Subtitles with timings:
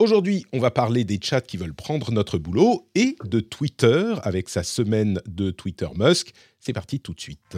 [0.00, 4.48] Aujourd'hui, on va parler des chats qui veulent prendre notre boulot et de Twitter avec
[4.48, 6.30] sa semaine de Twitter Musk.
[6.60, 7.56] C'est parti tout de suite.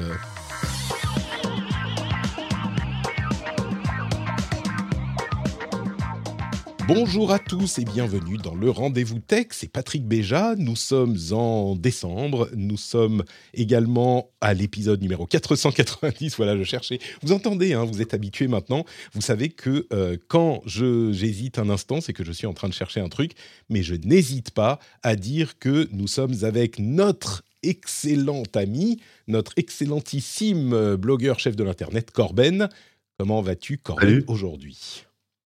[6.92, 9.46] Bonjour à tous et bienvenue dans le Rendez-vous Tech.
[9.50, 10.56] C'est Patrick Béja.
[10.56, 12.50] Nous sommes en décembre.
[12.56, 13.22] Nous sommes
[13.54, 16.34] également à l'épisode numéro 490.
[16.36, 16.98] Voilà, je cherchais.
[17.22, 18.84] Vous entendez, hein, vous êtes habitués maintenant.
[19.12, 22.74] Vous savez que euh, quand j'hésite un instant, c'est que je suis en train de
[22.74, 23.34] chercher un truc.
[23.68, 30.72] Mais je n'hésite pas à dire que nous sommes avec notre excellent ami, notre excellentissime
[30.72, 32.68] euh, blogueur chef de l'Internet, Corben.
[33.16, 35.04] Comment vas-tu, Corben, aujourd'hui?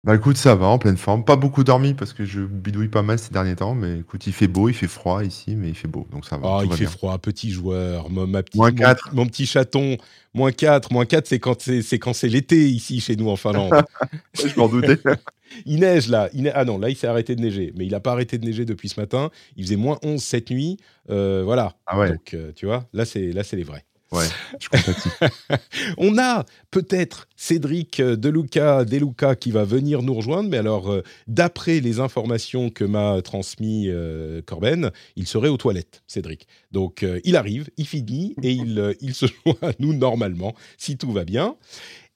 [0.06, 1.26] Bah écoute, ça va, en pleine forme.
[1.26, 4.34] Pas beaucoup dormi parce que je bidouille pas mal ces derniers temps, mais écoute, il
[4.34, 6.48] fait beau, il fait froid ici, mais il fait beau, donc ça va.
[6.48, 6.92] Oh, tout il va fait bien.
[6.92, 8.72] froid, petit joueur, ma, Moins
[9.14, 9.98] mon, petit chaton.
[10.36, 13.36] Moins 4, moins 4, c'est quand c'est, c'est quand c'est l'été ici chez nous en
[13.36, 13.72] Finlande.
[14.36, 15.00] Je m'en doutais.
[15.66, 16.30] il neige là.
[16.34, 18.38] Il ne- Ah non, là il s'est arrêté de neiger, mais il n'a pas arrêté
[18.38, 19.32] de neiger depuis ce matin.
[19.56, 20.78] Il faisait moins 11 cette nuit.
[21.10, 21.78] Euh, voilà.
[21.88, 23.86] Ah ouais, Donc euh, tu vois, là c'est là c'est les vrais.
[24.16, 24.28] Ouais,
[24.60, 25.10] je compatis.
[25.98, 31.04] On a peut-être Cédric euh, Deluca, Deluca qui va venir nous rejoindre, mais alors euh,
[31.28, 36.48] d'après les informations que m'a transmis euh, Corben, il serait aux toilettes, Cédric.
[36.72, 40.98] Donc euh, il arrive, il finit et il, il se joint à nous normalement, si
[40.98, 41.56] tout va bien.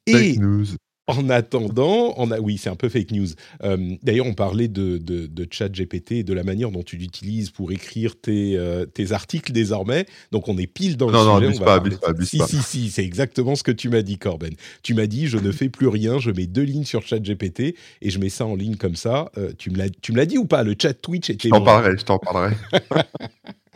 [0.08, 0.66] Et Fake news.
[1.10, 3.28] En attendant, on a, oui, c'est un peu fake news.
[3.64, 6.98] Euh, D'ailleurs, on parlait de, de, de chat GPT et de la manière dont tu
[6.98, 10.06] l'utilises pour écrire tes, euh, tes articles désormais.
[10.32, 11.48] Donc, on est pile dans le Non, non, sujet.
[11.48, 12.48] abuse on va pas, abuse pas, abuse si, pas.
[12.48, 14.54] si, si, c'est exactement ce que tu m'as dit, Corben.
[14.84, 17.76] Tu m'as dit, je ne fais plus rien, je mets deux lignes sur chat GPT
[18.02, 19.32] et je mets ça en ligne comme ça.
[19.38, 20.64] Euh, tu me l'as tu me l'as dit ou pas?
[20.64, 22.56] Le chat Twitch était Je t'en parlerai, je t'en parlerai.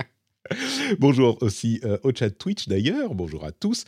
[1.00, 3.86] Bonjour aussi euh, au chat Twitch d'ailleurs, bonjour à tous.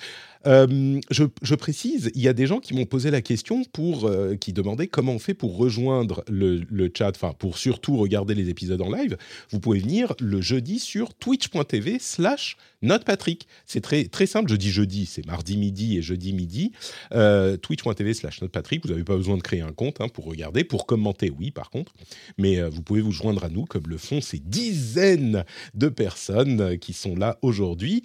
[0.47, 4.35] Euh, je, précise, il y a des gens qui m'ont posé la question pour, euh,
[4.35, 8.81] qui demandaient comment on fait pour rejoindre le, chat, enfin pour surtout regarder les épisodes
[8.81, 9.17] en live.
[9.49, 13.47] Vous pouvez venir le jeudi sur twitch.tv slash notepatrick.
[13.65, 16.73] C'est très, très simple, je dis jeudi, c'est mardi midi et jeudi midi.
[17.09, 20.85] Twitch.tv slash notepatrick, vous n'avez pas besoin de créer un compte hein, pour regarder, pour
[20.85, 21.93] commenter, oui par contre.
[22.37, 25.43] Mais vous pouvez vous joindre à nous comme le font ces dizaines
[25.73, 28.03] de personnes qui sont là aujourd'hui.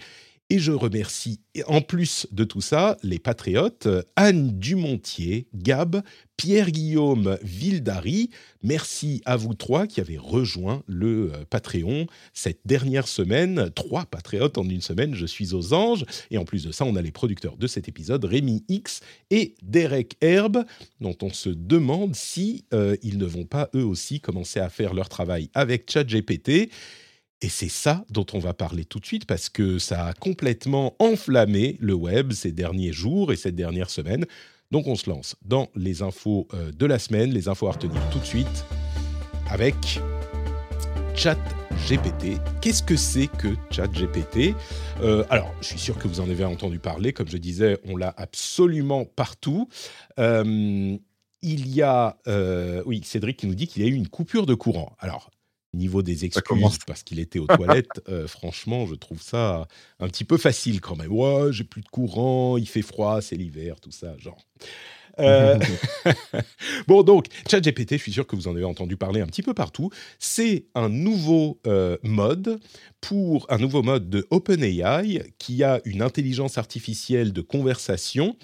[0.53, 1.39] Et je remercie,
[1.69, 6.03] en plus de tout ça, les patriotes, Anne Dumontier, Gab,
[6.37, 8.31] Pierre-Guillaume Vildary.
[8.65, 13.71] Merci à vous trois qui avez rejoint le euh, Patreon cette dernière semaine.
[13.77, 16.05] Trois patriotes en une semaine, je suis aux anges.
[16.33, 19.55] Et en plus de ça, on a les producteurs de cet épisode, Rémi X et
[19.63, 20.65] Derek Herbe,
[21.01, 24.95] dont on se demande si euh, ils ne vont pas eux aussi commencer à faire
[24.95, 26.71] leur travail avec ChatGPT.
[27.43, 30.95] Et c'est ça dont on va parler tout de suite parce que ça a complètement
[30.99, 34.27] enflammé le web ces derniers jours et cette dernière semaine.
[34.71, 38.01] Donc on se lance dans les infos euh, de la semaine, les infos à retenir
[38.11, 38.65] tout de suite
[39.51, 40.01] avec
[41.15, 42.39] ChatGPT.
[42.61, 44.55] Qu'est-ce que c'est que ChatGPT?
[45.03, 47.13] Euh, Alors, je suis sûr que vous en avez entendu parler.
[47.13, 49.69] Comme je disais, on l'a absolument partout.
[50.19, 50.97] Euh,
[51.43, 54.47] il y a, euh, oui, Cédric qui nous dit qu'il y a eu une coupure
[54.47, 54.95] de courant.
[54.99, 55.31] Alors,
[55.75, 60.25] niveau des excuses, parce qu'il était aux toilettes, euh, franchement, je trouve ça un petit
[60.25, 61.13] peu facile quand même.
[61.13, 64.39] Ouais, j'ai plus de courant, il fait froid, c'est l'hiver, tout ça, genre.
[65.19, 65.59] Euh,
[66.89, 69.55] bon, donc, ChatGPT, je suis sûr que vous en avez entendu parler un petit peu
[69.55, 69.91] partout.
[70.19, 72.61] C'est un nouveau euh, mode
[73.01, 78.37] pour un nouveau mode de OpenAI qui a une intelligence artificielle de conversation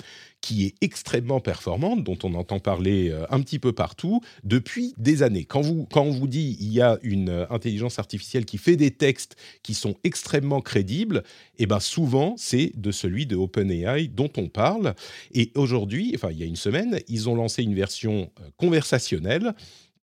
[0.46, 5.24] qui est extrêmement performante, dont on entend parler euh, un petit peu partout depuis des
[5.24, 5.44] années.
[5.44, 8.76] Quand, vous, quand on vous dit il y a une euh, intelligence artificielle qui fait
[8.76, 9.34] des textes
[9.64, 11.24] qui sont extrêmement crédibles,
[11.58, 14.94] et ben souvent c'est de celui de OpenAI dont on parle.
[15.34, 19.52] Et aujourd'hui, enfin il y a une semaine, ils ont lancé une version euh, conversationnelle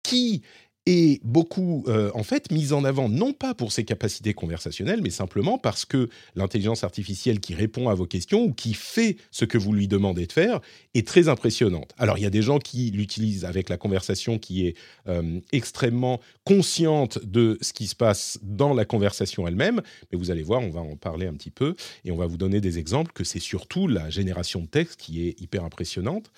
[0.04, 0.42] qui
[0.86, 5.10] est beaucoup, euh, en fait, mise en avant, non pas pour ses capacités conversationnelles, mais
[5.10, 9.58] simplement parce que l'intelligence artificielle qui répond à vos questions ou qui fait ce que
[9.58, 10.60] vous lui demandez de faire
[10.94, 11.94] est très impressionnante.
[11.98, 14.76] Alors, il y a des gens qui l'utilisent avec la conversation qui est
[15.08, 19.82] euh, extrêmement consciente de ce qui se passe dans la conversation elle-même,
[20.12, 22.38] mais vous allez voir, on va en parler un petit peu et on va vous
[22.38, 26.32] donner des exemples que c'est surtout la génération de texte qui est hyper impressionnante.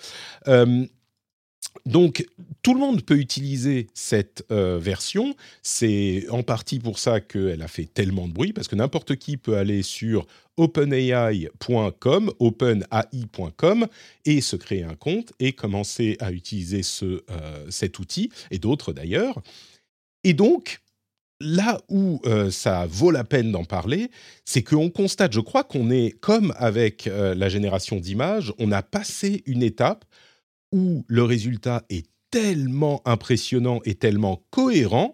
[0.47, 0.85] Euh,
[1.85, 2.25] donc,
[2.63, 5.35] tout le monde peut utiliser cette euh, version.
[5.61, 9.37] C'est en partie pour ça qu'elle a fait tellement de bruit, parce que n'importe qui
[9.37, 10.25] peut aller sur
[10.57, 13.87] openai.com, openai.com,
[14.25, 18.91] et se créer un compte et commencer à utiliser ce, euh, cet outil, et d'autres
[18.93, 19.41] d'ailleurs.
[20.23, 20.79] Et donc,
[21.39, 24.09] là où euh, ça vaut la peine d'en parler,
[24.43, 29.43] c'est qu'on constate, je crois qu'on est comme avec la génération d'images, on a passé
[29.45, 30.05] une étape
[30.75, 35.13] où le résultat est tellement impressionnant et tellement cohérent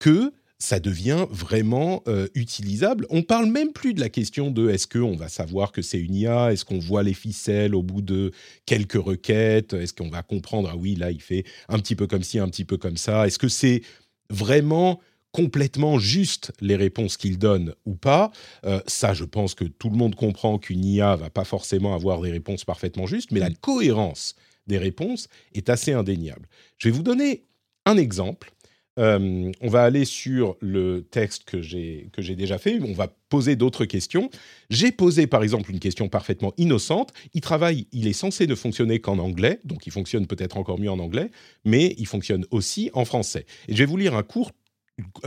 [0.00, 3.06] que ça devient vraiment euh, utilisable.
[3.08, 6.14] On parle même plus de la question de est-ce qu'on va savoir que c'est une
[6.14, 8.32] IA, est-ce qu'on voit les ficelles au bout de
[8.66, 12.24] quelques requêtes, est-ce qu'on va comprendre, ah oui, là, il fait un petit peu comme
[12.24, 13.82] ci, un petit peu comme ça, est-ce que c'est
[14.28, 15.00] vraiment
[15.30, 18.32] complètement juste les réponses qu'il donne ou pas?
[18.64, 22.22] Euh, ça, je pense que tout le monde comprend qu'une IA va pas forcément avoir
[22.22, 23.56] des réponses parfaitement justes, mais la mm.
[23.60, 24.34] cohérence
[24.66, 26.48] des réponses est assez indéniable.
[26.78, 27.44] Je vais vous donner
[27.86, 28.52] un exemple.
[28.98, 32.80] Euh, on va aller sur le texte que j'ai déjà fait.
[32.80, 34.30] On va poser d'autres questions.
[34.70, 37.12] J'ai posé par exemple une question parfaitement innocente.
[37.34, 40.90] Il travaille, il est censé ne fonctionner qu'en anglais, donc il fonctionne peut-être encore mieux
[40.90, 41.30] en anglais,
[41.64, 43.46] mais il fonctionne aussi en français.
[43.68, 44.52] Et je vais vous lire un court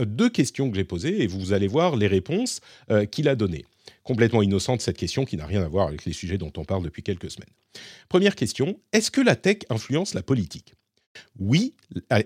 [0.00, 2.60] deux questions que j'ai posées et vous allez voir les réponses
[2.90, 3.66] euh, qu'il a données
[4.02, 6.82] complètement innocente cette question qui n'a rien à voir avec les sujets dont on parle
[6.82, 7.50] depuis quelques semaines.
[8.08, 10.74] Première question, est-ce que la tech influence la politique?
[11.38, 11.74] Oui,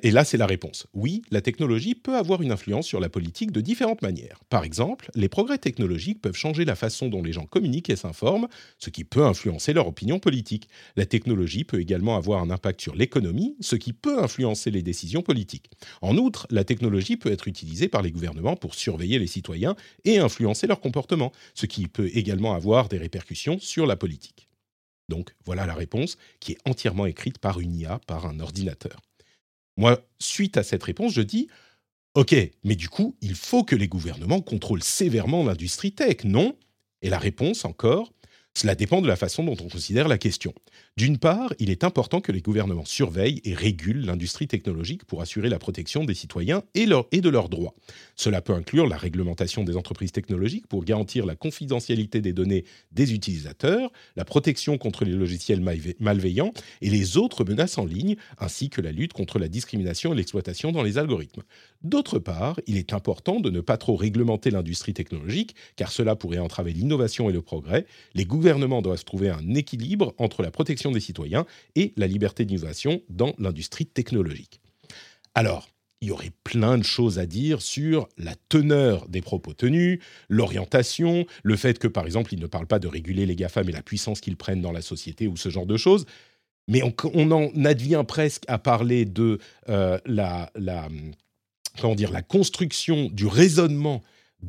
[0.03, 0.87] et là c'est la réponse.
[0.94, 4.41] Oui, la technologie peut avoir une influence sur la politique de différentes manières.
[4.49, 8.49] Par exemple, les progrès technologiques peuvent changer la façon dont les gens communiquent et s'informent,
[8.79, 10.69] ce qui peut influencer leur opinion politique.
[10.97, 15.23] La technologie peut également avoir un impact sur l'économie, ce qui peut influencer les décisions
[15.23, 15.71] politiques.
[16.00, 20.19] En outre, la technologie peut être utilisée par les gouvernements pour surveiller les citoyens et
[20.19, 24.49] influencer leur comportement, ce qui peut également avoir des répercussions sur la politique.
[25.09, 29.01] Donc voilà la réponse qui est entièrement écrite par une IA, par un ordinateur.
[29.77, 31.49] Moi, suite à cette réponse, je dis
[32.15, 36.57] OK, mais du coup, il faut que les gouvernements contrôlent sévèrement l'industrie tech, non?
[37.01, 38.13] Et la réponse encore
[38.55, 40.53] cela dépend de la façon dont on considère la question.
[40.99, 45.49] D'une part, il est important que les gouvernements surveillent et régulent l'industrie technologique pour assurer
[45.49, 47.75] la protection des citoyens et, de leurs droits.
[48.15, 53.15] Cela peut inclure la réglementation des entreprises technologiques pour garantir la confidentialité des données des
[53.15, 55.62] utilisateurs, la protection contre les logiciels
[55.99, 56.53] malveillants
[56.83, 60.73] et les autres menaces en ligne, ainsi que la lutte contre la discrimination et l'exploitation
[60.73, 61.43] dans les algorithmes.
[61.83, 66.39] D'autre part, il est important de ne pas trop réglementer l'industrie technologique, car cela pourrait
[66.39, 67.87] entraver l'innovation et le progrès.
[68.12, 73.02] Les gouvernements doivent trouver un équilibre entre la protection des citoyens et la liberté d'innovation
[73.08, 74.61] dans l'industrie technologique.
[75.34, 75.69] Alors,
[76.02, 81.26] il y aurait plein de choses à dire sur la teneur des propos tenus, l'orientation,
[81.44, 83.82] le fait que, par exemple, il ne parle pas de réguler les GAFA, mais la
[83.82, 86.05] puissance qu'ils prennent dans la société ou ce genre de choses.
[86.67, 89.38] Mais on, en advient presque à parler de
[89.69, 90.50] euh, la,
[92.29, 94.02] construction du raisonnement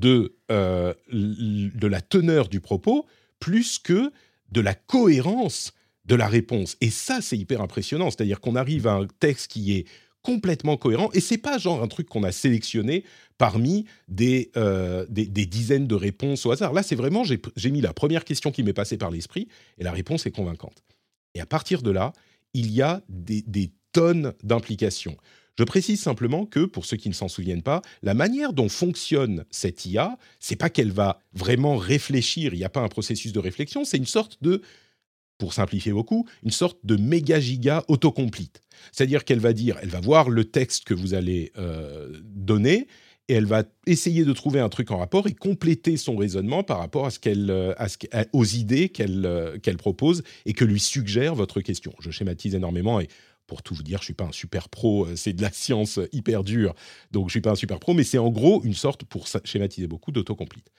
[0.04, 3.06] euh, de la teneur du propos
[3.40, 4.12] plus que
[4.52, 5.74] de la cohérence
[6.06, 6.78] de la réponse.
[6.82, 8.10] Et ça, c'est hyper impressionnant.
[8.12, 9.86] C'est-à-dire qu'on arrive à un texte qui est
[10.24, 11.10] complètement cohérent.
[11.14, 13.04] Et c'est pas genre un truc qu'on a sélectionné
[13.38, 16.74] parmi des, euh, des, dizaines de réponses au hasard.
[16.74, 19.48] Là, c'est vraiment, j'ai mis la première question qui m'est passée par l'esprit
[19.78, 20.84] et la réponse est convaincante.
[21.36, 22.14] Et à partir de là,
[22.54, 25.16] il y a des, tonnes d'implications.
[25.56, 29.46] Je précise simplement que, pour ceux qui ne s'en souviennent pas, la manière dont fonctionne
[29.52, 33.38] cette IA, c'est pas qu'elle va vraiment réfléchir, il n'y a pas un processus de
[33.38, 34.64] réflexion, c'est une sorte de,
[35.38, 38.62] pour simplifier beaucoup, une sorte de méga giga autocomplete.
[38.92, 42.88] C'est-à-dire qu'elle va dire, elle va voir le texte que vous allez euh, donner,
[43.30, 46.80] et elle va essayer de trouver un truc en rapport et compléter son raisonnement par
[46.80, 47.74] rapport à ce qu'elle, euh,
[48.34, 51.94] aux idées qu'elle, euh, qu'elle propose et que lui suggère votre question.
[52.00, 53.08] Je schématise énormément et
[53.48, 56.44] pour tout vous dire, je suis pas un super pro, c'est de la science hyper
[56.44, 56.74] dure,
[57.12, 59.88] donc je suis pas un super pro, mais c'est en gros une sorte, pour schématiser
[59.88, 60.72] beaucoup, d'autocomplete.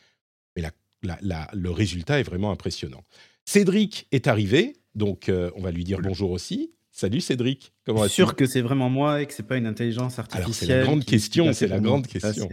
[0.57, 0.63] Mais
[1.03, 3.05] le résultat est vraiment impressionnant.
[3.45, 6.73] Cédric est arrivé, donc euh, on va lui dire bonjour aussi.
[6.91, 8.15] Salut Cédric, comment vas-tu?
[8.15, 10.45] Sûr que c'est vraiment moi et que c'est pas une intelligence artificielle.
[10.45, 12.49] Alors c'est la grande question, c'est la grande question.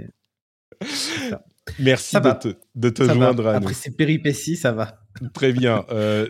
[1.80, 3.68] Merci de te, de te joindre à nous.
[3.68, 5.02] Après ces péripéties, ça va.
[5.34, 5.86] Très bien.
[5.92, 6.28] Euh,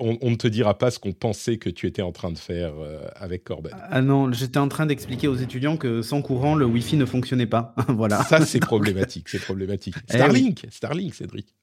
[0.00, 2.72] on, ne te dira pas ce qu'on pensait que tu étais en train de faire
[2.78, 3.72] euh, avec Corben.
[3.90, 7.46] Ah non, j'étais en train d'expliquer aux étudiants que sans courant, le Wi-Fi ne fonctionnait
[7.46, 7.74] pas.
[7.88, 8.22] voilà.
[8.24, 9.28] Ça, c'est problématique.
[9.28, 9.94] C'est problématique.
[10.08, 11.54] Eh Starlink, Starlink, Cédric.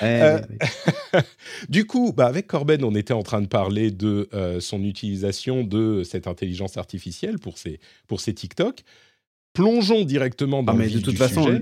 [0.00, 0.40] Eh euh,
[1.68, 4.28] du coup, bah, avec Corben, on était en train de parler de
[4.60, 8.82] son utilisation de cette intelligence artificielle pour ses, pour ses TikTok.
[9.52, 11.60] Plongeons directement dans ah, mais de toute façon,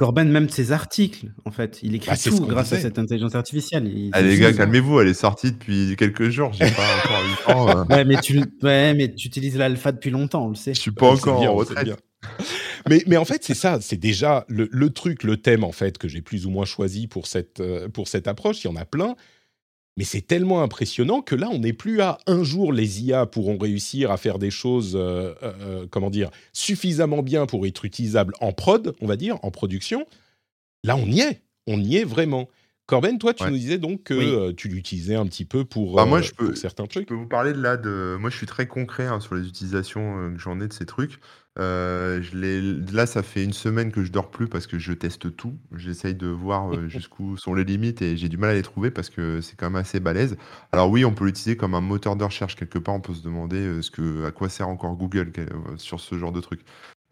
[0.00, 3.86] Corben, même ses articles, en fait, il écrit Bah, tout grâce à cette intelligence artificielle.
[3.86, 6.52] Il- Ah, les gars, calmez-vous, elle est sortie depuis quelques jours.
[6.54, 7.68] J'ai pas encore eu le temps.
[7.80, 7.84] euh.
[7.94, 10.72] Ouais, mais tu, ouais, mais tu utilises l'alpha depuis longtemps, on le sait.
[10.72, 12.02] Je suis pas Ouais, c'est encore bien, en retraite.
[12.88, 15.98] mais, mais en fait, c'est ça, c'est déjà le, le truc, le thème, en fait,
[15.98, 18.64] que j'ai plus ou moins choisi pour cette, euh, pour cette approche.
[18.64, 19.16] Il y en a plein.
[19.96, 23.58] Mais c'est tellement impressionnant que là, on n'est plus à un jour, les IA pourront
[23.58, 28.34] réussir à faire des choses, euh, euh, euh, comment dire, suffisamment bien pour être utilisables
[28.40, 30.06] en prod, on va dire, en production.
[30.84, 31.42] Là, on y est.
[31.66, 32.48] On y est vraiment.
[32.86, 33.50] Corben, toi, tu Ouais.
[33.50, 34.24] nous disais donc que Oui.
[34.26, 37.08] euh, tu l'utilisais un petit peu pour, Bah, moi, je peux- pour certains Je trucs.
[37.08, 38.16] peux vous parler de là de.
[38.18, 41.18] Moi, je suis très concret hein, sur les utilisations que j'en ai de ces trucs.
[41.58, 42.60] Euh, je l'ai-
[42.92, 45.58] Là, ça fait une semaine que je dors plus parce que je teste tout.
[45.76, 48.90] J'essaye de voir euh, jusqu'où sont les limites et j'ai du mal à les trouver
[48.90, 50.36] parce que c'est quand même assez balèze.
[50.72, 52.94] Alors oui, on peut l'utiliser comme un moteur de recherche quelque part.
[52.94, 55.44] On peut se demander euh, ce que, à quoi sert encore Google euh,
[55.76, 56.60] sur ce genre de truc.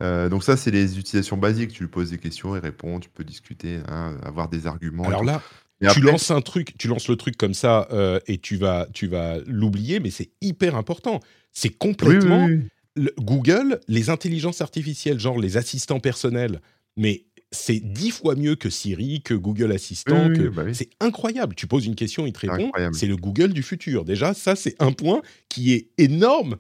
[0.03, 1.73] Euh, donc ça, c'est les utilisations basiques.
[1.73, 5.05] Tu lui poses des questions, il répond, tu peux discuter, hein, avoir des arguments.
[5.05, 5.27] et Alors tout.
[5.27, 5.43] là,
[5.81, 8.57] Et tu après- lances un truc, tu lances le truc comme ça euh, et tu
[8.57, 11.19] vas, tu vas l'oublier, mais c'est hyper important.
[11.53, 12.63] C'est Oui, oui, complètement oui.
[12.99, 16.61] Le- Google, les intelligences artificielles, genre les assistants personnels,
[16.97, 20.27] mais c'est dix fois mieux que Siri, que Google Assistant.
[20.27, 20.49] Oui, oui, que...
[20.49, 20.75] bah oui.
[20.75, 21.55] C'est incroyable.
[21.55, 22.71] Tu poses une question, il te répond.
[22.93, 24.05] C'est le Google du futur.
[24.05, 26.57] Déjà, ça, c'est un point qui est énorme,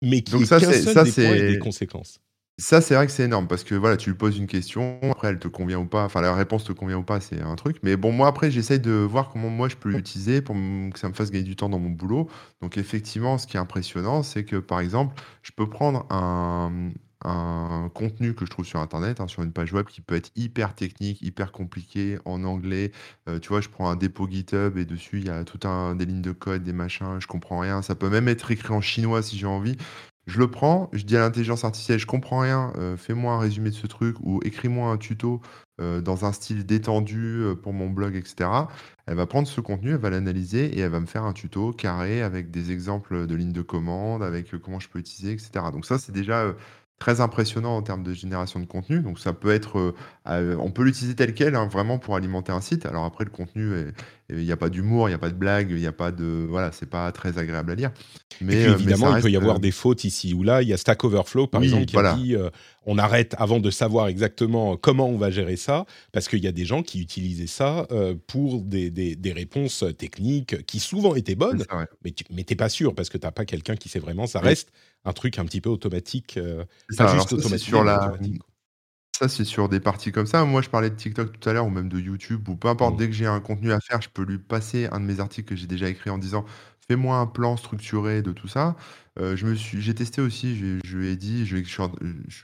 [0.00, 2.20] mais qui Donc est ça, qu'un c'est- seul ça, des points et c'est- des conséquences.
[2.60, 5.28] Ça, c'est vrai que c'est énorme parce que voilà, tu lui poses une question, après
[5.28, 7.76] elle te convient ou pas, enfin la réponse te convient ou pas, c'est un truc.
[7.84, 10.98] Mais bon, moi après, j'essaye de voir comment moi je peux l'utiliser pour m- que
[10.98, 12.28] ça me fasse gagner du temps dans mon boulot.
[12.60, 16.90] Donc effectivement, ce qui est impressionnant, c'est que par exemple, je peux prendre un,
[17.24, 20.32] un contenu que je trouve sur Internet, hein, sur une page web qui peut être
[20.34, 22.90] hyper technique, hyper compliqué, en anglais.
[23.28, 25.94] Euh, tu vois, je prends un dépôt GitHub et dessus, il y a tout un
[25.94, 27.82] des lignes de code, des machins, je comprends rien.
[27.82, 29.76] Ça peut même être écrit en chinois si j'ai envie.
[30.28, 33.70] Je le prends, je dis à l'intelligence artificielle, je comprends rien, euh, fais-moi un résumé
[33.70, 35.40] de ce truc ou écris-moi un tuto
[35.80, 38.68] euh, dans un style détendu euh, pour mon blog, etc.
[39.06, 41.72] Elle va prendre ce contenu, elle va l'analyser et elle va me faire un tuto
[41.72, 45.72] carré avec des exemples de lignes de commande, avec comment je peux utiliser, etc.
[45.72, 46.54] Donc ça, c'est déjà
[46.98, 49.00] très impressionnant en termes de génération de contenu.
[49.00, 49.94] Donc ça peut être,
[50.26, 52.86] on peut l'utiliser tel quel, hein, vraiment pour alimenter un site.
[52.86, 53.94] Alors après, le contenu, est-
[54.30, 56.12] il n'y a pas d'humour, il n'y a pas de blague, il n'y a pas
[56.12, 57.90] de, voilà, c'est pas très agréable à lire.
[58.40, 60.42] Mais, et puis euh, mais évidemment, il peut y avoir euh, des fautes ici ou
[60.42, 60.60] là.
[60.62, 62.12] Il y a Stack Overflow, par Oui, exemple, qui voilà.
[62.12, 62.50] a dit euh,
[62.84, 66.52] on arrête avant de savoir exactement comment on va gérer ça, parce qu'il y a
[66.52, 71.34] des gens qui utilisaient ça euh, pour des, des- des réponses techniques qui souvent étaient
[71.34, 71.86] bonnes, c'est ça, ouais.
[72.04, 74.26] mais tu n'es pas sûr parce que tu n'as pas quelqu'un qui sait vraiment.
[74.26, 74.70] Ça reste
[75.04, 78.42] un truc un petit peu automatique, C'est pas ça, alors juste automatique, sur la- automatique.
[79.20, 80.44] Ça, c'est sur des parties comme ça.
[80.44, 82.94] Moi, je parlais de TikTok tout à l'heure, ou même de YouTube, ou peu importe,
[82.94, 82.98] Mm.
[82.98, 85.48] dès que j'ai un contenu à faire, je peux lui passer un de mes articles
[85.48, 86.44] que j'ai déjà écrit en disant
[86.86, 88.76] fais-moi un plan structuré de tout ça.
[89.20, 91.82] Euh, je me suis, j'ai testé aussi, je, je lui ai dit, je, je,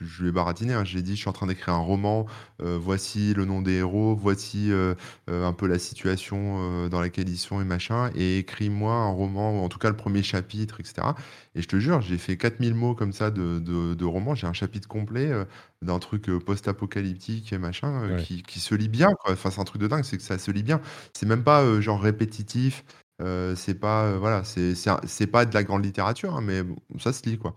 [0.05, 1.77] je- lui ai baratiné, hein, je lui ai dit, je suis en train d'écrire un
[1.79, 2.25] roman,
[2.61, 4.93] euh, voici le nom des héros, voici euh,
[5.29, 9.09] euh, un peu la situation euh, dans laquelle ils sont et machin, et écris-moi un
[9.09, 11.15] roman, ou en tout cas le premier chapitre, etc.
[11.55, 14.47] Et je te jure, j'ai fait 4000 mots comme ça de, de, de roman, j'ai
[14.47, 15.45] un chapitre complet euh,
[15.81, 18.15] d'un truc euh, post-apocalyptique et machin, euh, Ouais.
[18.15, 19.33] qui, qui se lit bien, quoi.
[19.33, 20.81] Enfin, c'est un truc de dingue, c'est que ça se lit bien.
[21.13, 22.83] C'est même pas euh, genre répétitif,
[23.21, 26.41] euh, c'est pas, euh, voilà, c'est c'est un- c'est pas de la grande littérature, hein,
[26.41, 27.55] mais bon, ça se lit, quoi.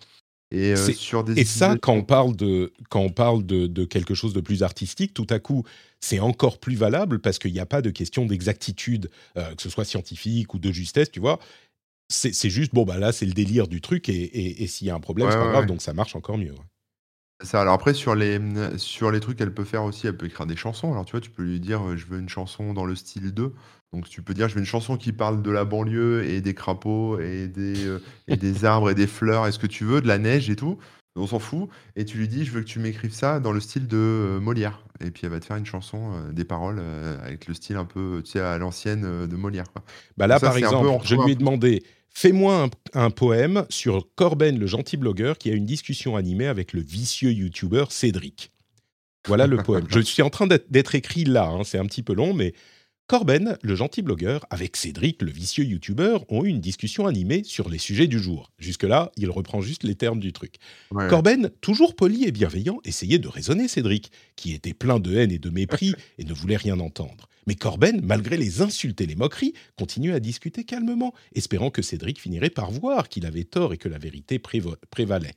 [0.51, 3.67] Et euh, C'est- sur des Et ça, quand on parle de, quand on parle de,
[3.67, 5.65] de quelque chose de plus artistique, tout à coup,
[6.01, 9.71] c'est encore plus valable parce qu'il n'y a pas de question d'exactitude, euh, que ce
[9.71, 11.39] soit scientifique ou de justesse, tu vois.
[12.11, 14.87] C'est c'est juste, bon, bah là, c'est le délire du truc et, et- et s'il
[14.87, 15.67] y a un problème, Ouais, c'est pas ouais, grave, ouais.
[15.67, 16.53] donc ça marche encore mieux.
[16.53, 16.59] ouais.
[17.45, 18.41] Ça, alors après, sur les,
[18.79, 20.91] sur les trucs qu'elle peut faire aussi, elle peut écrire des chansons.
[20.91, 23.33] Alors tu vois, tu peux lui dire, euh, je veux une chanson dans le style
[23.33, 23.55] 2.
[23.93, 26.55] Donc tu peux dire, je veux une chanson qui parle de la banlieue et des
[26.55, 30.01] crapauds et des, euh, et des arbres et des fleurs et ce que tu veux,
[30.01, 30.79] de la neige et tout.
[31.17, 31.69] On s'en fout.
[31.97, 34.41] Et tu lui dis, je veux que tu m'écrives ça dans le style de euh,
[34.41, 34.85] Molière.
[35.01, 36.81] Et puis elle va te faire une chanson, euh, des paroles
[37.25, 39.73] avec le style un peu, tu sais, à l'ancienne de Molière.
[39.73, 39.83] quoi.
[40.17, 43.65] Bah là, ça, par peu- exemple, je lui un ai demandé fais-moi un, un poème
[43.69, 48.53] sur Corben, le gentil blogueur, qui a une discussion animée avec le vicieux youtubeur Cédric.
[49.27, 49.87] Voilà le poème.
[49.91, 52.55] Je suis en train d'être d'être écrit là, hein, c'est un petit peu long, mais
[53.09, 57.71] Corben, le gentil blogueur, avec Cédric, le vicieux youtubeur, ont eu une discussion animée sur
[57.71, 58.53] les sujets du jour.
[58.59, 60.57] Jusque-là, il reprend juste les termes du truc.
[60.91, 61.09] Ouais.
[61.09, 65.39] Corben, toujours poli et bienveillant, essayait de raisonner Cédric, qui était plein de haine et
[65.39, 67.31] de mépris et ne voulait rien entendre.
[67.47, 72.21] Mais Corben, malgré les insultes et les moqueries, continuait à discuter calmement, espérant que Cédric
[72.21, 75.35] finirait par voir qu'il avait tort et que la vérité prévalait.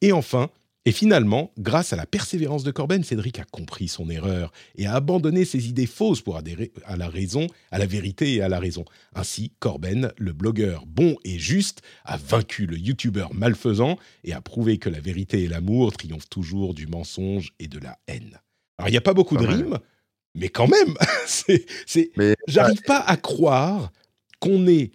[0.00, 0.50] Et enfin,
[0.86, 4.94] et finalement, grâce à la persévérance de Corben, Cédric a compris son erreur et a
[4.94, 8.58] abandonné ses idées fausses pour adhérer à la raison, à la vérité et à la
[8.58, 8.84] raison.
[9.14, 14.76] Ainsi, Corben, le blogueur bon et juste, a vaincu le youtubeur malfaisant et a prouvé
[14.76, 18.38] que la vérité et l'amour triomphent toujours du mensonge et de la haine.
[18.76, 19.78] Alors, il n'y a pas beaucoup de rimes,
[20.34, 21.64] mais quand même, c'est,
[22.46, 23.90] j'arrive pas à croire
[24.38, 24.92] qu'on est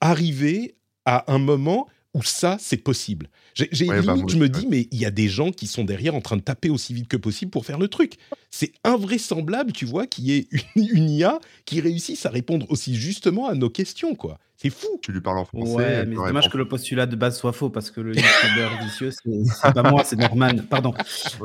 [0.00, 0.74] arrivé
[1.04, 3.28] à un moment où ça, c'est possible.
[3.54, 6.14] J'ai limite, bah, je me dis, mais il y a des gens qui sont derrière
[6.14, 8.14] en train de taper aussi vite que possible pour faire le truc.
[8.50, 13.48] C'est invraisemblable, tu vois, qu'il y ait une, IA qui réussisse à répondre aussi justement
[13.48, 14.38] à nos questions, quoi.
[14.56, 15.00] C'est fou.
[15.02, 15.74] Tu lui parles en français.
[15.74, 18.78] Ouais, mais c'est dommage que le postulat de base soit faux parce que le youtubeur
[18.82, 20.56] vicieux, c'est pas moi, c'est Norman.
[20.70, 20.94] Pardon.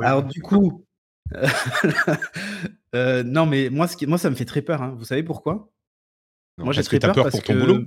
[0.01, 0.85] Alors, du coup,
[2.95, 4.81] euh, non, mais moi, ce qui, moi, ça me fait très peur.
[4.81, 4.95] Hein.
[4.97, 5.71] Vous savez pourquoi?
[6.57, 7.85] Moi, j'ai très peur, peur pour ton boulot.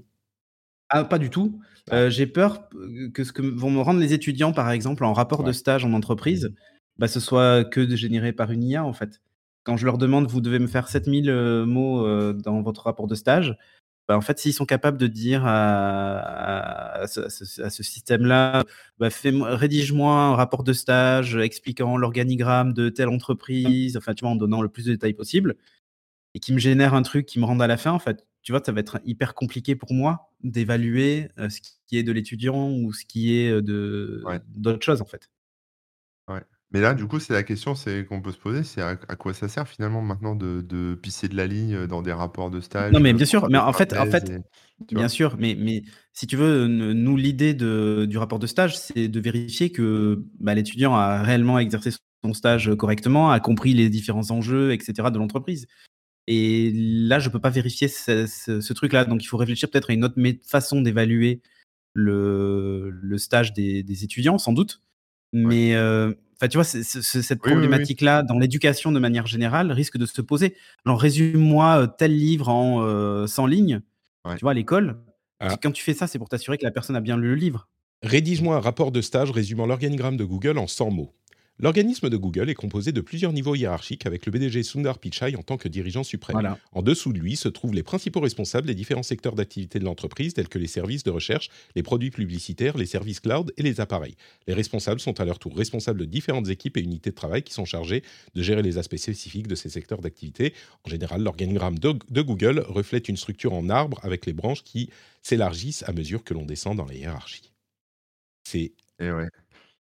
[0.90, 1.60] Ah, pas du tout.
[1.90, 1.96] Ah.
[1.96, 2.68] Euh, j'ai peur
[3.14, 5.92] que ce que vont me rendre les étudiants, par exemple, en rapport de stage en
[5.92, 6.52] entreprise,
[6.98, 9.20] bah, ce soit que généré par une IA, en fait.
[9.64, 13.06] Quand je leur demande, vous devez me faire 7000 euh, mots euh, dans votre rapport
[13.06, 13.56] de stage,
[14.08, 17.28] bah, en fait, s'ils sont capables de dire à, ce,
[17.82, 18.64] système-là,
[18.98, 24.36] bah, rédige-moi un rapport de stage expliquant l'organigramme de telle entreprise, enfin, tu vois, en
[24.36, 25.54] donnant le plus de détails possible,
[26.34, 28.52] et qui me génère un truc qui me rende à la fin, en fait, tu
[28.52, 32.92] vois, ça va être hyper compliqué pour moi d'évaluer ce qui est de l'étudiant ou
[32.92, 35.28] ce qui est de d'autres choses en fait.
[36.28, 36.42] Ouais.
[36.72, 39.34] Mais là, du coup, c'est la question c'est qu'on peut se poser, c'est à, quoi
[39.34, 42.92] ça sert finalement maintenant de, de, pisser de la ligne dans des rapports de stage
[42.92, 44.32] Non, mais bien sûr, mais en fait, en fait,
[44.92, 45.82] bien sûr, mais, mais
[46.12, 50.94] si tu veux, nous l'idée du rapport de stage, c'est de vérifier que bah, l'étudiant
[50.94, 51.90] a réellement exercé
[52.22, 55.08] son stage correctement, a compris les différents enjeux, etc.
[55.12, 55.66] de l'entreprise.
[56.32, 59.04] Et là, je ne peux pas vérifier ce, truc-là.
[59.04, 60.14] Donc, il faut réfléchir peut-être à une autre
[60.46, 61.42] façon d'évaluer
[61.92, 64.80] le, stage des, étudiants, sans doute.
[65.32, 66.12] Mais euh,
[66.48, 70.54] tu vois, cette problématique-là, dans l'éducation de manière générale, risque de se poser.
[70.86, 73.80] Alors, résume-moi euh, tel livre en 100 euh, lignes.
[74.36, 75.00] Tu vois, à l'école.
[75.40, 75.56] Ah.
[75.60, 77.66] Quand tu fais ça, c'est pour t'assurer que la personne a bien lu le livre.
[78.04, 81.12] Rédige-moi un rapport de stage résumant l'organigramme de Google en 100 mots.
[81.62, 85.42] L'organisme de Google est composé de plusieurs niveaux hiérarchiques avec le BDG Sundar Pichai en
[85.42, 86.56] tant que dirigeant suprême.
[86.72, 90.32] En dessous de lui se trouvent les principaux responsables des différents secteurs d'activité de l'entreprise
[90.32, 94.16] tels que les services de recherche, les produits publicitaires, les services cloud et les appareils.
[94.46, 97.52] Les responsables sont à leur tour responsables de différentes équipes et unités de travail qui
[97.52, 98.02] sont chargées
[98.34, 100.54] de gérer les aspects spécifiques de ces secteurs d'activité.
[100.84, 104.88] En général, l'organigramme de, Google reflète une structure en arbre avec les branches qui
[105.22, 107.52] s'élargissent à mesure que l'on descend dans les hiérarchies.
[108.44, 109.28] C'est et ouais.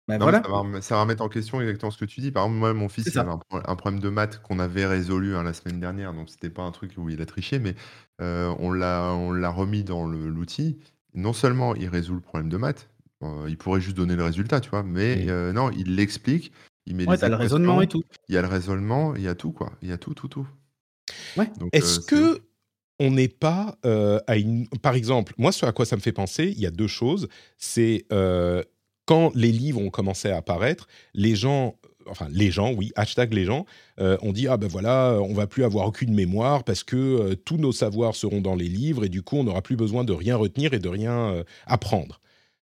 [0.07, 2.31] Bah, ça va ça va remettre en question exactement ce que tu dis.
[2.31, 5.43] Par exemple, moi, mon fils, il avait un problème de maths qu'on avait résolu, hein,
[5.43, 7.75] la semaine dernière, donc c'était pas un truc où il a triché, mais
[8.21, 10.79] on l'a on l'a remis dans l'outil.
[11.15, 12.91] Non seulement il résout le problème de maths,
[13.49, 14.83] il pourrait juste donner le résultat, tu vois?
[14.83, 16.53] Mais non, il l'explique,
[16.87, 18.03] il met Ouais, le raisonnement et tout.
[18.29, 19.73] il y a le raisonnement, il y a tout, quoi.
[19.81, 20.47] Il y a tout, tout, tout.
[21.37, 21.51] Ouais.
[21.73, 22.41] Est-ce que
[23.01, 23.79] on n'est pas,
[24.27, 26.71] à une par exemple, moi, ce à quoi ça me fait penser, il y a
[26.71, 27.29] deux choses.
[27.57, 28.07] C'est,
[29.07, 31.75] quand les livres ont commencé à apparaître, les gens,
[32.09, 33.67] enfin les gens, oui, hashtag les gens,
[34.01, 37.35] euh, ont dit ah ben voilà, on va plus avoir aucune mémoire parce que euh,
[37.35, 40.13] tous nos savoirs seront dans les livres et du coup on n'aura plus besoin de
[40.13, 42.21] rien retenir et de rien euh, apprendre.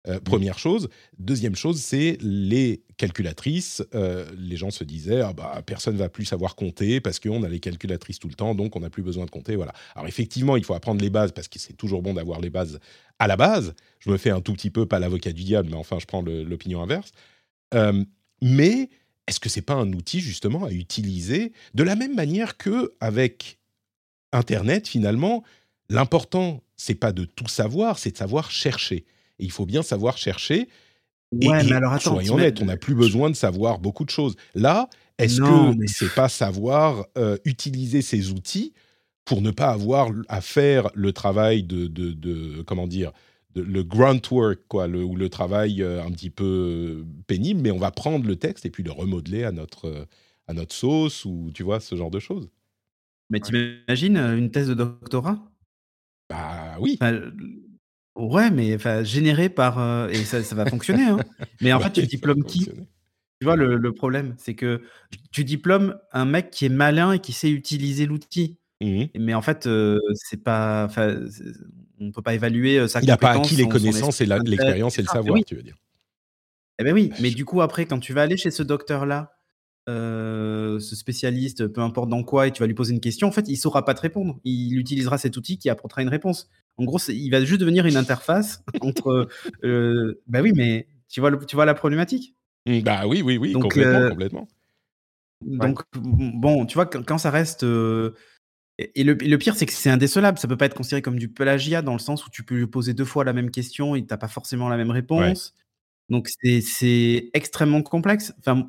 [0.08, 0.90] Euh, première chose.
[1.18, 3.82] Deuxième chose, c'est les calculatrices.
[3.96, 7.48] Euh, les gens se disaient, ah bah, personne va plus savoir compter parce qu'on a
[7.48, 9.56] les calculatrices tout le temps, donc on n'a plus besoin de compter.
[9.56, 9.74] Voilà.
[9.96, 12.80] Alors effectivement, il faut apprendre les bases parce que c'est toujours bon d'avoir les bases
[13.20, 13.76] à la base.
[14.00, 16.22] Je me fais un tout petit peu, pas l'avocat du diable, mais enfin, je prends
[16.22, 17.12] l'opinion inverse.
[17.74, 18.04] Euh,
[18.42, 18.90] mais
[19.28, 23.60] est-ce que c'est pas un outil justement à utiliser de la même manière que avec
[24.34, 25.44] Internet finalement
[25.90, 29.06] L'important, c'est pas de tout savoir, c'est de savoir chercher
[29.44, 30.68] il faut bien savoir chercher.
[31.42, 34.36] et, mais alors attends, soyons honnêtes, on n'a plus besoin de savoir beaucoup de choses.
[34.56, 35.88] Là, est-ce que mais...
[35.88, 38.74] c'est pas savoir euh, utiliser ces outils
[39.26, 43.12] pour ne pas avoir à faire le travail de, de, comment dire,
[43.56, 47.72] le grunt work, quoi, le, ou le travail euh, un petit peu euh, pénible, mais
[47.72, 50.08] on va prendre le texte et puis le remodeler à notre,
[50.48, 52.50] à notre sauce ou tu vois, ce genre de choses.
[53.30, 55.40] Mais t'imagines une thèse de doctorat?
[56.30, 56.98] Bah oui.
[58.16, 59.80] Ouais, mais enfin, généré par.
[59.80, 61.04] Euh, et ça, ça va fonctionner.
[61.04, 61.18] Hein.
[61.62, 62.66] Mais en fait, tu diplômes qui?
[62.66, 64.82] Tu vois, le, le problème, c'est que
[65.32, 68.58] tu diplômes un mec qui est malin et qui sait utiliser l'outil.
[68.82, 70.88] Mmh mais en fait, euh, c'est pas.
[72.00, 75.00] On ne peut pas évaluer euh, sa Il n'a pas acquis les connaissances et l'expérience
[75.00, 75.76] et le savoir, tu veux dire.
[76.80, 78.64] Eh ben oui, mais du coup, après, quand tu vas aller chez ce
[79.86, 83.32] docteur-là, ce spécialiste, peu importe dans quoi, et tu vas lui poser une question, en
[83.32, 84.40] fait, il saura pas te répondre.
[84.44, 86.50] Il utilisera cet outil qui apportera une réponse.
[86.78, 89.28] En gros, il va juste devenir une interface entre.
[89.64, 93.54] Euh, bah oui, mais tu vois, tu vois la problématique mmh, Bah oui, oui, oui,
[93.54, 94.48] complètement, euh, complètement.
[95.42, 97.64] Donc, bon, tu vois, quand, ça reste.
[97.64, 98.16] Euh,
[98.80, 100.40] et, le, pire, c'est que c'est indécelable.
[100.40, 102.68] Ça peut pas être considéré comme du plagiat dans le sens où tu peux lui
[102.68, 105.54] poser deux fois la même question et tu n'as pas forcément la même réponse.
[106.10, 108.34] Donc, c'est extrêmement complexe.
[108.40, 108.68] Enfin,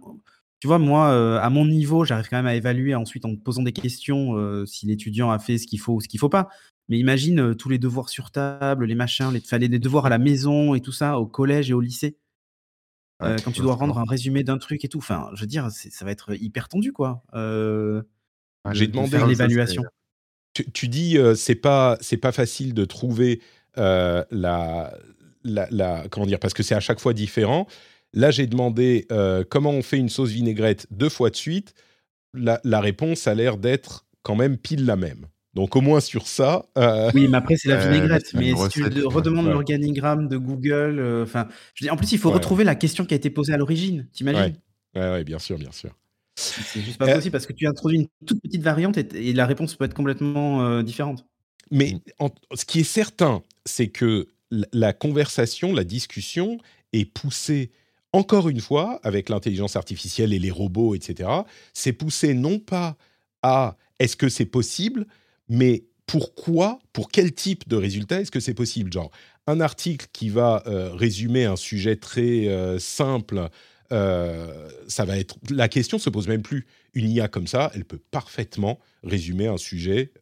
[0.64, 3.72] tu vois, moi, à mon niveau, j'arrive quand même à évaluer ensuite en posant des
[3.72, 6.48] questions si l'étudiant a fait ce qu'il faut ou ce qu'il faut pas.
[6.88, 10.74] Mais imagine tous les devoirs sur table, les machins, les, les devoirs à la maison
[10.74, 12.16] et tout ça, au collège et au lycée.
[13.20, 14.96] quand tu dois rendre un résumé d'un truc et tout.
[14.96, 17.22] Enfin, je veux dire, ça va être hyper tendu, quoi.
[18.72, 19.82] J'ai demandé l'évaluation.
[20.54, 23.42] Tu, tu, dis, c'est pas, c'est pas facile de trouver
[23.76, 24.26] la,
[25.44, 27.66] la, comment dire, parce que c'est à chaque fois différent.
[28.14, 29.06] Là, j'ai demandé
[29.50, 31.74] comment on fait une sauce vinaigrette deux fois de suite.
[32.32, 35.26] La, la réponse a l'air d'être quand même pile la même.
[35.54, 36.66] Donc au moins sur ça.
[36.76, 38.34] Euh, oui, mais après c'est la vinaigrette.
[38.34, 41.48] mais si tu redemandes l'organigramme de Google, euh, enfin,
[41.88, 44.08] en plus il faut retrouver la question qui a été posée à l'origine.
[44.12, 44.56] T'imagines?
[44.96, 45.00] Ouais.
[45.00, 45.90] ouais, bien sûr, bien sûr.
[46.36, 49.76] C'est juste pas possible parce que tu introduis une toute petite variante et, la réponse
[49.76, 51.24] peut être complètement euh, différente.
[51.70, 52.00] Mais
[52.54, 56.58] ce qui est certain, c'est que la conversation, la discussion
[56.92, 57.70] est poussée
[58.14, 61.28] encore une fois avec l'intelligence artificielle et les robots, etc.
[61.72, 62.96] C'est poussé non pas
[63.42, 65.06] à est-ce que c'est possible,
[65.48, 68.92] mais pourquoi, pour quel type de résultat est-ce que c'est possible?
[68.92, 69.10] Genre,
[69.48, 73.48] un article qui va euh, résumer un sujet très euh, simple,
[73.90, 75.36] euh, ça va être.
[75.50, 76.66] La question se pose même plus.
[76.94, 80.12] Une IA comme ça, elle peut parfaitement résumer un sujet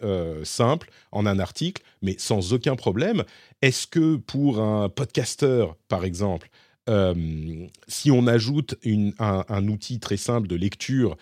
[0.42, 3.24] simple en un article, mais sans aucun problème.
[3.60, 6.48] Est-ce que pour un podcasteur, par exemple,
[7.86, 11.16] si on ajoute un, un, outil très simple de lecture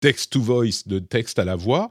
[0.00, 1.90] text to voice, de texte à la voix,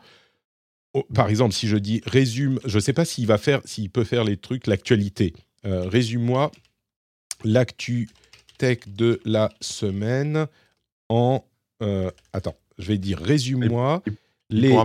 [0.93, 3.89] Oh, par exemple, si je dis résume, je ne sais pas s'il va faire, s'il
[3.89, 5.33] peut faire les trucs, l'actualité.
[5.65, 6.51] Euh, résume-moi
[7.43, 8.09] l'actu
[8.57, 10.47] tech de la semaine
[11.09, 11.45] en.
[11.83, 14.03] Euh, attends, je vais dire résume-moi
[14.49, 14.75] les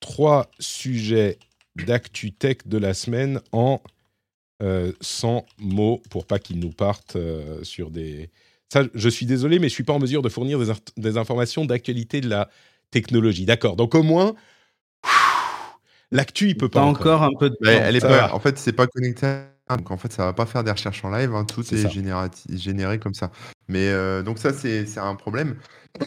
[0.00, 1.38] trois sujets
[1.86, 3.82] d'actu tech de la semaine en
[4.60, 7.16] 100 euh, mots pour pas qu'ils nous partent
[7.62, 8.30] sur des.
[8.72, 11.64] Ça, je suis désolé, mais je suis pas en mesure de fournir des, des informations
[11.64, 12.48] d'actualité de la
[12.90, 13.44] technologie.
[13.44, 13.76] D'accord.
[13.76, 14.34] Donc au moins,
[16.12, 16.82] L'actu, il peut pas.
[16.82, 19.42] encore, un peu de elle est pas, en fait, c'est pas connecté.
[19.68, 21.32] Donc en fait, ça va pas faire des recherches en live.
[21.32, 23.30] Hein, tout est, généré comme ça.
[23.68, 25.56] Mais euh, donc ça, c'est un problème.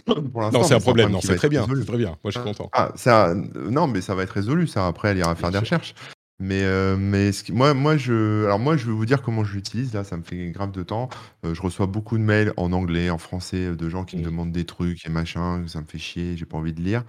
[0.05, 1.11] Pour non, c'est un problème.
[1.11, 1.65] Non, c'est très bien.
[1.65, 2.17] C'est très bien.
[2.23, 2.69] Moi, je suis content.
[2.73, 4.67] Ah, ça, non, mais ça va être résolu.
[4.67, 5.95] Ça, après, elle ira faire des recherches.
[6.39, 9.93] Mais, euh, mais moi, moi, je, alors moi, je vais vous dire comment je l'utilise.
[9.93, 11.09] Là, ça me fait grave de temps.
[11.45, 14.51] Euh, je reçois beaucoup de mails en anglais, en français, de gens qui me demandent
[14.51, 15.63] des trucs et machin.
[15.67, 16.35] Ça me fait chier.
[16.35, 17.03] J'ai pas envie de lire.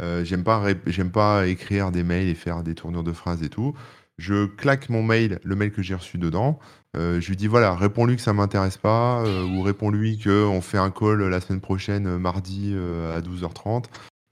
[0.00, 3.48] Euh, j'aime pas, j'aime pas écrire des mails et faire des tournures de phrases et
[3.48, 3.74] tout.
[4.18, 6.58] Je claque mon mail, le mail que j'ai reçu dedans.
[6.96, 10.78] Euh, je lui dis voilà, réponds-lui que ça m'intéresse pas, euh, ou réponds-lui qu'on fait
[10.78, 12.74] un call la semaine prochaine, mardi
[13.14, 13.84] à 12h30.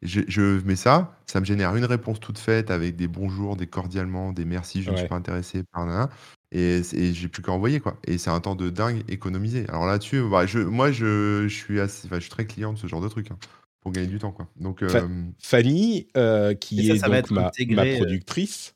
[0.03, 4.33] Je, mets ça, ça me génère une réponse toute faite avec des bonjours, des cordialement,
[4.33, 6.09] des merci, je ne suis pas intéressé par là.
[6.51, 7.99] Et, et j'ai plus qu'à envoyer quoi.
[8.07, 9.67] Et c'est un temps de dingue économisé.
[9.69, 13.03] Alors là-dessus, bah, je, moi je, suis assez, je suis très client de ce genre
[13.03, 13.31] de truc.
[13.31, 13.39] Hein
[13.81, 14.33] pour gagner du temps.
[14.33, 14.49] Quoi.
[14.57, 14.89] Donc, euh,
[15.39, 18.75] Fanny, euh, qui est donc ma, ma, euh, productrice,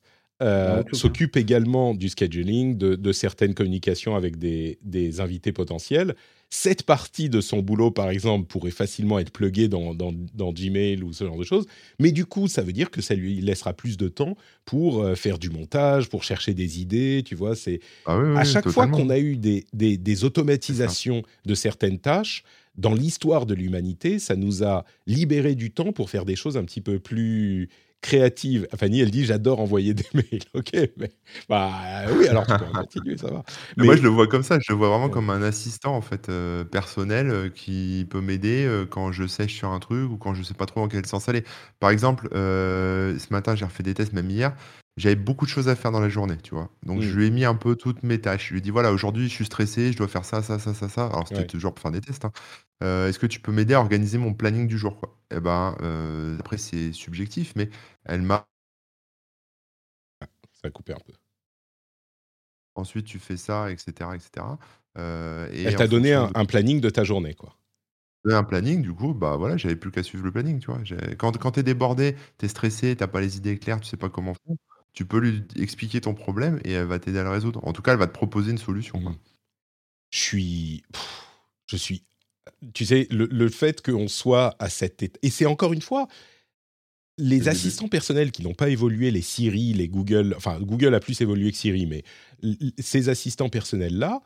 [0.92, 6.14] s'occupe également du scheduling, de, de, certaines communications avec des, des, invités potentiels.
[6.55, 11.03] Cette partie de son boulot, par exemple, pourrait facilement être pluguée dans, dans, dans, Gmail
[11.03, 11.65] ou ce genre de choses.
[11.99, 14.37] Mais du coup, ça veut dire que ça lui laissera plus de temps
[14.67, 17.23] pour faire du montage, pour chercher des idées.
[17.25, 21.23] Tu vois, c'est ah oui, à chaque fois qu'on a eu des, des, des automatisations
[21.47, 22.45] de certaines tâches,
[22.77, 26.65] dans l'histoire de l'humanité, ça nous a libéré du temps pour faire des choses un
[26.65, 27.71] petit peu plus
[28.03, 28.69] créatives.
[28.77, 30.43] Fanny, elle dit j'adore envoyer des mails.
[30.53, 31.12] Ok, mais
[31.49, 31.71] bah
[32.15, 33.43] oui, alors tu peux continuer, ça va.
[33.77, 33.85] Mais...
[33.85, 34.59] Moi, je le vois comme ça.
[34.61, 38.67] Je le vois vraiment comme un assistant en fait euh, personnel euh, qui peut m'aider
[38.67, 41.07] euh, quand je sèche sur un truc ou quand je sais pas trop dans quel
[41.07, 41.45] sens aller.
[41.81, 44.55] Par exemple, ce matin, j'ai refait des tests, même hier
[44.99, 46.69] j'avais beaucoup de choses à faire dans la journée, tu vois.
[46.85, 47.17] Donc je mmh.
[47.17, 48.49] lui ai mis un peu toutes mes tâches.
[48.49, 50.75] Je lui ai dit voilà, aujourd'hui je suis stressé, je dois faire ça, ça, ça,
[50.75, 51.07] ça, ça.
[51.07, 52.25] Alors c'était toujours pour faire des tests.
[52.25, 52.33] Hein.
[52.83, 55.16] Euh, est-ce que tu peux m'aider à organiser mon planning du jour, quoi?
[55.31, 57.71] Eh ben, euh, après c'est subjectif, mais
[58.05, 58.47] elle m'a.
[60.21, 61.12] Ça a coupé un peu.
[62.75, 64.47] Ensuite tu fais ça, etc., etc.
[64.99, 67.57] Euh, et Elle t'a donné un, planning de ta journée, quoi.
[68.25, 70.81] Un planning, du coup, bah voilà, j'avais plus qu'à suivre le planning, tu vois.
[71.18, 74.35] Quand, quand t'es débordé, t'es stressé, t'as pas les idées claires, tu sais pas comment
[74.35, 74.57] faire
[74.92, 77.66] tu peux lui expliquer ton problème et elle va t'aider à le résoudre.
[77.66, 79.01] En tout cas, elle va te proposer une solution.
[79.01, 79.16] Mmh.
[80.11, 80.83] Je suis.
[81.66, 82.05] Je suis.
[82.74, 85.18] Tu sais, le, fait qu'on soit à cette étape.
[85.22, 86.09] Et c'est encore une fois.
[87.18, 91.20] Les assistants personnels qui n'ont pas évolué, les Siri, les Google, enfin Google a plus
[91.20, 92.02] évolué que Siri, mais
[92.78, 94.22] ces assistants personnels-là,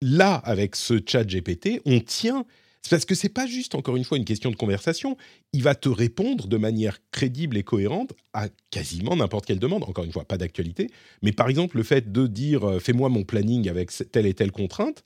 [0.00, 2.46] là, avec ce chat GPT, on tient
[2.88, 5.16] parce que c'est pas juste, encore une fois, une question de conversation.
[5.52, 9.84] Il va te répondre de manière crédible et cohérente à quasiment n'importe quelle demande.
[9.84, 10.88] Encore une fois, pas d'actualité.
[11.22, 14.50] Mais par exemple, le fait de dire euh, fais-moi mon planning avec telle et telle
[14.50, 15.04] contrainte,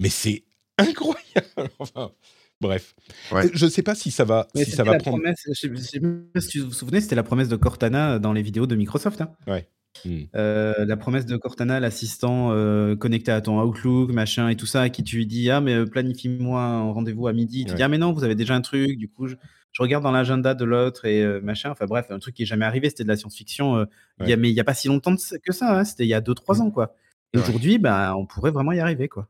[0.00, 0.44] mais c'est
[0.78, 1.70] incroyable.
[1.78, 2.12] enfin,
[2.60, 2.94] Bref,
[3.52, 5.18] je ne sais pas si ça va, si ça va prendre.
[5.18, 8.32] Promesse, je ne sais, pas si vous vous souvenez, c'était la promesse de Cortana dans
[8.32, 9.20] les vidéos de Microsoft.
[9.20, 9.32] Hein.
[9.46, 9.68] Ouais.
[10.04, 10.22] Hmm.
[10.34, 14.82] Euh, la promesse de Cortana, l'assistant euh, connecté à ton Outlook, machin et tout ça,
[14.82, 17.64] à qui tu lui dis Ah, mais euh, planifie-moi un rendez-vous à midi.
[17.64, 18.96] Tu dis Ah, mais non, vous avez déjà un truc.
[18.96, 19.36] Du coup, je,
[19.78, 21.70] regarde dans l'agenda de l'autre et machin.
[21.70, 22.88] Enfin, bref, un truc qui est jamais arrivé.
[22.88, 23.86] C'était de la science-fiction.
[24.20, 25.78] mais il n'y a pas si longtemps que ça.
[25.78, 26.94] Hein, c'était il y a 2-3 ans, quoi.
[27.34, 29.28] Aujourd'hui, bah, on pourrait vraiment y arriver, quoi.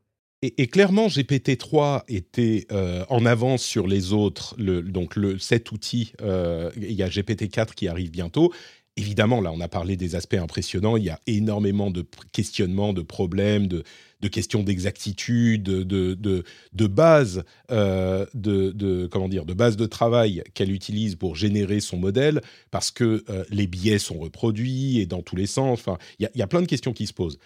[0.57, 2.67] Et, clairement, GPT-3 était
[3.09, 4.55] en avance sur les autres.
[4.59, 8.51] Donc, cet outil, il y a GPT-4 qui arrive bientôt.
[8.97, 10.95] Évidemment, là, on a parlé des aspects impressionnants.
[10.95, 13.83] Il y a énormément de questionnements, de problèmes, de,
[14.31, 20.71] questions d'exactitude, de, de, de base, euh, de, comment dire, de base de travail qu'elle
[20.71, 25.35] utilise pour générer son modèle, parce que euh, les biais sont reproduits et dans tous
[25.35, 25.79] les sens.
[25.79, 27.37] Enfin, il y, a plein de questions qui se posent.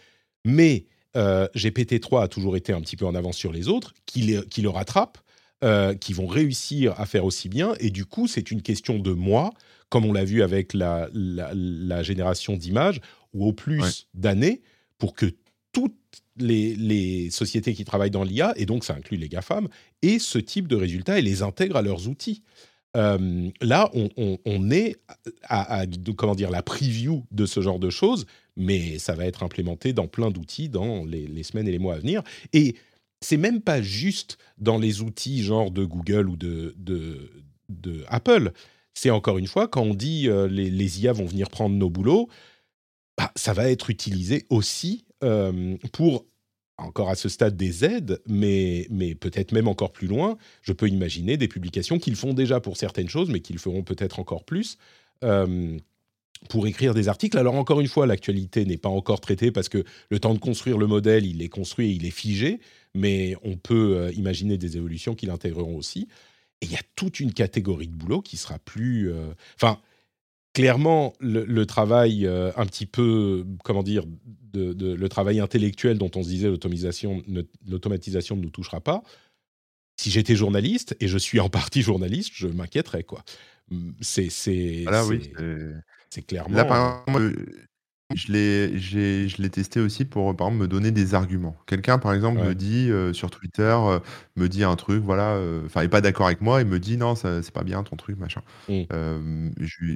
[0.46, 0.86] Mais
[1.18, 4.62] euh, GPT-3 a toujours été un petit peu en avance sur les autres, qui, qui
[4.62, 5.20] le rattrapent,
[6.00, 7.74] qui vont réussir à faire aussi bien.
[7.82, 9.52] Et du coup, c'est une question de moi
[9.90, 11.10] comme on l'a vu avec la,
[12.04, 13.02] génération d'images,
[13.34, 14.62] ou au plus d'années,
[14.98, 15.26] pour que
[15.72, 15.94] toutes
[16.38, 19.68] les, sociétés qui travaillent dans l'IA, et donc ça inclut les GAFAM,
[20.02, 22.44] aient ce type de résultats et les intègrent à leurs outils.
[22.98, 24.98] Euh, là, on, est
[25.44, 25.86] à,
[26.18, 28.26] comment dire, la preview de ce genre de choses,
[28.60, 32.00] mais ça va être implémenté dans plein d'outils dans les, semaines et les mois à
[32.00, 32.22] venir.
[32.54, 32.76] Et
[33.22, 36.76] c'est même pas juste dans les outils genre de Google ou de,
[38.08, 38.52] Apple
[38.94, 42.28] c'est encore une fois, quand on dit euh, les, IA vont venir prendre nos boulots,
[43.18, 46.26] bah, ça va être utilisé aussi euh, pour,
[46.78, 50.38] encore à ce stade, des aides, mais, mais peut-être même encore plus loin.
[50.62, 54.20] Je peux imaginer des publications qu'ils font déjà pour certaines choses, mais qu'ils feront peut-être
[54.20, 54.78] encore plus.
[55.24, 55.78] Euh,
[56.48, 57.38] pour écrire des articles.
[57.38, 60.78] Alors encore une fois, l'actualité n'est pas encore traitée parce que le temps de construire
[60.78, 62.60] le modèle, il est construit et il est figé,
[62.96, 66.08] mais on peut imaginer des évolutions qui l'intégreront aussi.
[66.62, 69.12] Et il y a toute une catégorie de boulot qui sera plus.
[69.12, 69.80] Euh, enfin,
[70.54, 74.04] clairement, le, travail euh, un petit peu, comment dire,
[74.54, 77.24] de, le travail intellectuel dont on se disait l'automatisation,
[77.68, 79.04] l'automatisation ne nous touchera pas.
[79.98, 83.24] Si j'étais journaliste, et je suis en partie journaliste, je m'inquiéterais, quoi.
[84.02, 85.74] C'est, c'est, oui, c'est
[86.28, 86.56] clairement.
[86.56, 87.06] Là, par
[88.16, 91.56] je l'ai, je l'ai testé aussi pour, par exemple, me donner des arguments.
[91.68, 94.00] Quelqu'un, par exemple, me dit euh, sur Twitter, euh,
[94.36, 96.80] me dit un truc, voilà, euh, enfin, il n'est pas d'accord avec moi, il me
[96.80, 98.42] dit non, c'est pas bien ton truc, machin.
[98.68, 99.52] Mmh.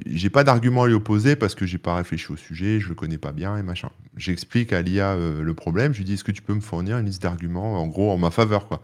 [0.06, 2.94] j'ai pas d'argument à lui opposer parce que j'ai pas réfléchi au sujet, je le
[2.94, 3.90] connais pas bien et machin.
[4.16, 7.06] J'explique à l'IA le problème, je lui dis est-ce que tu peux me fournir une
[7.06, 8.80] liste d'arguments, en gros, en ma faveur, quoi?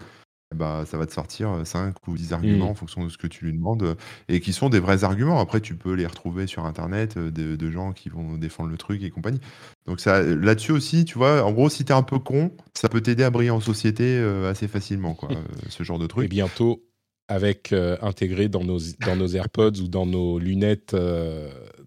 [0.55, 2.71] Bah, ça va te sortir 5 ou 10 arguments mmh.
[2.71, 3.97] en fonction de ce que tu lui demandes
[4.29, 5.39] et qui sont des vrais arguments.
[5.39, 9.11] Après, tu peux les retrouver sur Internet de, gens qui vont défendre le truc et
[9.11, 9.39] compagnie.
[9.87, 12.89] Donc ça, là-dessus aussi, tu vois, en gros, si tu es un peu con, ça
[12.89, 15.29] peut t'aider à briller en société assez facilement, quoi,
[15.69, 16.25] ce genre de truc.
[16.25, 16.85] Et bientôt,
[17.29, 20.97] avec intégré dans nos, dans nos AirPods ou dans nos lunettes,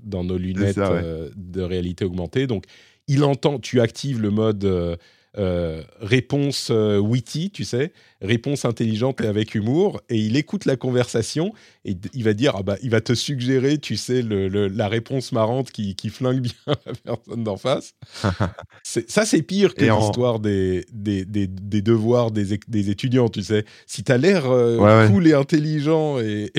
[0.02, 2.48] dans nos lunettes de réalité augmentée.
[2.48, 2.64] Donc,
[3.10, 4.98] il entend, tu actives le mode
[5.36, 7.92] euh, réponse euh, witty, tu sais,
[8.22, 11.54] réponse intelligente et avec humour, et il écoute la conversation
[11.86, 15.32] et il va dire, ah bah, il va te suggérer, tu sais, le, la réponse
[15.32, 16.54] marrante qui, qui, flingue bien
[16.86, 17.96] la personne d'en face.
[18.84, 23.66] ça, c'est pire que l'histoire des, des, des, devoirs des, des, étudiants, tu sais.
[23.88, 26.52] Si tu as l'air euh, cool et intelligent et,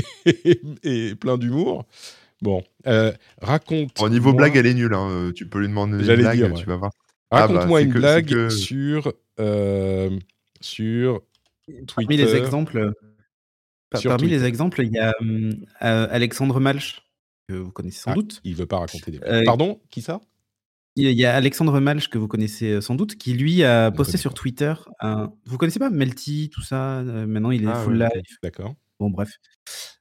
[0.82, 1.84] et, plein d'humour.
[2.42, 2.64] Bon,
[3.40, 4.02] raconte.
[4.02, 4.94] Au niveau blague, elle est nulle.
[4.94, 5.30] Hein.
[5.32, 6.90] Tu peux lui demander une blague, tu vas voir.
[7.34, 10.18] Raconte-moi ah bah, une blague sur, euh,
[10.60, 11.22] sur
[11.66, 11.94] Twitter.
[11.94, 12.92] Parmi les exemples,
[13.90, 15.52] parmi les exemples, il y a euh,
[16.10, 17.00] Alexandre Malch,
[17.48, 18.40] que vous connaissez sans ah, doute.
[18.44, 19.32] Il veut pas raconter des blagues.
[19.32, 20.20] Euh, Pardon, qui ça?
[20.96, 24.32] Il y a Alexandre Malch, que vous connaissez sans doute, qui lui a posté sur
[24.32, 24.74] Twitter.
[25.00, 25.32] Un...
[25.44, 28.38] Vous connaissez pas Melty, tout ça Maintenant, il est ah full live.
[28.44, 28.74] D'accord.
[29.00, 29.30] Bon, bref.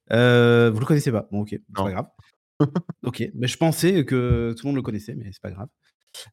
[0.09, 0.15] vous
[0.79, 2.05] le connaissez pas Bon, ok, c'est pas grave.
[3.03, 5.67] ok, mais je pensais que tout le monde le connaissait, mais c'est pas grave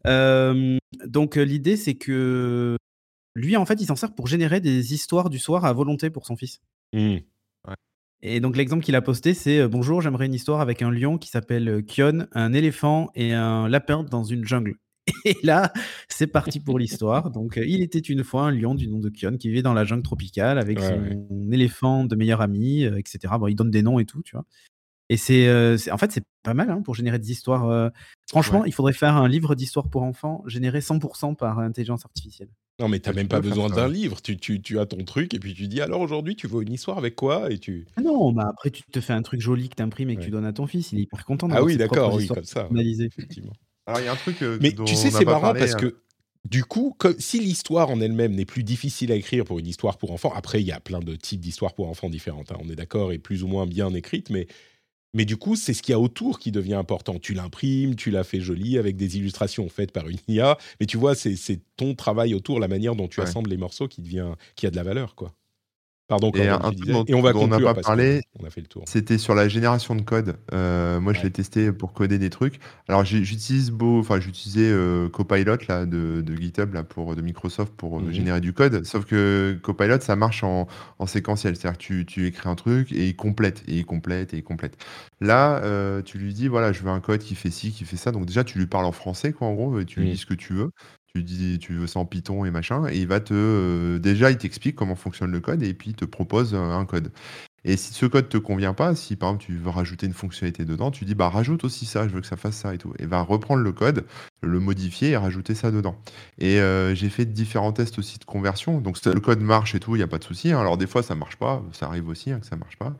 [0.04, 2.76] donc l'idée, c'est que
[3.34, 6.26] lui, en fait, il s'en sert pour générer des histoires du soir à volonté pour
[6.26, 6.60] son fils.
[6.92, 7.18] Mmh.
[8.22, 11.30] Et donc l'exemple qu'il a posté, c'est bonjour, j'aimerais une histoire avec un lion qui
[11.30, 14.76] s'appelle Kion, un éléphant et un lapin dans une jungle.
[15.24, 15.72] Et là,
[16.08, 17.30] c'est parti pour l'histoire.
[17.30, 19.84] Donc, il était une fois un lion du nom de Kion qui vivait dans la
[19.84, 23.34] jungle tropicale avec son éléphant de meilleur ami, etc.
[23.38, 24.44] Bon, il donne des noms et tout, tu vois.
[25.10, 27.90] Et c'est, en fait, c'est pas mal hein, pour générer des histoires.
[28.28, 32.48] Franchement, il faudrait faire un livre d'histoire pour enfants généré 100% par intelligence artificielle.
[32.78, 34.22] Non, mais tu n'as même pas besoin d'un livre.
[34.22, 36.72] Tu, tu, tu, as ton truc et puis tu dis alors aujourd'hui, tu veux une
[36.72, 37.52] histoire avec quoi?
[37.52, 37.86] et tu...
[37.96, 40.22] Ah non, bah après, tu te fais un truc joli que tu imprimes et que
[40.22, 40.92] tu donnes à ton fils.
[40.92, 42.68] Il est hyper content Ah oui, d'accord, oui, comme ça.
[42.74, 43.52] Effectivement.
[43.86, 44.40] Alors, il y a un truc.
[44.60, 45.96] mais tu sais, c'est marrant parce que
[46.48, 50.10] du coup, si l'histoire en elle-même n'est plus difficile à écrire pour une histoire pour
[50.12, 52.76] enfants, après il y a plein de types d'histoires pour enfants différentes, hein, on est
[52.76, 54.46] d'accord, et plus ou moins bien écrites, mais,
[55.14, 57.18] mais du coup c'est ce qu'il y a autour qui devient important.
[57.18, 60.96] Tu l'imprimes, tu l'as fait joli avec des illustrations faites par une IA, mais tu
[60.96, 64.66] vois, c'est ton travail autour, la manière dont tu assembles les morceaux qui, devient, qui
[64.66, 65.32] a de la valeur, quoi.
[66.10, 66.58] Pardon, et, un
[67.06, 68.22] et on va on n'a pas parlé.
[68.40, 68.82] On a fait le tour.
[68.88, 70.38] C'était sur la génération de code.
[70.52, 72.58] Euh, moi, je l'ai testé pour coder des trucs.
[72.88, 77.98] Alors, j'utilise beau, enfin, j'utilisais euh, Copilot là de, GitHub là pour de Microsoft pour
[77.98, 78.10] euh, mhm.
[78.10, 78.84] générer du code.
[78.84, 80.66] Sauf que Copilot, ça marche en,
[81.06, 84.38] séquentiel, c'est-à-dire que tu, tu, écris un truc et il complète et il complète et
[84.38, 84.76] il complète.
[85.20, 85.62] Là,
[86.02, 88.10] tu lui dis voilà, je veux un code qui fait ci, qui fait ça.
[88.10, 90.26] Donc déjà, tu lui parles en français quoi, en gros, et tu lui dis ce
[90.26, 90.72] que tu veux
[91.14, 94.30] tu dis tu veux ça en Python et machin, et il va te euh, déjà
[94.30, 97.10] il t'explique comment fonctionne le code et puis il te propose euh, un code.
[97.64, 100.64] Et si ce code te convient pas, si par exemple tu veux rajouter une fonctionnalité
[100.64, 102.94] dedans, tu dis bah rajoute aussi ça, je veux que ça fasse ça et tout.
[102.98, 104.06] Et va reprendre le code,
[104.42, 105.96] le modifier et rajouter ça dedans.
[106.38, 108.80] Et euh, j'ai fait différents tests aussi de conversion.
[108.80, 110.52] Donc le code marche et tout, il n'y a pas de souci.
[110.52, 110.60] Hein.
[110.60, 112.96] Alors des fois ça marche pas, ça arrive aussi hein, que ça marche pas.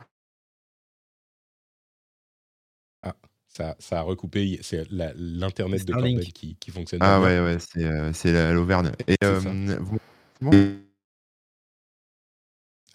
[3.53, 7.01] Ça, ça a recoupé, c'est l'internet de Corbel qui, qui fonctionne.
[7.03, 8.93] Ah ouais, ouais, c'est euh, l'Auvergne.
[9.09, 9.75] Et euh,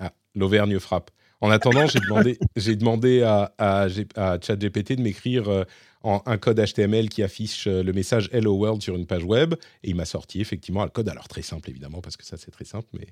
[0.01, 1.11] ah, l'Auvergne frappe.
[1.43, 5.65] En attendant, j'ai demandé, j'ai demandé à, à, à ChatGPT de m'écrire euh,
[6.03, 9.95] un code HTML qui affiche le message Hello World sur une page web, et il
[9.95, 11.11] m'a sorti effectivement un code.
[11.11, 13.09] Alors très simple évidemment parce que ça c'est très simple, mais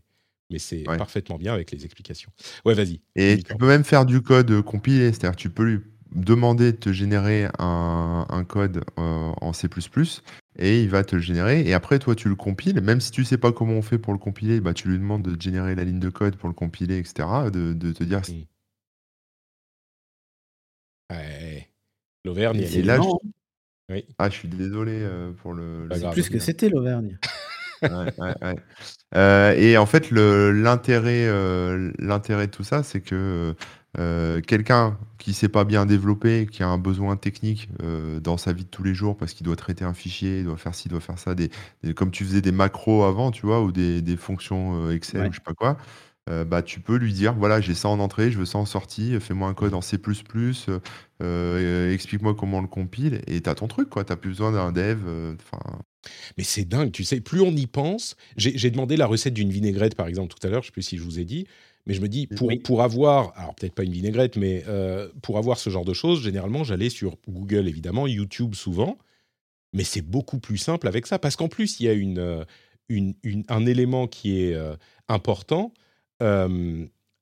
[0.50, 2.30] mais c'est parfaitement bien avec les explications.
[2.64, 3.00] Ouais, vas-y.
[3.16, 5.80] Et tu peux même faire du code compilé, c'est-à-dire tu peux lui
[6.14, 9.68] demander de te générer un, code euh, en C++
[10.56, 11.62] et il va te le générer.
[11.62, 12.80] Et après, toi, tu le compiles.
[12.80, 15.22] Même si tu sais pas comment on fait pour le compiler, bah, tu lui demandes
[15.22, 17.28] de générer la ligne de code pour le compiler, etc.
[17.52, 18.22] De, te dire.
[22.24, 23.00] L'Auvergne, elle est là.
[23.90, 24.06] Oui.
[24.18, 25.88] Ah, je suis désolé euh, pour le.
[25.92, 27.18] C'est plus que c'était l'Auvergne.
[29.14, 31.28] Euh, et en fait, l'intérêt
[31.98, 33.54] l'intérêt de tout ça, c'est que
[33.98, 38.36] euh, quelqu'un qui ne sait pas bien développer, qui a un besoin technique euh, dans
[38.36, 40.74] sa vie de tous les jours parce qu'il doit traiter un fichier, il doit faire
[40.74, 41.50] ci, il doit faire ça, des,
[41.94, 45.36] comme tu faisais des macros avant, tu vois, ou des, fonctions euh, Excel ou je
[45.36, 45.76] sais pas quoi,
[46.26, 49.18] bah, tu peux lui dire voilà, j'ai ça en entrée, je veux ça en sortie,
[49.20, 49.96] fais-moi un code en C,
[51.92, 54.04] explique-moi comment on le compile, et tu as ton truc, quoi.
[54.04, 54.98] Tu n'as plus besoin d'un dev.
[56.38, 58.16] mais c'est dingue, tu sais, plus on y pense.
[58.36, 60.82] J'ai demandé la recette d'une vinaigrette, par exemple, tout à l'heure, je ne sais plus
[60.82, 61.46] si je vous ai dit.
[61.86, 65.36] Mais je me dis, pour, pour avoir, alors peut-être pas une vinaigrette, mais euh, pour
[65.36, 68.96] avoir ce genre de choses, généralement, j'allais sur Google, évidemment, YouTube souvent.
[69.74, 72.44] Mais c'est beaucoup plus simple avec ça, parce qu'en plus, il y a une, euh,
[72.88, 73.14] une,
[73.48, 74.76] un élément qui est euh,
[75.08, 75.74] important.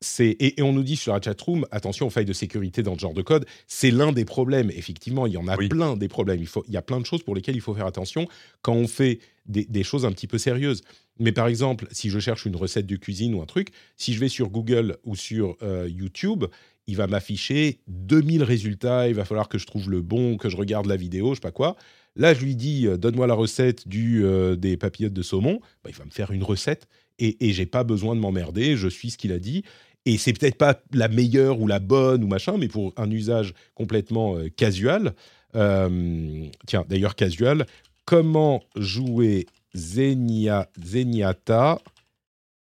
[0.00, 3.00] c'est et, on nous dit sur la chatroom, attention aux failles de sécurité dans ce
[3.00, 3.46] genre de code.
[3.66, 4.70] C'est l'un des problèmes.
[4.70, 6.40] Effectivement, il y en a plein des problèmes.
[6.40, 8.28] Il, faut, il y a plein de choses pour lesquelles il faut faire attention
[8.60, 10.82] quand on fait des, des choses un petit peu sérieuses.
[11.18, 14.20] Mais par exemple, si je cherche une recette de cuisine ou un truc, si je
[14.20, 16.44] vais sur Google ou sur euh, YouTube,
[16.86, 20.56] il va m'afficher 2000 résultats, il va falloir que je trouve le bon, que je
[20.56, 21.76] regarde la vidéo, je sais pas quoi.
[22.16, 25.60] Là, je lui dis, euh, donne-moi la recette du, euh, des papillotes de saumon.
[25.84, 28.88] Bah, il va me faire une recette et, et j'ai pas besoin de m'emmerder, je
[28.88, 29.62] suis ce qu'il a dit.
[30.04, 33.54] Et c'est peut-être pas la meilleure ou la bonne ou machin, mais pour un usage
[33.74, 35.14] complètement casual.
[35.52, 37.66] tiens, d'ailleurs, casual,
[38.04, 41.78] comment jouer Zenia, Zenyatta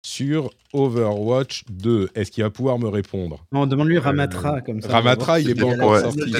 [0.03, 3.45] sur Overwatch 2 Est-ce qu'il va pouvoir me répondre?
[3.53, 4.89] Non, demande-lui euh, Ramatra comme ça.
[4.89, 6.33] Ramatra, il est pas encore sorti.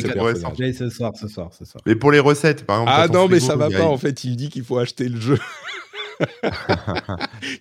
[0.73, 1.83] Ce soir, ce soir, ce soir.
[1.87, 2.99] Mais pour les recettes, par exemple.
[2.99, 3.87] Ah non, mais ça va pas.
[3.87, 5.39] En fait, il dit qu'il faut acheter le jeu.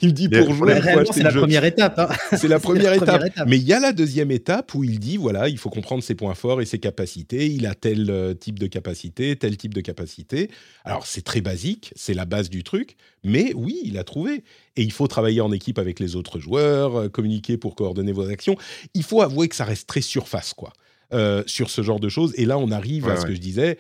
[0.02, 2.00] Il me dit pour jouer, il faut C'est la première étape.
[2.00, 2.10] Hein.
[2.38, 3.24] C'est la, première, étape.
[3.48, 6.16] Mais il y a la deuxième étape où il dit voilà, il faut comprendre ses
[6.16, 7.48] points forts et ses capacités.
[7.48, 10.50] Il a tel euh, type de capacité, tel type de capacité.
[10.84, 12.96] Alors c'est très basique, c'est la base du truc.
[13.24, 14.44] Mais oui, il a trouvé.
[14.76, 18.30] Et il faut travailler en équipe avec les autres joueurs, euh, communiquer pour coordonner vos
[18.30, 18.56] actions.
[18.94, 20.74] Il faut avouer que ça reste très surface, quoi.
[21.12, 22.34] Euh, sur ce genre de choses.
[22.36, 23.80] Et là, on arrive à ce que je disais,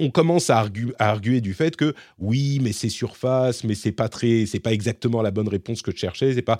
[0.00, 0.64] on commence à,
[0.98, 5.22] arguer du fait que oui, mais c'est surface, mais c'est pas très, c'est pas exactement
[5.22, 6.58] la bonne réponse que je cherchais, c'est pas.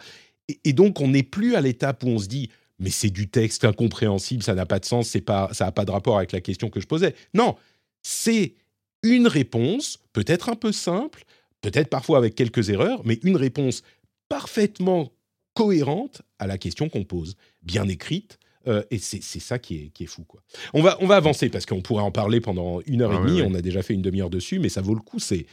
[0.64, 3.64] Et, donc on n'est plus à l'étape où on se dit mais c'est du texte
[3.64, 6.40] incompréhensible, ça n'a pas de sens, c'est pas, ça n'a pas de rapport avec la
[6.40, 7.14] question que je posais.
[7.34, 7.56] Non,
[8.02, 8.54] c'est
[9.02, 11.24] une réponse, peut-être un peu simple,
[11.60, 13.82] peut-être parfois avec quelques erreurs, mais une réponse
[14.28, 15.12] parfaitement
[15.54, 20.04] cohérente à la question qu'on pose, bien écrite, euh, et c'est ça qui est, qui
[20.04, 20.24] est, fou.
[20.24, 20.42] Quoi.
[20.74, 23.24] On, va, on va avancer parce qu'on pourrait en parler pendant une heure et ah
[23.24, 23.42] demie.
[23.42, 25.18] On a déjà fait une demi-heure dessus, mais ça vaut le coup.
[25.18, 25.46] C'est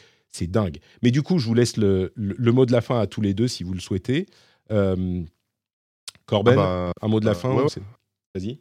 [0.47, 0.79] dingue.
[1.01, 3.33] Mais du coup, je vous laisse le, le, mot de la fin à tous les
[3.33, 4.25] deux si vous le souhaitez.
[4.71, 5.23] Euh,
[6.25, 7.55] Corben, ah bah, un mot de la euh, fin
[8.33, 8.59] Vas-y.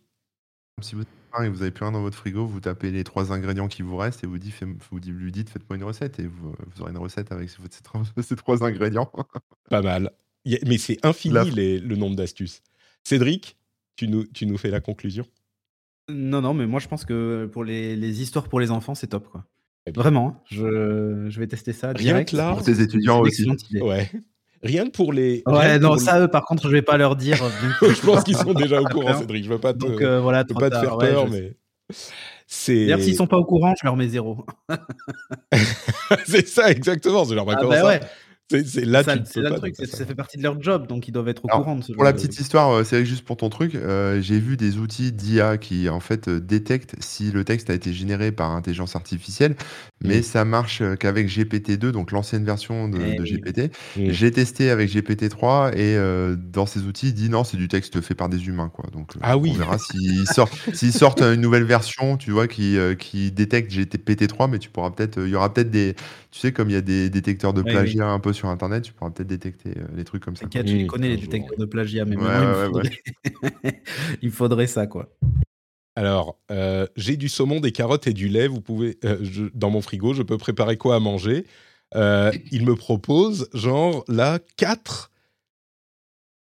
[0.81, 3.83] faim et vous avez plus rien dans votre frigo, vous tapez les trois ingrédients qui
[3.83, 6.99] vous restent et vous, dites, vous lui dites faites-moi une recette et vous, aurez une
[6.99, 9.11] recette avec ces trois, ingrédients.
[9.69, 10.13] Pas mal.
[10.45, 12.63] Mais c'est infini le nombre d'astuces.
[13.03, 13.57] Cédric,
[13.97, 15.27] tu nous, tu nous fais la conclusion?
[16.09, 19.07] Non, non, mais moi je pense que pour les, les histoires pour les enfants, c'est
[19.07, 19.29] top.
[19.29, 19.45] quoi.
[19.95, 20.41] Vraiment, hein.
[20.51, 21.93] je, je, vais tester ça.
[21.93, 22.03] Direct.
[22.03, 23.47] Rien que là, pour tes étudiants aussi.
[23.81, 24.11] Ouais.
[24.63, 25.43] Rien que pour les.
[25.47, 27.37] Ouais, non, ça, eux, par contre, je vais pas leur dire.
[27.83, 29.45] je pense qu'ils sont déjà au courant, Cédric.
[29.45, 31.57] Je veux pas te, Donc, euh, voilà, pas te faire peur, mais.
[32.67, 34.47] D'ailleurs, s'ils sont pas au courant, je leur mets zéro.
[36.27, 37.27] c'est ça, exactement.
[37.27, 38.01] C'est leur ah, bah ouais.
[38.51, 40.05] C'est là, ça, tu le truc, ça.
[40.05, 42.13] fait partie de leur job, donc ils doivent être au courant de ce Pour la
[42.13, 45.89] petite histoire, euh, c'est juste pour ton truc, euh, j'ai vu des outils d'IA qui
[45.89, 49.57] en fait euh, détectent si le texte a été généré par intelligence artificielle,
[50.03, 50.25] mais mmh.
[50.25, 53.75] ça marche qu'avec GPT-2, donc l'ancienne version de, eh GPT.
[53.97, 54.11] Mmh.
[54.11, 55.97] J'ai testé avec GPT-3 et
[56.37, 58.85] dans ces outils, il dit non, c'est du texte fait par des humains, quoi.
[58.93, 59.53] Donc ah oui.
[59.55, 64.51] on verra s'ils sortent, s'ils sortent une nouvelle version, tu vois, qui, qui détecte GPT-3,
[64.51, 65.95] mais tu pourras peut-être, il y aura peut-être des,
[66.31, 68.93] tu sais, comme il y a des détecteurs de plagiat un peu sur Internet, tu
[68.93, 70.47] pourras peut-être détecter euh, les trucs comme ça.
[70.47, 72.17] tu les connais, les détecteurs de plagiat, mais
[74.23, 74.67] il, faudrait...
[74.67, 75.09] ça, quoi.
[75.97, 78.49] Alors, euh, j'ai du saumon, des carottes et du lait.
[78.49, 79.25] Vous pouvez, euh,
[79.55, 81.47] dans mon frigo, je peux préparer quoi à manger
[81.95, 85.11] Il me propose, genre, là, 4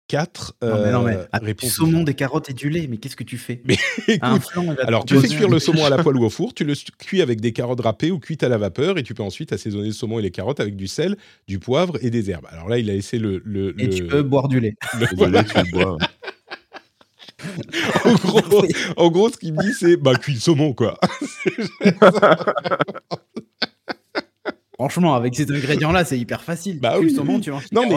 [0.08, 3.38] 4 non, mais, euh, Du saumon, des carottes et du lait, mais qu'est-ce que tu
[3.38, 3.62] fais?
[3.66, 3.78] Mais,
[4.22, 7.22] Alors, tu fais cuire le saumon à la poêle ou au four, tu le cuis
[7.22, 9.94] avec des carottes râpées ou cuites à la vapeur, et tu peux ensuite assaisonner le
[9.94, 12.48] saumon et les carottes avec du sel, du poivre et des herbes.
[12.50, 13.42] Alors là, il a laissé le.
[13.44, 14.76] le et tu peux boire du lait.
[14.94, 15.98] Le, lait, tu le bois.
[18.06, 18.66] en, gros,
[18.98, 21.00] en gros, ce qu'il me dit, c'est bah, cuis le saumon, quoi.
[24.86, 26.80] Franchement, avec ces ingrédients-là, c'est hyper facile.
[26.80, 27.12] Bah oui,
[27.42, 27.60] tu vois.
[27.72, 27.96] Non, mais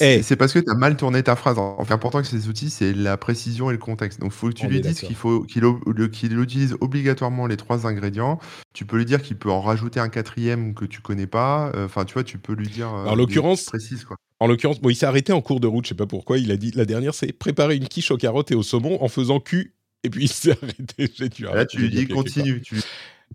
[0.00, 0.22] eh.
[0.22, 1.58] c'est parce que tu as, mal tourné ta phrase.
[1.58, 4.18] Enfin, important que ces outils, c'est la précision et le contexte.
[4.18, 8.38] Donc, il faut que tu lui dises qu'il faut qu'il utilise obligatoirement les trois ingrédients.
[8.72, 11.70] Tu peux lui dire qu'il peut en rajouter un quatrième que tu connais pas.
[11.74, 12.88] Euh, enfin, tu vois, tu peux lui dire.
[12.88, 14.16] Euh, en l'occurrence, précise quoi.
[14.40, 15.84] En l'occurrence, bon, il s'est arrêté en cours de route.
[15.84, 16.38] Je sais pas pourquoi.
[16.38, 19.08] Il a dit la dernière, c'est préparer une quiche aux carottes et au saumon en
[19.08, 19.74] faisant cul.
[20.02, 21.10] Et puis il s'est arrêté.
[21.40, 22.62] Là, tu lui dis continue.
[22.62, 22.76] Tu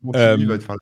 [0.02, 0.78] continue, il va te faire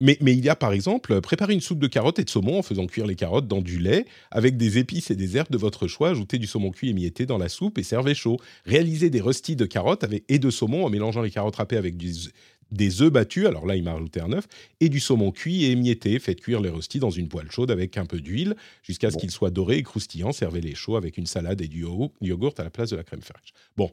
[0.00, 2.62] mais, il y a par exemple préparer une soupe de carottes et de saumon en
[2.62, 5.88] faisant cuire les carottes dans du lait avec des épices et des herbes de votre
[5.88, 6.10] choix.
[6.10, 8.38] Ajoutez du saumon cuit émietté dans la soupe et servez chaud.
[8.64, 13.02] Réalisez des röstis de carottes et de saumon en mélangeant les carottes râpées avec des
[13.02, 14.46] œufs battus, alors là il m'a rajouté un œuf,
[14.78, 16.16] et du saumon cuit et émietté.
[16.20, 19.32] Faites cuire les röstis dans une poêle chaude avec un peu d'huile jusqu'à ce qu'ils
[19.32, 20.32] soient dorés et croustillants.
[20.32, 21.84] Servez-les chauds avec une salade et du
[22.20, 23.52] yogourt à la place de la crème fraîche.
[23.76, 23.90] Bon,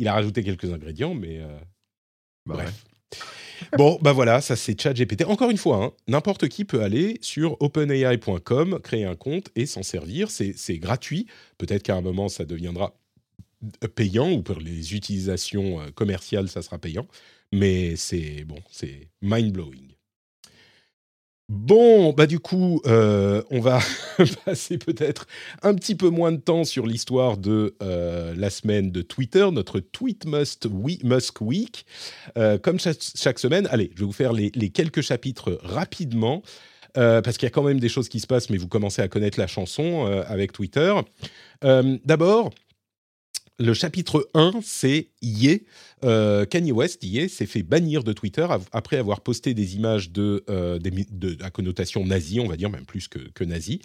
[0.00, 1.56] il a rajouté quelques ingrédients, mais euh,
[2.46, 2.84] bah bref
[3.78, 5.24] bon, bah voilà, ça c'est ChatGPT.
[5.24, 9.82] Encore une fois, hein, n'importe qui peut aller sur openai.com, créer un compte et s'en
[9.82, 10.30] servir.
[10.30, 11.26] C'est gratuit.
[11.58, 12.94] Peut-être qu'à un moment, ça deviendra
[13.94, 17.06] payant ou pour les utilisations euh, commerciales, ça sera payant.
[17.52, 19.95] Mais c'est bon, c'est mind-blowing.
[21.48, 23.78] Bon, bah du coup, euh, on va
[24.44, 25.26] passer peut-être
[25.62, 29.78] un petit peu moins de temps sur l'histoire de euh, la semaine de Twitter, notre
[29.78, 30.66] Tweet Must
[31.04, 31.86] Musk Week.
[32.36, 36.42] Euh, comme chaque, semaine, allez, je vais vous faire les quelques chapitres rapidement.
[36.94, 39.06] parce qu'il y a quand même des choses qui se passent, mais vous commencez à
[39.06, 40.94] connaître la chanson avec Twitter.
[41.62, 42.50] D'abord,
[43.58, 45.64] le chapitre 1, c'est Ye.
[46.04, 50.44] Euh, Kanye West, Ye, s'est fait bannir de Twitter après avoir posté des images de,
[50.50, 53.80] euh, de, à connotation nazie, on va dire, même plus que, que nazie.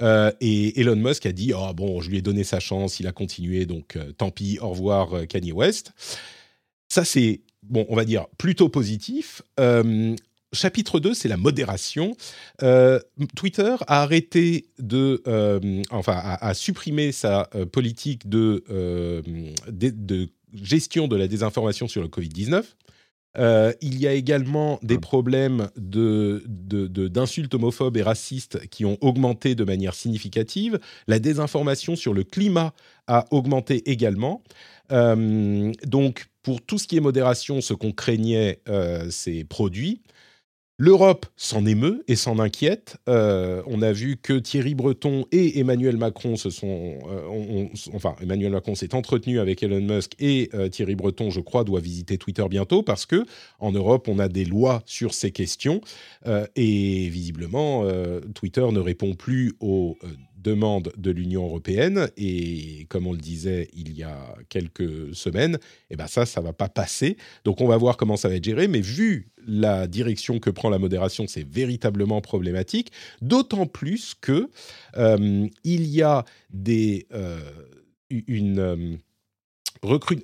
[0.00, 3.06] Euh, et Elon Musk a dit Oh, bon, je lui ai donné sa chance, il
[3.06, 5.92] a continué, donc tant pis, au revoir Kanye West.
[6.88, 9.42] Ça, c'est, bon, on va dire, plutôt positif
[10.54, 12.16] chapitre 2, c'est la modération.
[12.62, 12.98] Euh,
[13.36, 18.64] Twitter a arrêté de, euh, enfin, a, supprimé sa euh, politique de,
[19.68, 22.62] de, gestion de la désinformation sur le Covid-19.
[23.82, 29.64] il y a également des problèmes de, d'insultes homophobes et racistes qui ont augmenté de
[29.64, 30.78] manière significative.
[31.08, 32.72] La désinformation sur le climat
[33.08, 34.42] a augmenté également.
[34.90, 38.60] donc, pour tout ce qui est modération, ce qu'on craignait,
[39.10, 40.02] c'est produit.
[40.76, 42.96] L'Europe s'en émeut et s'en inquiète.
[43.08, 47.68] Euh, on a vu que Thierry Breton et Emmanuel Macron euh,
[48.20, 52.18] Emmanuel Macron s'est entretenu avec Elon Musk et euh, Thierry Breton, je crois, doit visiter
[52.18, 53.24] Twitter bientôt parce que
[53.60, 55.80] en Europe on a des lois sur ces questions
[56.56, 57.86] et visiblement
[58.34, 59.96] Twitter ne répond plus aux
[60.44, 65.58] demande de l'Union européenne et comme on le disait il y a quelques semaines,
[65.90, 67.16] eh ben ça, ça va pas passer.
[67.44, 70.68] Donc on va voir comment ça va être géré, mais vu la direction que prend
[70.68, 72.92] la modération, c'est véritablement problématique,
[73.22, 74.50] d'autant plus que
[74.96, 77.40] euh, il y a des, euh,
[78.10, 78.96] une, euh,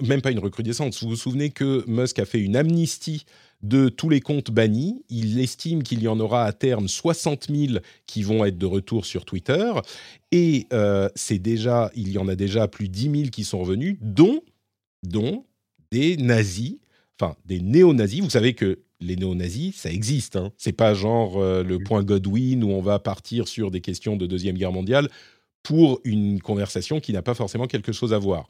[0.02, 1.02] même pas une recrudescence.
[1.02, 3.24] Vous vous souvenez que Musk a fait une amnistie
[3.62, 5.02] de tous les comptes bannis.
[5.08, 9.04] Il estime qu'il y en aura à terme 60 000 qui vont être de retour
[9.04, 9.72] sur Twitter.
[10.32, 13.58] Et euh, c'est déjà, il y en a déjà plus de 10 000 qui sont
[13.58, 14.42] revenus, dont,
[15.02, 15.44] dont
[15.90, 16.76] des nazis,
[17.20, 18.22] enfin des néo-nazis.
[18.22, 20.36] Vous savez que les néo-nazis, ça existe.
[20.36, 20.52] Hein.
[20.56, 24.26] C'est pas genre euh, le point Godwin où on va partir sur des questions de
[24.26, 25.08] Deuxième Guerre mondiale
[25.62, 28.48] pour une conversation qui n'a pas forcément quelque chose à voir.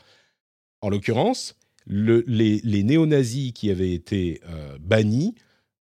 [0.81, 1.57] En l'occurrence,
[1.91, 5.35] les, néo-nazis qui avaient été euh, bannis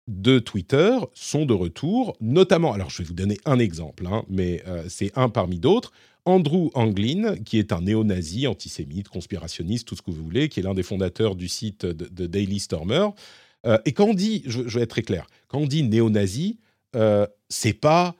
[0.07, 4.63] de Twitter sont de retour, notamment, alors je vais vous donner un exemple, hein, mais
[4.67, 5.93] euh, c'est un parmi d'autres,
[6.25, 10.63] Andrew Anglin, qui est un néo-nazi, antisémite, conspirationniste, tout ce que vous voulez, qui est
[10.63, 13.09] l'un des fondateurs du site de, Daily Stormer.
[13.67, 16.59] Euh, et quand on dit, je, je, vais être très clair, quand on dit néo-nazi,
[17.49, 18.17] c'est pas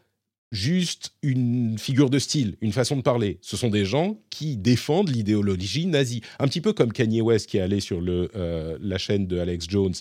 [0.51, 3.39] juste une figure de style, une façon de parler.
[3.43, 6.23] Ce sont des gens qui défendent l'idéologie nazie.
[6.39, 9.39] Un petit peu comme Kanye West qui est allé sur le, euh, la chaîne de
[9.39, 9.95] Alex Jones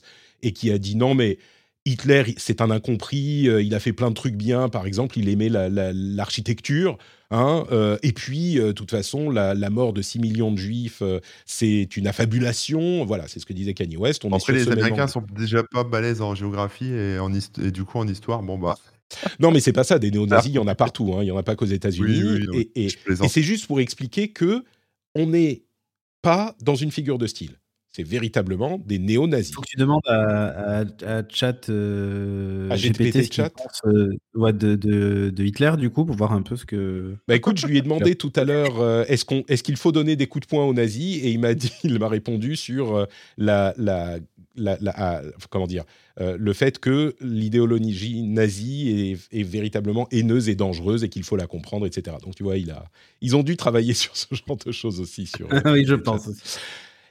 [0.43, 1.37] et qui a dit non mais
[1.85, 5.29] Hitler, c'est un incompris, euh, il a fait plein de trucs bien, par exemple, il
[5.29, 6.97] aimait l'architecture,
[7.31, 11.01] hein, euh, et puis, de toute façon, la, mort de 6 millions de juifs,
[11.45, 14.25] c'est une affabulation, voilà, c'est ce que disait Kanye West.
[14.25, 17.99] On Après, les Américains sont déjà pas balèzes en géographie et, en et du coup,
[17.99, 18.75] en histoire, bon bah
[19.39, 19.99] non, mais c'est pas ça.
[19.99, 21.13] Des néo-nazis, il y en a partout.
[21.15, 21.23] Hein.
[21.23, 22.47] Il y en a pas qu'aux États-Unis.
[22.75, 22.89] et,
[23.27, 24.63] c'est juste pour expliquer que
[25.15, 25.63] on n'est
[26.21, 27.57] pas dans une figure de style.
[27.89, 29.55] C'est véritablement des néo-nazis.
[29.55, 30.83] Faut que tu demandes à,
[31.29, 33.51] Chat, euh, à GPT, chat.
[33.85, 37.15] Euh, de, Hitler, du coup, pour voir un peu ce que.
[37.27, 39.91] Bah écoute, je lui ai demandé tout à l'heure euh, est-ce qu'on, est-ce qu'il faut
[39.91, 41.23] donner des coups de poing aux nazis?
[41.23, 44.19] Et il m'a dit, il m'a répondu sur la, la
[44.57, 45.83] la, comment dire,
[46.19, 51.47] euh, le fait que l'idéologie nazie est, véritablement haineuse et dangereuse et qu'il faut la
[51.47, 52.17] comprendre, etc.
[52.23, 52.85] Donc tu vois, il a,
[53.21, 55.27] ils ont dû travailler sur ce genre de choses aussi.
[55.27, 56.29] Sur, oui, je pense.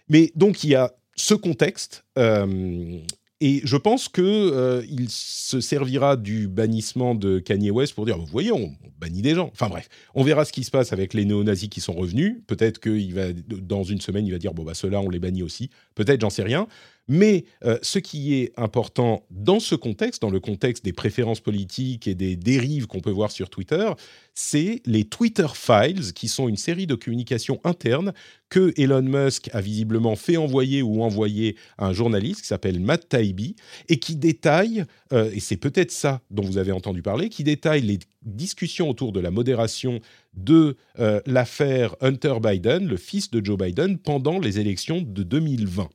[0.08, 2.04] Mais donc il y a ce contexte.
[2.18, 2.98] Euh,
[3.42, 8.16] et je pense qu'il euh, il se servira du bannissement de Kanye West pour dire,
[8.16, 9.50] vous voyez, on, bannit des gens.
[9.52, 12.36] Enfin bref, on verra ce qui se passe avec les néo-nazis qui sont revenus.
[12.46, 15.42] Peut-être qu'il va, dans une semaine, il va dire, bon, bah ceux-là, on les bannit
[15.42, 15.68] aussi.
[15.94, 16.66] Peut-être, j'en sais rien.
[17.08, 22.08] Mais euh, ce qui est important dans ce contexte, dans le contexte des préférences politiques
[22.08, 23.90] et des dérives qu'on peut voir sur Twitter,
[24.34, 28.12] c'est les Twitter Files, qui sont une série de communications internes
[28.48, 33.08] que Elon Musk a visiblement fait envoyer ou envoyer à un journaliste qui s'appelle Matt
[33.08, 33.56] Taibbi
[33.88, 37.82] et qui détaille, euh, et c'est peut-être ça dont vous avez entendu parler, qui détaille
[37.82, 40.00] les discussions autour de la modération
[40.34, 45.88] de euh, l'affaire Hunter Biden, le fils de Joe Biden, pendant les élections de 2020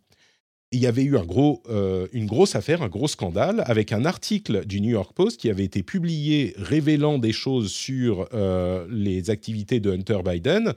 [0.71, 4.79] il y avait eu euh, une grosse affaire, un gros scandale, avec un article du
[4.79, 9.91] New York Post qui avait été publié révélant des choses sur euh, les activités de
[9.91, 10.73] Hunter Biden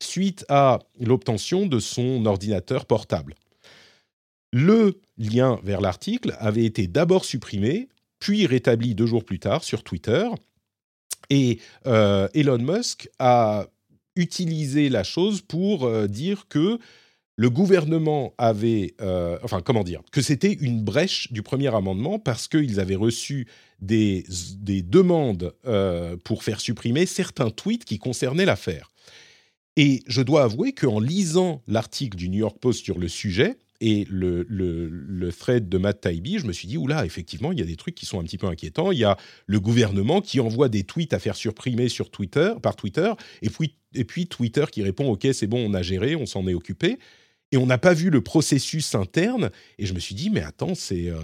[0.00, 3.34] suite à l'obtention de son ordinateur portable.
[4.52, 7.88] Le lien vers l'article avait été d'abord supprimé,
[8.20, 10.28] puis rétabli deux jours plus tard sur Twitter.
[11.30, 13.66] Et euh, Elon Musk a
[14.14, 16.78] utilisé la chose pour dire que
[17.42, 22.46] le gouvernement avait, euh, enfin comment dire, que c'était une brèche du premier amendement parce
[22.46, 23.48] qu'ils avaient reçu
[23.80, 24.24] des,
[24.64, 28.92] demandes euh, pour faire supprimer certains tweets qui concernaient l'affaire.
[29.76, 34.06] Et je dois avouer qu'en lisant l'article du New York Post sur le sujet et
[34.08, 37.66] le, le, thread de Matt Taibbi, je me suis dit, oula, effectivement, il y a
[37.66, 38.92] des trucs qui sont un petit peu inquiétants.
[38.92, 39.16] Il y a
[39.46, 43.74] le gouvernement qui envoie des tweets à faire supprimer sur Twitter, par Twitter, et puis,
[43.96, 46.98] et puis Twitter qui répond, OK, c'est bon, on a géré, on s'en est occupé
[47.52, 49.50] et on n'a pas vu le processus interne.
[49.78, 51.20] Et je me suis dit, mais attends, c'est euh,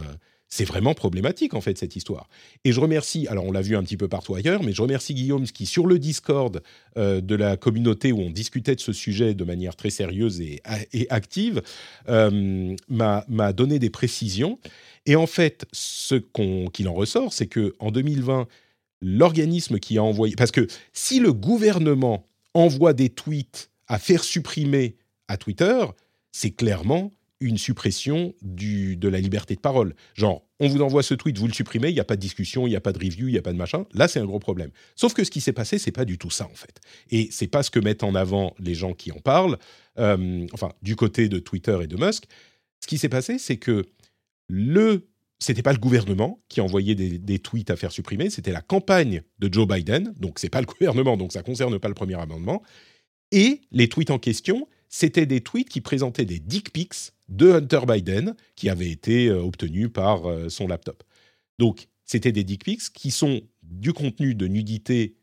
[0.48, 2.28] c'est vraiment problématique en fait cette histoire.
[2.64, 5.14] Et je remercie, alors on l'a vu un petit peu partout ailleurs, mais je remercie
[5.14, 6.62] Guillaume qui sur le Discord
[6.96, 10.62] euh, de la communauté où on discutait de ce sujet de manière très sérieuse et,
[10.92, 11.62] et active,
[12.08, 14.58] euh, m'a donné des précisions.
[15.06, 16.16] Et en fait, ce
[16.72, 18.46] qu'il en ressort, c'est que en 2020,
[19.00, 24.96] l'organisme qui a envoyé, parce que si le gouvernement envoie des tweets à faire supprimer
[25.28, 25.84] à Twitter,
[26.32, 29.94] c'est clairement une suppression de la liberté de parole.
[30.14, 32.66] Genre, on vous envoie ce tweet, vous le supprimez, il n'y a pas de discussion,
[32.66, 33.86] il n'y a pas de review, il n'y a pas de machin.
[33.94, 34.70] Là, c'est un gros problème.
[34.96, 36.80] Sauf que ce qui s'est passé, c'est pas du tout ça, en fait.
[37.10, 39.56] Et c'est pas ce que mettent en avant les gens qui en parlent,
[39.98, 42.24] euh, enfin, du côté de Twitter et de Musk.
[42.80, 43.86] Ce qui s'est passé, c'est que
[44.48, 45.06] le
[45.40, 49.22] c'était pas le gouvernement qui envoyait des, des tweets à faire supprimer, c'était la campagne
[49.38, 50.12] de Joe Biden.
[50.18, 52.60] Donc c'est pas le gouvernement, donc ça concerne pas le premier amendement.
[53.30, 57.80] Et les tweets en question, c'était des tweets qui présentaient des dick pics de Hunter
[57.86, 61.02] Biden qui avaient été euh, obtenus par euh, son laptop.
[61.58, 65.18] Donc, c'était des dick pics qui sont du contenu de nudité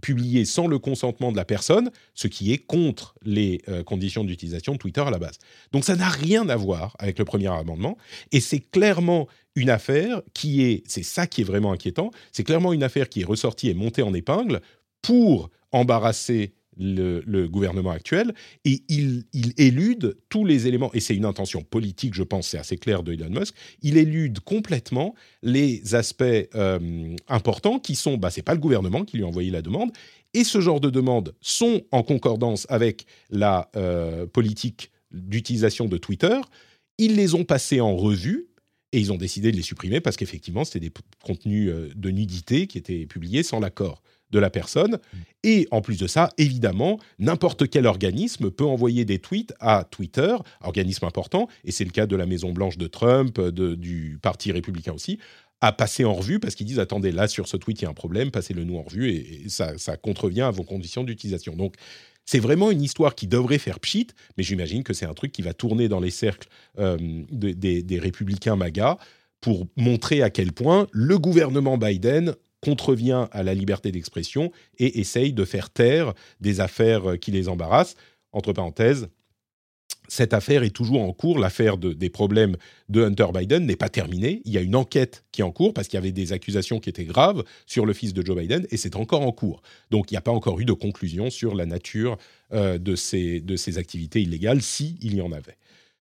[0.00, 4.72] publié sans le consentement de la personne, ce qui est contre les euh, conditions d'utilisation
[4.72, 5.38] de Twitter à la base.
[5.70, 7.96] Donc ça n'a rien à voir avec le premier amendement,
[8.32, 12.72] et c'est clairement une affaire qui est, c'est ça qui est vraiment inquiétant, c'est clairement
[12.72, 14.60] une affaire qui est ressortie et montée en épingle
[15.00, 19.24] pour embarrasser le, gouvernement actuel et il,
[19.56, 23.12] élude tous les éléments, et c'est une intention politique, je pense, c'est assez clair de
[23.12, 28.60] Elon Musk, il élude complètement les aspects euh, importants qui sont, bah, c'est pas le
[28.60, 29.92] gouvernement qui lui a envoyé la demande,
[30.34, 36.40] et ce genre de demandes sont en concordance avec la euh, politique d'utilisation de Twitter.
[36.96, 38.48] Ils les ont passés en revue,
[38.92, 40.92] et ils ont décidé de les supprimer parce qu'effectivement, c'était des
[41.22, 44.02] contenus euh, de nudité qui étaient publiés sans l'accord
[44.32, 44.98] de la personne.
[45.44, 50.34] Et en plus de ça, évidemment, n'importe quel organisme peut envoyer des tweets à Twitter,
[50.62, 54.92] organisme important, et c'est le cas de la Maison Blanche de Trump, du Parti républicain
[54.92, 55.18] aussi,
[55.60, 57.90] à passer en revue parce qu'ils disent attendez là sur ce tweet il y a
[57.90, 61.76] un problème passez-le nous en revue et, ça, contrevient à vos conditions d'utilisation donc
[62.24, 65.42] c'est vraiment une histoire qui devrait faire pchit, mais j'imagine que c'est un truc qui
[65.42, 66.96] va tourner dans les cercles euh,
[67.30, 68.96] des, des républicains MAGA
[69.40, 75.32] pour montrer à quel point le gouvernement Biden contrevient à la liberté d'expression et essaye
[75.32, 77.96] de faire taire des affaires qui les embarrassent.
[78.32, 79.08] Entre parenthèses,
[80.12, 81.38] cette affaire est toujours en cours.
[81.38, 82.56] L'affaire des problèmes
[82.90, 84.42] de Hunter Biden n'est pas terminée.
[84.44, 86.80] Il y a une enquête qui est en cours parce qu'il y avait des accusations
[86.80, 89.62] qui étaient graves sur le fils de Joe Biden et c'est encore en cours.
[89.90, 92.18] Donc il n'y a pas encore eu de conclusion sur la nature
[92.52, 95.56] euh, de, ces, activités illégales, si il y en avait.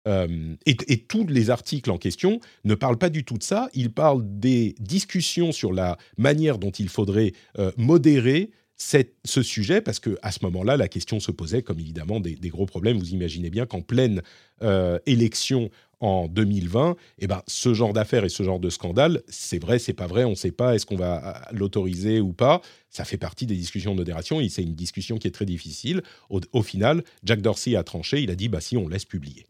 [0.10, 0.76] Euh, et,
[1.07, 3.70] tous les articles en question ne parlent pas du tout de ça.
[3.74, 9.99] Ils parlent des discussions sur la manière dont il faudrait euh, modérer ce sujet, parce
[9.99, 12.97] que à ce moment-là, la question se posait comme évidemment des, gros problèmes.
[12.97, 14.22] Vous imaginez bien qu'en pleine
[14.64, 19.62] euh, élection en 2020, eh ben, ce genre d'affaires et ce genre de scandale, c'est
[19.62, 23.03] vrai, c'est pas vrai, on ne sait pas, est-ce qu'on va l'autoriser ou pas Ça
[23.03, 26.01] fait partie des discussions de modération et c'est une discussion qui est très difficile.
[26.30, 29.45] Au, au, final, Jack Dorsey a tranché, il a dit, bah si, on laisse publier.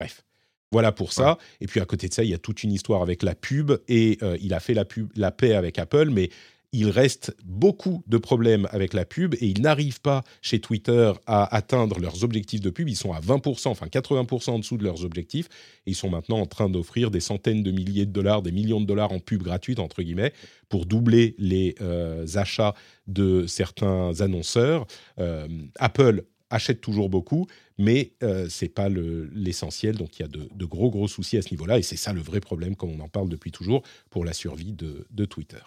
[0.00, 0.24] Bref.
[0.70, 1.38] Voilà pour ça.
[1.60, 3.72] Et puis à côté de ça, il y a toute une histoire avec la pub
[3.88, 6.28] et euh, il a fait la, pub, la paix avec Apple, mais
[6.72, 11.54] il reste beaucoup de problèmes avec la pub et ils n'arrivent pas chez Twitter à
[11.56, 12.88] atteindre leurs objectifs de pub.
[12.88, 15.46] Ils sont à 20%, enfin 80% en dessous de leurs objectifs.
[15.86, 18.80] Et ils sont maintenant en train d'offrir des centaines de milliers de dollars, des millions
[18.82, 20.34] de dollars en pub gratuite, entre guillemets,
[20.68, 22.74] pour doubler les euh, achats
[23.06, 24.86] de certains annonceurs.
[25.18, 27.46] Euh, Apple achète toujours beaucoup,
[27.76, 29.96] mais euh, ce n'est pas l'essentiel.
[29.96, 31.78] donc il y a de, gros, gros soucis à ce niveau-là.
[31.78, 34.72] Et c'est ça le vrai problème, comme on en parle depuis toujours, pour la survie
[34.72, 35.60] de, Twitter.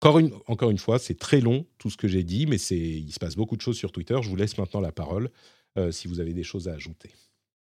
[0.00, 3.36] Encore une, fois, c'est très long tout ce que j'ai dit, mais il se passe
[3.36, 4.16] beaucoup de choses sur Twitter.
[4.22, 5.30] Je vous laisse maintenant la parole
[5.78, 7.10] euh, si vous avez des choses à ajouter.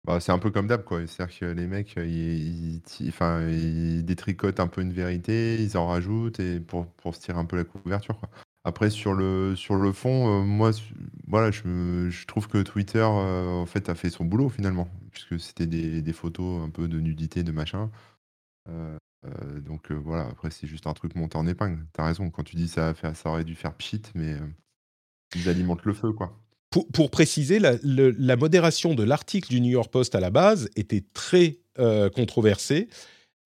[0.05, 1.07] Bah, c'est un peu comme d'hab, quoi.
[1.07, 6.41] C'est-à-dire que les mecs, ils, enfin, ils détricotent un peu une vérité, ils en rajoutent
[6.41, 8.21] et pour, pour se tirer un peu la couverture.
[8.67, 10.73] Après, sur le, sur le fond, euh, moi,
[11.29, 15.67] voilà, je, trouve que Twitter, euh, en fait, a fait son boulot finalement, puisque c'était
[15.67, 17.93] des, photos un peu de nudité, de machin.
[18.69, 18.99] Euh,
[19.61, 21.87] donc voilà, après, c'est juste un truc monté en épingle.
[21.93, 24.35] T'as raison, quand tu dis ça, ça aurait dû faire pchit, mais
[25.37, 26.37] ils alimentent le feu, quoi.
[26.71, 31.05] Pour, pour préciser, la modération de l'article du New York Post à la base était
[31.15, 31.61] très
[32.17, 32.89] controversée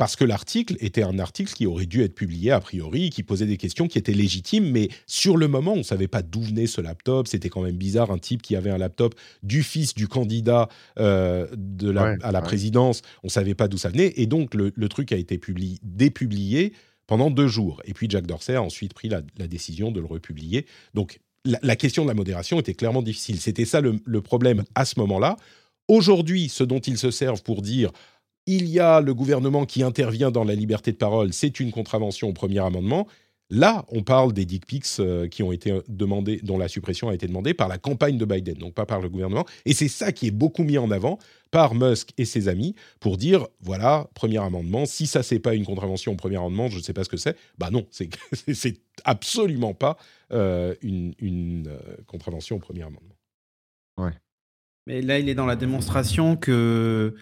[0.01, 3.45] parce que l'article était un article qui aurait dû être publié a priori, qui posait
[3.45, 6.67] des questions qui étaient légitimes, mais sur le moment, on ne savait pas d'où venait
[6.67, 7.29] ce laptop.
[7.29, 11.47] C'était quand même bizarre, un type qui avait un laptop du fils du candidat euh,
[11.55, 14.89] de la, à la présidence, on ne savait pas d'où ça venait, et donc le,
[14.89, 16.73] truc a été publié, dépublié
[17.07, 17.83] pendant deux jours.
[17.85, 20.65] Et puis Jack Dorsey a ensuite pris la, décision de le republier.
[20.95, 23.39] Donc la, question de la modération était clairement difficile.
[23.39, 25.37] C'était ça le, le problème à ce moment-là.
[25.89, 27.91] Aujourd'hui, ce dont ils se servent pour dire
[28.47, 32.29] il y a le gouvernement qui intervient dans la liberté de parole, c'est une contravention
[32.29, 33.07] au premier amendement.
[33.53, 37.15] Là, on parle des dick pics euh, qui ont été demandés, dont la suppression a
[37.15, 39.45] été demandée par la campagne de Biden, donc pas par le gouvernement.
[39.65, 41.19] Et c'est ça qui est beaucoup mis en avant
[41.51, 45.67] par Musk et ses amis pour dire voilà, premier amendement, si ça c'est pas une
[45.67, 47.37] contravention au premier amendement, je ne sais pas ce que c'est.
[47.59, 48.09] Bah non, c'est
[49.05, 49.97] absolument pas
[50.33, 53.17] euh, une, euh, contravention au premier amendement.
[53.99, 54.13] Ouais.
[54.87, 57.15] Mais là, il est dans la démonstration que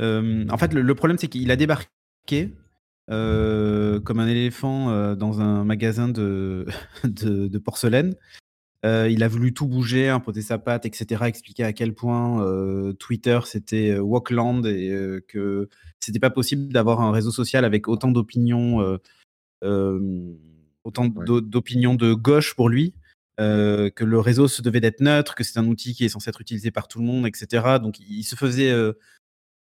[0.00, 2.54] en fait, le, problème, c'est qu'il a débarqué
[3.08, 6.66] comme un éléphant dans un magasin de,
[7.04, 8.14] de, porcelaine.
[8.84, 12.44] il a voulu tout bouger, imposer sa patte, etc., expliquer à quel point
[12.98, 15.68] Twitter c'était Walkland et que
[16.00, 18.98] c'était pas possible d'avoir un réseau social avec autant d'opinions,
[19.62, 22.94] autant d'opinions de gauche pour lui.
[23.38, 26.40] que le réseau se devait d'être neutre, que c'est un outil qui est censé être
[26.40, 27.78] utilisé par tout le monde, etc.
[27.80, 28.72] Donc il se faisait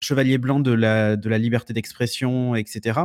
[0.02, 3.00] chevalier blanc de la, liberté d'expression, etc.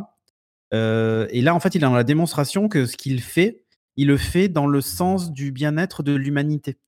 [0.72, 3.62] Euh, et là, en fait, il est dans la démonstration que ce qu'il fait,
[3.96, 6.78] il le fait dans le sens du bien-être de l'humanité.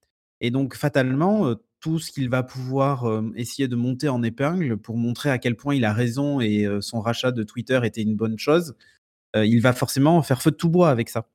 [0.41, 5.31] Et donc, fatalement, tout ce qu'il va pouvoir essayer de monter en épingle pour montrer
[5.31, 8.75] à quel point il a raison et son rachat de Twitter était une bonne chose,
[9.35, 11.29] il va forcément faire feu de tout bois avec ça.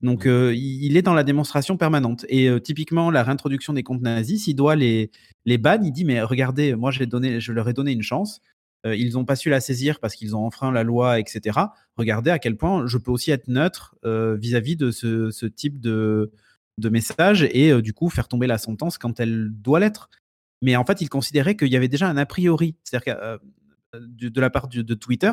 [0.00, 0.52] Donc, mmh.
[0.54, 2.24] il est dans la démonstration permanente.
[2.28, 5.10] Et typiquement, la réintroduction des comptes nazis, s'il doit les,
[5.44, 8.40] les ban, il dit Mais regardez, moi, donné, je leur ai donné une chance.
[8.84, 11.58] ils n'ont pas su la saisir parce qu'ils ont enfreint la loi, etc.
[11.96, 16.32] Regardez à quel point je peux aussi être neutre vis-à-vis de ce type de,
[16.78, 20.08] de messages et du coup faire tomber la sentence quand elle doit l'être.
[20.62, 23.38] Mais en fait, il considérait qu'il y avait déjà un a priori, c'est-à-dire
[23.94, 25.32] de, la part de, Twitter,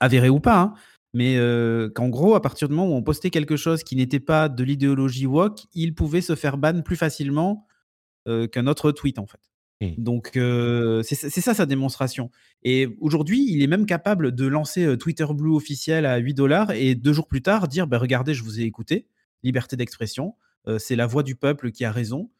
[0.00, 0.74] avéré ou pas, hein,
[1.14, 1.36] mais
[1.94, 4.62] qu'en gros, à partir du moment où on postait quelque chose qui n'était pas de
[4.62, 7.66] l'idéologie woke, il pouvait se faire ban plus facilement
[8.26, 9.40] qu'un autre tweet en fait.
[9.80, 10.02] Mmh.
[10.02, 12.30] Donc c'est ça sa démonstration.
[12.62, 16.94] Et aujourd'hui, il est même capable de lancer Twitter Blue officiel à 8 dollars et
[16.94, 19.06] deux jours plus tard dire bah, regardez, je vous ai écouté
[19.42, 20.34] liberté d'expression,
[20.78, 22.30] c'est la voix du peuple qui a raison,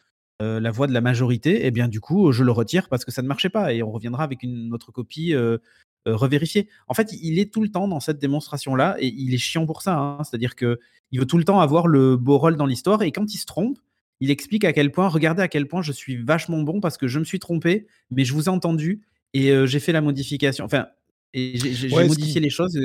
[0.40, 3.10] la voix de la majorité, et eh bien du coup, je le retire parce que
[3.10, 5.34] ça ne marchait pas et on reviendra avec une autre copie
[6.14, 6.68] revérifiée.
[6.86, 9.82] En fait, il est tout le temps dans cette démonstration-là et il est chiant pour
[9.82, 9.96] ça.
[9.96, 10.24] Hein.
[10.24, 10.78] C'est-à-dire que
[11.10, 13.46] il veut tout le temps avoir le beau rôle dans l'histoire et quand il se
[13.46, 13.78] trompe,
[14.20, 17.08] il explique à quel point, regardez à quel point je suis vachement bon parce que
[17.08, 19.02] je me suis trompé, mais je vous ai entendu
[19.32, 20.64] et j'ai fait la modification.
[20.64, 20.88] Enfin,
[21.32, 22.78] j'ai modifié les choses.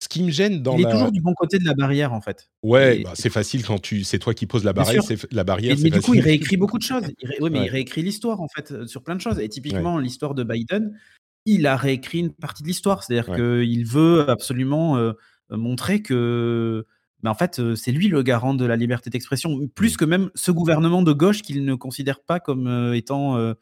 [0.00, 2.20] Ce qui me gêne dans il est toujours du bon côté de la barrière en
[2.20, 2.48] fait.
[2.62, 5.76] Ouais, bah, c'est facile quand tu, c'est toi qui poses la barrière, c'est la barrière.
[5.82, 7.02] mais du coup, il réécrit beaucoup de choses.
[7.40, 9.40] oui, mais il réécrit l'histoire en fait euh, sur plein de choses.
[9.40, 10.96] Et typiquement, l'histoire de Biden,
[11.44, 13.02] il a réécrit une partie de l'histoire.
[13.02, 15.12] C'est-à-dire qu'il veut absolument euh,
[15.50, 16.86] montrer que,
[17.22, 20.30] mais en fait, euh, c'est lui le garant de la liberté d'expression, plus que même
[20.34, 23.54] ce gouvernement de gauche qu'il ne considère pas comme étant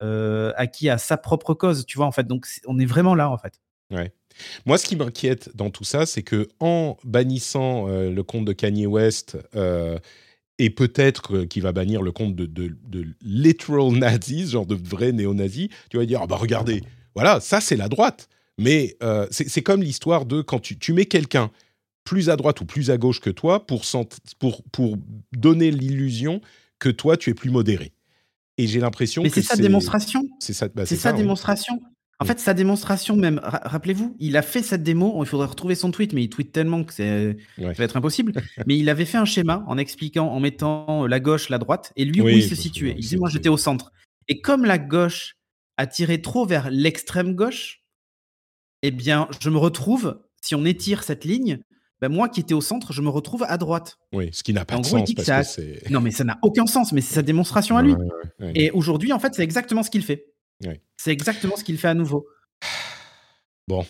[0.00, 1.86] acquis à sa propre cause.
[1.86, 2.26] Tu vois en fait.
[2.26, 3.60] Donc, on est vraiment là en fait.
[3.90, 4.12] Ouais.
[4.66, 8.52] Moi, ce qui m'inquiète dans tout ça, c'est que en bannissant euh, le compte de
[8.52, 9.98] Kanye West euh,
[10.58, 15.68] et peut-être qu'il va bannir le compte de, de, literal nazis, genre de vrais néo-nazis,
[15.90, 16.82] tu vas dire ah bah regardez,
[17.14, 18.28] voilà, ça c'est la droite.
[18.58, 21.50] Mais euh, c'est comme l'histoire de quand tu, tu mets quelqu'un
[22.04, 23.82] plus à droite ou plus à gauche que toi pour,
[24.38, 24.96] pour, pour
[25.32, 26.42] donner l'illusion
[26.78, 27.92] que toi tu es plus modéré.
[28.58, 30.28] Et j'ai l'impression que c'est sa démonstration.
[30.38, 31.80] C'est ça, bah, sa démonstration.
[32.18, 35.90] En fait, sa démonstration même, rappelez-vous, il a fait cette démo, il faudrait retrouver son
[35.90, 38.34] tweet, mais il tweet tellement que c'est, ça va être impossible.
[38.66, 42.04] mais il avait fait un schéma en expliquant, en mettant la gauche, la droite, et
[42.04, 42.92] lui où il se situait.
[42.94, 43.90] Il disait, moi j'étais au centre.
[44.28, 45.36] Et comme la gauche
[45.76, 47.84] a tiré trop vers l'extrême gauche,
[48.82, 51.60] eh bien, je me retrouve, si on étire cette ligne,
[52.00, 53.98] ben moi qui étais au centre, je me retrouve à droite.
[54.12, 55.12] Oui, ce qui n'a pas de sens.
[55.14, 57.94] Parce que non, mais ça n'a aucun sens, mais c'est sa démonstration à lui.
[58.54, 60.26] Et aujourd'hui, en fait, c'est exactement ce qu'il fait.
[60.96, 62.26] C'est exactement ce qu'il fait à nouveau.
[63.68, 63.86] Bon.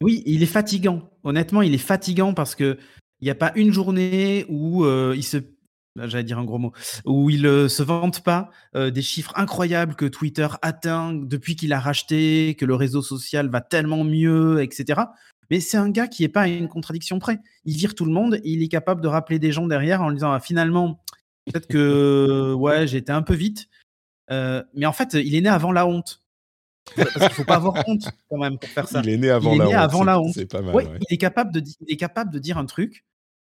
[0.00, 1.10] Oui, il est fatigant.
[1.22, 2.78] Honnêtement, il est fatigant parce que
[3.20, 5.38] il n'y a pas une journée où euh, il se
[6.04, 6.72] j'allais dire un gros mot,
[7.04, 11.72] où il euh, se vante pas euh, des chiffres incroyables que Twitter atteint depuis qu'il
[11.72, 15.02] a racheté, que le réseau social va tellement mieux, etc.
[15.50, 17.38] Mais c'est un gars qui n'est pas à une contradiction près.
[17.64, 20.10] Il vire tout le monde et il est capable de rappeler des gens derrière en
[20.12, 21.02] disant ah, finalement,
[21.46, 23.68] peut-être que ouais, j'étais un peu vite,
[24.30, 26.22] euh, mais en fait, il est né avant la honte.
[26.94, 29.00] Parce qu'il faut pas avoir honte quand même pour faire ça.
[29.02, 30.34] Il est né avant, la, honte, avant la honte.
[30.34, 31.00] C'est pas mal.
[31.10, 33.04] Il, est capable de, il est capable de dire un truc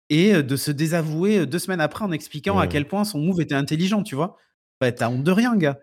[0.09, 3.55] et de se désavouer deux semaines après en expliquant à quel point son move était
[3.55, 4.37] intelligent, tu vois?
[4.79, 5.79] Bah, T'as honte de rien, gars.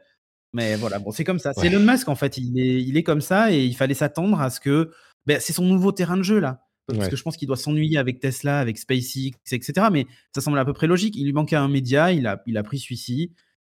[0.53, 1.53] Mais voilà, bon, c'est comme ça.
[1.55, 2.37] C'est Elon Musk, en fait.
[2.37, 4.91] Il est, il est comme ça et il fallait s'attendre à ce que.
[5.27, 6.67] Ben, c'est son nouveau terrain de jeu, là.
[6.89, 9.87] Parce que je pense qu'il doit s'ennuyer avec Tesla, avec SpaceX, etc.
[9.91, 11.17] Mais ça semble à peu près logique.
[11.17, 13.33] Il lui manquait un média, il a, il a pris celui-ci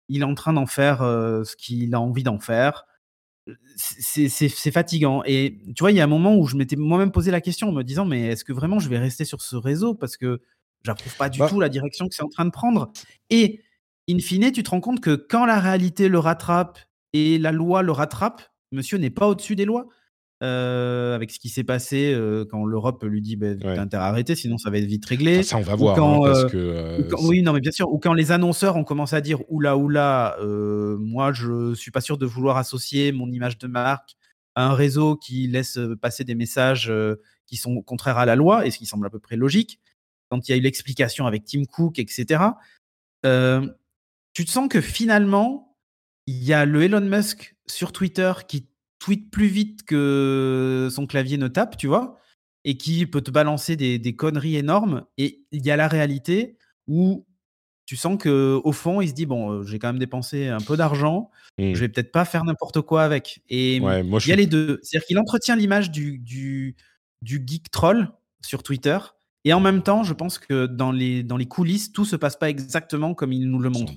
[0.09, 2.85] il est en train d'en faire ce qu'il a envie d'en faire.
[3.75, 5.23] C'est fatigant.
[5.25, 7.69] Et tu vois, il y a un moment où je m'étais moi-même posé la question
[7.69, 9.93] en me disant, mais est-ce que vraiment je vais rester sur ce réseau?
[9.93, 10.41] Parce que
[10.83, 12.91] j'approuve pas du bah tout la direction que c'est en train de prendre.
[13.29, 13.61] Et
[14.09, 16.79] in fine, tu te rends compte que quand la réalité le rattrape
[17.13, 18.41] et la loi le rattrape,
[18.71, 19.87] monsieur n'est pas au-dessus des lois.
[20.43, 24.07] Euh, avec ce qui s'est passé euh, quand l'Europe lui dit bah, t'as intérêt à
[24.07, 25.41] arrêter, sinon ça va être vite réglé.
[25.41, 25.95] ça, on va voir.
[25.95, 27.91] Quand, hein, parce euh, que, oui, non, mais bien sûr.
[27.91, 30.37] Ou quand les annonceurs ont commencé à dire oula, oula,
[30.99, 34.15] moi je suis pas sûr de vouloir associer mon image de marque
[34.53, 36.93] à un réseau qui laisse passer des messages
[37.47, 39.79] qui sont contraires à la loi, et ce qui semble à peu près logique.
[40.29, 42.43] Quand il y a eu l'explication avec Tim Cook, etc.,
[43.23, 45.75] tu te sens que finalement,
[46.27, 48.67] il y a le Elon Musk sur Twitter qui
[48.99, 52.17] tweet plus vite que son clavier ne tape, tu vois,
[52.63, 55.05] et qui peut te balancer des, conneries énormes.
[55.17, 57.25] Et il y a la réalité où
[57.85, 60.59] tu sens que au fond, il se dit bon, euh, j'ai quand même dépensé un
[60.59, 61.73] peu d'argent, mmh.
[61.73, 63.41] je vais peut-être pas faire n'importe quoi avec.
[63.49, 64.79] Et il y a les deux.
[64.83, 66.75] C'est-à-dire qu'il entretient l'image du, du,
[67.21, 68.11] du geek troll
[68.45, 68.97] sur Twitter
[69.45, 72.35] Et en même temps, je pense que dans les, dans les coulisses, tout se passe
[72.35, 73.93] pas exactement comme ils nous le montrent.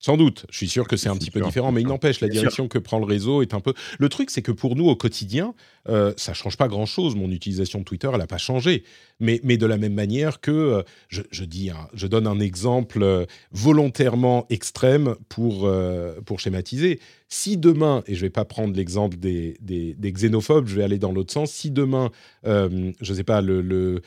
[0.00, 2.28] Sans doute, je suis sûr que c'est un petit peu différent, mais il n'empêche, la
[2.28, 3.74] direction que prend le réseau est un peu.
[3.98, 5.54] Le truc, c'est que pour nous, au quotidien,
[5.88, 7.16] euh, ça change pas grand-chose.
[7.16, 8.84] Mon utilisation de Twitter, elle n'a pas changé.
[9.18, 13.02] Mais, mais de la même manière que, euh, je, je, dis, je donne un exemple
[13.02, 17.00] euh, volontairement extrême pour, euh, pour schématiser.
[17.30, 19.58] Si demain, et je vais pas prendre l'exemple des,
[20.00, 22.10] xénophobes, je vais aller dans l'autre sens, si demain,
[22.44, 24.00] je ne sais pas, le,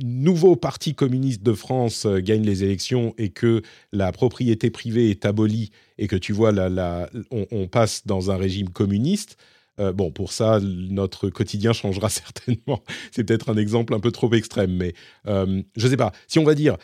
[0.00, 3.62] nouveau parti communiste de France gagne les élections et que
[3.92, 8.68] la propriété privée est abolie et que tu vois, la, on, passe dans un régime
[8.68, 9.38] communiste,
[9.80, 12.82] euh, bon, pour ça, notre quotidien changera certainement.
[13.12, 14.94] C'est peut-être un exemple un peu trop extrême, mais
[15.26, 16.12] euh, je ne sais pas.
[16.26, 16.76] Si on va dire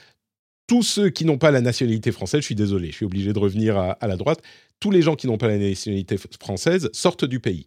[0.67, 3.39] tous ceux qui n'ont pas la nationalité française, je suis désolé, je suis obligé de
[3.39, 4.43] revenir à, la droite,
[4.81, 7.67] tous les gens qui n'ont pas la nationalité française sortent du pays.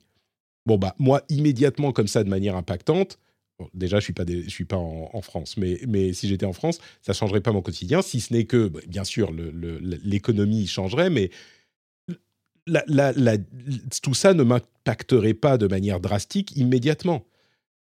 [0.65, 3.19] Bon, bah, moi, immédiatement, comme ça, de manière impactante,
[3.73, 6.79] déjà, je suis pas, je suis pas en, France, mais, mais si j'étais en France,
[7.01, 11.29] ça changerait pas mon quotidien, si ce n'est que, bah, bien sûr, l'économie changerait, mais
[14.03, 17.25] tout ça ne m'impacterait pas de manière drastique immédiatement.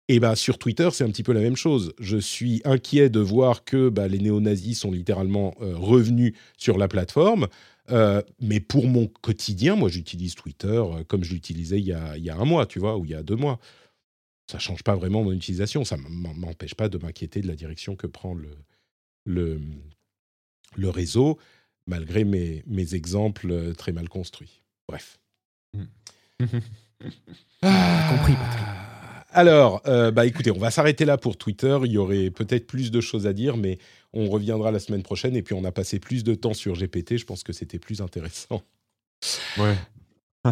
[0.09, 1.95] Et ben sur Twitter, c'est un petit peu la même chose.
[1.99, 6.89] Je suis inquiet de voir que bah, les néo-nazis sont littéralement euh, revenus sur la
[6.89, 7.49] plateforme.
[7.91, 12.31] Euh, mais pour mon quotidien, moi, j'utilise Twitter euh, comme je l'utilisais il, il, y
[12.31, 13.59] a un mois, tu vois, ou il y a deux mois.
[14.51, 15.85] Ça change pas vraiment mon utilisation.
[15.85, 18.51] Ça m'empêche pas de m'inquiéter de la direction que prend le,
[19.25, 19.59] le,
[20.77, 21.39] le réseau,
[21.87, 24.61] malgré mes, mes exemples très mal construits.
[24.87, 25.19] Bref.
[27.63, 28.94] ah, compris, Patrick.
[29.37, 31.77] Alors, euh, bah écoutez, on va s'arrêter là pour Twitter.
[31.85, 33.79] Il y aurait peut-être plus de choses à dire, mais
[34.13, 35.35] on reviendra la semaine prochaine.
[35.35, 37.17] Et puis, on a passé plus de temps sur GPT.
[37.17, 38.63] Je pense que c'était plus intéressant.
[39.59, 39.75] Ouais.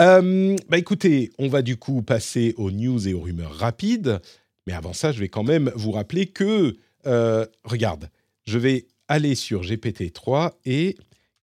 [0.00, 4.20] euh, bah écoutez, on va du coup passer aux news et aux rumeurs rapides.
[4.66, 8.08] Mais avant ça, je vais quand même vous rappeler que, euh, regarde,
[8.46, 10.96] je vais aller sur GPT-3 et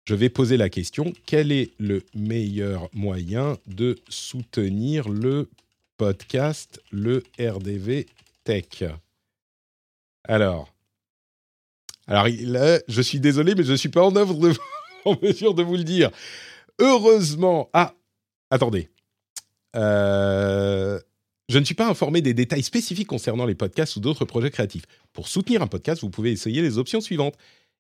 [0.05, 5.49] je vais poser la question, quel est le meilleur moyen de soutenir le
[5.97, 8.07] podcast, le RDV
[8.45, 8.85] Tech
[10.25, 10.73] Alors,
[12.07, 14.53] alors je suis désolé, mais je ne suis pas en, œuvre de,
[15.23, 16.11] mesure de vous le dire.
[16.79, 17.95] Heureusement, ah,
[18.51, 18.91] attendez.
[19.77, 20.99] Euh,
[21.49, 24.85] je ne suis pas informé des détails spécifiques concernant les podcasts ou d'autres projets créatifs.
[25.13, 27.37] Pour soutenir un podcast, vous pouvez essayer les options suivantes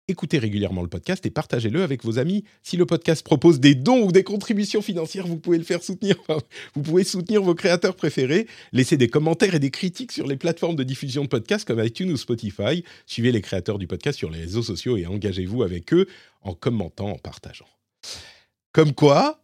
[0.08, 2.44] écoutez régulièrement le podcast et partagez-le avec vos amis.
[2.62, 6.16] Si le podcast propose des dons ou des contributions financières, vous pouvez le faire soutenir.
[6.74, 8.46] vous pouvez soutenir vos créateurs préférés.
[8.72, 12.12] Laissez des commentaires et des critiques sur les plateformes de diffusion de podcasts comme iTunes
[12.12, 12.84] ou Spotify.
[13.06, 16.06] Suivez les créateurs du podcast sur les réseaux sociaux et engagez-vous avec eux
[16.42, 17.68] en commentant, en partageant.
[18.72, 19.40] Comme quoi,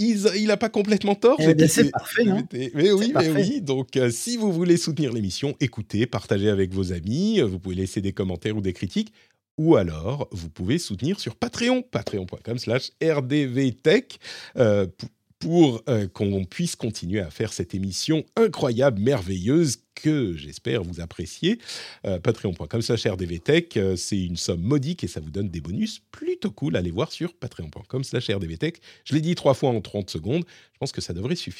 [0.00, 1.36] il n'a pas complètement tort.
[1.40, 3.60] Eh c'est parfait, non Mais oui, mais oui.
[3.60, 7.40] Donc, euh, si vous voulez soutenir l'émission, écoutez, partagez avec vos amis.
[7.40, 9.12] Vous pouvez laisser des commentaires ou des critiques
[9.60, 14.18] ou alors vous pouvez soutenir sur Patreon, patreon.com slash rdvtech,
[14.56, 14.86] euh,
[15.38, 21.58] pour euh, qu'on puisse continuer à faire cette émission incroyable, merveilleuse, que j'espère vous apprécier.
[22.06, 26.50] Euh, patreon.com slash rdvtech, c'est une somme modique et ça vous donne des bonus plutôt
[26.50, 26.74] cool.
[26.74, 28.80] Allez voir sur patreon.com slash rdvtech.
[29.04, 31.59] Je l'ai dit trois fois en 30 secondes, je pense que ça devrait suffire.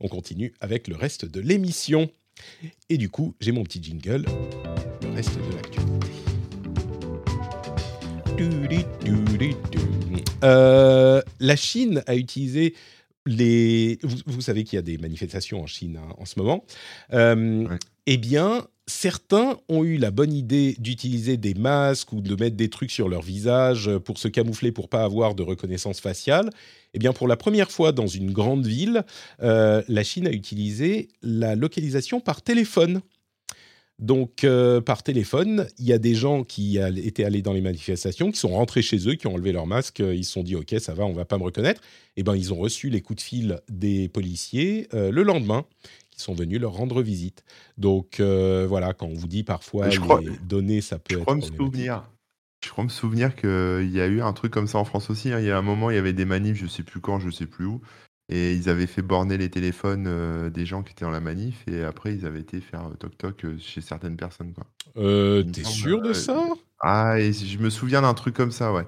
[0.00, 2.10] On continue avec le reste de l'émission.
[2.88, 4.24] Et du coup, j'ai mon petit jingle,
[5.02, 5.88] le reste de l'actualité.
[10.44, 12.74] Euh, la Chine a utilisé
[13.26, 13.98] les.
[14.02, 16.64] Vous, savez qu'il y a des manifestations en Chine hein, en ce moment.
[17.12, 17.66] Euh,
[18.06, 22.70] Eh bien, certains ont eu la bonne idée d'utiliser des masques ou de mettre des
[22.70, 26.50] trucs sur leur visage pour se camoufler pour pas avoir de reconnaissance faciale.
[26.94, 29.04] Eh bien, pour la première fois dans une grande ville,
[29.42, 33.02] euh, la Chine a utilisé la localisation par téléphone.
[33.98, 38.30] Donc, euh, par téléphone, il y a des gens qui étaient allés dans les manifestations,
[38.30, 40.74] qui sont rentrés chez eux, qui ont enlevé leur masque, ils se sont dit OK,
[40.78, 41.80] ça va, on va pas me reconnaître.
[42.16, 45.66] Eh bien, ils ont reçu les coups de fil des policiers euh, le lendemain
[46.20, 47.44] sont venus leur rendre visite.
[47.76, 51.24] Donc euh, voilà, quand on vous dit parfois je les données, ça peut je être.
[51.24, 52.10] Crois me souvenir.
[52.64, 55.32] Je crois me souvenir qu'il y a eu un truc comme ça en France aussi.
[55.32, 55.38] Hein.
[55.38, 57.30] Il y a un moment, il y avait des manifs, je sais plus quand, je
[57.30, 57.80] sais plus où,
[58.28, 61.62] et ils avaient fait borner les téléphones euh, des gens qui étaient dans la manif,
[61.68, 64.54] et après ils avaient été faire toc toc euh, chez certaines personnes.
[64.54, 64.66] Quoi.
[65.52, 66.48] T'es sûr de ça?
[66.80, 68.86] Ah, et je me souviens d'un truc comme ça, ouais.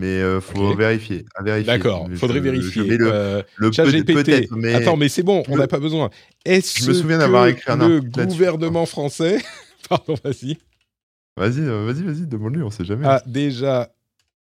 [0.00, 1.24] Mais il faut vérifier,
[1.64, 2.96] D'accord, il faudrait vérifier.
[2.96, 4.48] le, le chat GPT.
[4.52, 4.74] Mais...
[4.74, 6.10] Attends, mais c'est bon, on n'a pas besoin.
[6.44, 9.38] Est-ce je me souviens d'avoir écrit un le gouvernement français,
[9.88, 10.56] pardon, vas-y.
[11.36, 13.06] Vas-y, vas-y, vas-y, demande-lui, on sait jamais.
[13.06, 13.92] A déjà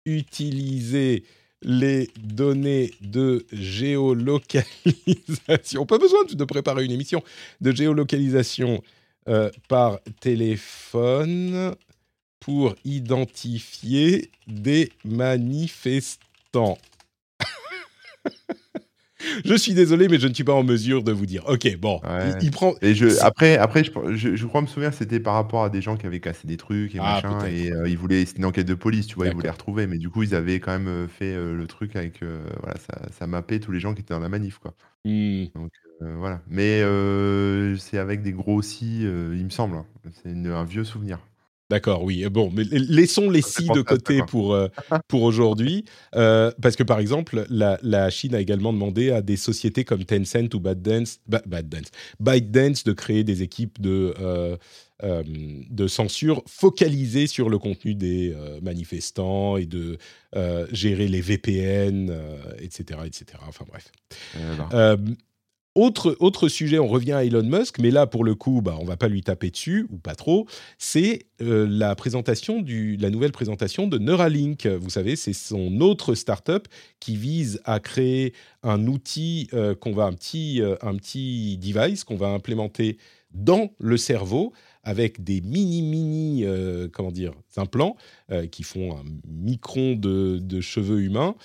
[0.05, 1.23] utilisé
[1.61, 5.85] les données de géolocalisation.
[5.85, 7.21] Pas besoin de préparer une émission
[7.61, 8.81] de géolocalisation
[9.27, 11.75] euh, par téléphone
[12.39, 16.77] pour identifier des manifestants.
[19.45, 21.43] je suis désolé, mais je ne suis pas en mesure de vous dire.
[21.47, 21.99] Ok, bon,
[22.41, 22.73] il, prend.
[22.81, 25.97] Et je, après, après, je, je, crois me souvenir, c'était par rapport à des gens
[25.97, 28.67] qui avaient cassé des trucs et ah, machin, et euh, ils voulaient, c'était une enquête
[28.67, 31.07] de police, tu vois, ils voulaient retrouver, mais du coup, ils avaient quand même euh,
[31.07, 32.21] fait euh, le truc avec,
[32.61, 34.73] voilà, ça, ça mappait tous les gens qui étaient dans la manif, quoi.
[35.05, 35.45] Mmh.
[35.55, 35.71] Donc
[36.01, 36.81] voilà, mais
[37.77, 39.77] c'est avec des gros si, il me semble.
[39.77, 39.85] Hein.
[40.23, 41.19] C'est un vieux souvenir.
[41.69, 42.25] D'accord, oui.
[42.29, 44.69] Bon, mais laissons les si de côté pour, euh,
[45.07, 45.85] pour aujourd'hui.
[46.15, 50.53] Euh, parce que, par exemple, la, Chine a également demandé à des sociétés comme Tencent
[50.55, 54.57] ou ByteDance, ByteDance, ByteDance de créer des équipes de, euh,
[55.03, 59.97] de censure focalisées sur le contenu des manifestants et de
[60.71, 62.11] gérer les VPN,
[62.59, 63.25] etc., etc.
[63.47, 63.91] Enfin bref.
[65.75, 68.85] Autre, autre sujet, on revient à Elon Musk, mais là, pour le coup, bah, on
[68.85, 70.47] va pas lui taper dessus, ou pas trop,
[70.79, 74.65] c'est euh, la présentation du, la nouvelle présentation de Neuralink.
[74.65, 76.67] Vous savez, c'est son autre startup
[76.99, 82.03] qui vise à créer un outil, euh, qu'on va, un petit, euh, un petit device
[82.03, 82.97] qu'on va implémenter
[83.31, 84.53] dans le cerveau
[84.83, 86.45] avec des mini mini
[86.91, 87.95] comment dire implants
[88.49, 91.35] qui font un micron de, de cheveux humains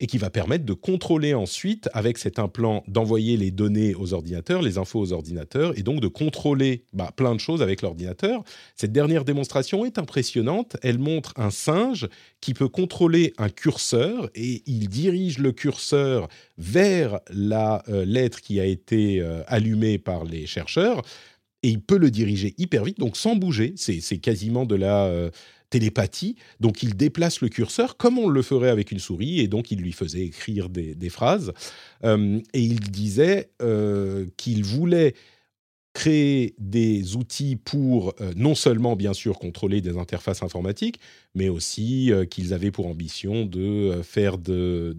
[0.00, 4.62] et qui va permettre de contrôler ensuite, avec cet implant, d'envoyer les données aux ordinateurs,
[4.62, 8.42] les infos aux ordinateurs, et donc de contrôler bah, plein de choses avec l'ordinateur.
[8.76, 10.76] Cette dernière démonstration est impressionnante.
[10.82, 12.08] Elle montre un singe
[12.40, 18.58] qui peut contrôler un curseur, et il dirige le curseur vers la euh, lettre qui
[18.58, 21.02] a été euh, allumée par les chercheurs,
[21.62, 23.74] et il peut le diriger hyper vite, donc sans bouger.
[23.76, 25.04] C'est quasiment de la...
[25.04, 25.30] Euh,
[25.70, 26.36] télépathie.
[26.58, 29.80] Donc il déplace le curseur comme on le ferait avec une souris et donc il
[29.80, 31.52] lui faisait écrire des, phrases.
[32.04, 35.14] Euh, et il disait euh, qu'il voulait
[35.92, 41.00] créer des outils pour euh, non seulement bien sûr contrôler des interfaces informatiques,
[41.34, 44.96] mais aussi qu'ils avaient pour ambition de faire de,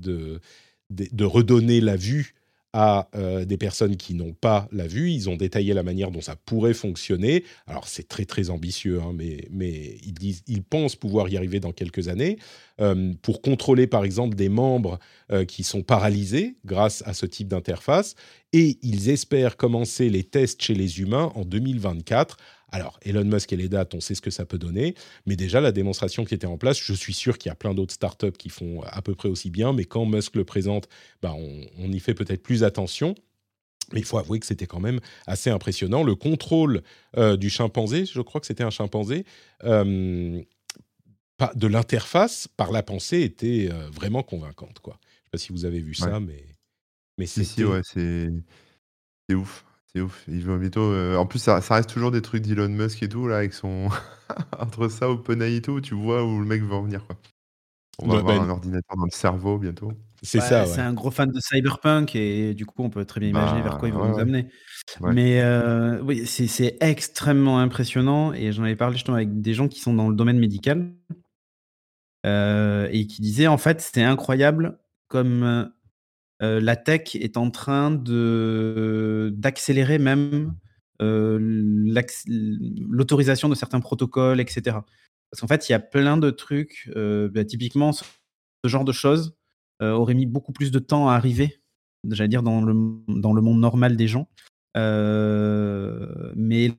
[0.89, 2.33] de redonner la vue
[2.73, 5.11] à euh, des personnes qui n'ont pas la vue.
[5.11, 7.43] Ils ont détaillé la manière dont ça pourrait fonctionner.
[7.67, 9.97] Alors c'est très très ambitieux, hein, mais,
[10.47, 12.37] ils pensent pouvoir y arriver dans quelques années
[12.79, 14.99] euh, pour contrôler par exemple des membres
[15.31, 18.15] euh, qui sont paralysés grâce à ce type d'interface.
[18.53, 22.37] Et ils espèrent commencer les tests chez les humains en 2024
[22.71, 24.95] alors, Elon Musk et les dates, on sait ce que ça peut donner,
[25.25, 27.73] mais déjà la démonstration qui était en place, je suis sûr qu'il y a plein
[27.73, 30.87] d'autres startups qui font à peu près aussi bien, mais quand Musk le présente,
[31.21, 33.15] bah, on, y fait peut-être plus attention.
[33.93, 36.03] Mais il faut avouer que c'était quand même assez impressionnant.
[36.03, 36.81] Le contrôle
[37.17, 39.25] euh, du chimpanzé, je crois que c'était un chimpanzé,
[39.65, 40.41] euh,
[41.55, 44.79] de l'interface par la pensée était euh, vraiment convaincante.
[44.79, 44.97] Quoi.
[45.03, 46.45] Je ne sais pas si vous avez vu ça, mais,
[47.17, 47.43] mais c'est...
[47.43, 48.31] Si, ouais, c'est
[49.35, 49.65] ouf.
[49.93, 50.23] C'est ouf.
[50.27, 50.91] Il veut bientôt.
[50.91, 53.89] Euh, en plus, ça, reste toujours des trucs d'Elon Musk et tout, là, avec son.
[54.59, 57.17] Entre ça, OpenAI et tout, tu vois où le mec va en venir, quoi.
[58.01, 59.91] On va avoir ben un ordinateur dans le cerveau bientôt.
[60.23, 63.29] C'est ça, C'est un gros fan de cyberpunk et du coup, on peut très bien
[63.29, 64.47] imaginer vers quoi il va bah, nous amener.
[65.01, 69.79] Mais euh, oui, c'est extrêmement impressionnant et j'en avais parlé justement avec des gens qui
[69.79, 70.93] sont dans le domaine médical
[72.25, 75.65] euh, et qui disaient en fait, c'était incroyable comme euh,
[76.41, 80.55] la tech est en train d'accélérer même
[81.01, 81.39] euh,
[82.27, 84.77] l'autorisation de certains protocoles, etc.
[85.31, 88.03] Parce qu'en fait, il y a plein de trucs, euh, bah, typiquement, ce
[88.65, 89.35] genre de choses
[89.79, 91.59] aurait mis beaucoup plus de temps à arriver,
[92.07, 94.29] j'allais dire, dans le, monde normal des gens.
[94.75, 96.69] mais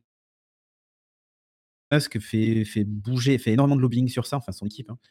[1.92, 5.08] Musk fait, bouger, fait énormément de lobbying sur ça, enfin son équipe, hein, euh,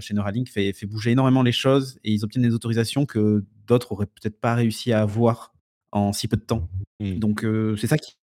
[0.00, 3.92] chez Neuralink, fait, fait bouger énormément les choses et ils obtiennent des autorisations que d'autres
[3.92, 5.54] auraient peut-être pas réussi à avoir
[5.92, 6.68] en si peu de temps.
[7.00, 7.18] Mm.
[7.18, 8.16] Donc euh, c'est ça qui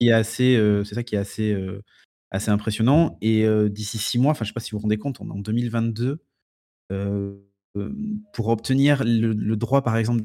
[0.00, 1.82] est assez, euh, c'est ça qui est assez, euh,
[2.30, 3.18] assez impressionnant.
[3.22, 5.28] Et euh, d'ici six mois, enfin je sais pas si vous vous rendez compte, on
[5.28, 6.20] est en 2022.
[6.92, 7.34] euh,
[7.76, 7.94] euh,
[8.32, 10.24] pour obtenir le, le droit, par exemple,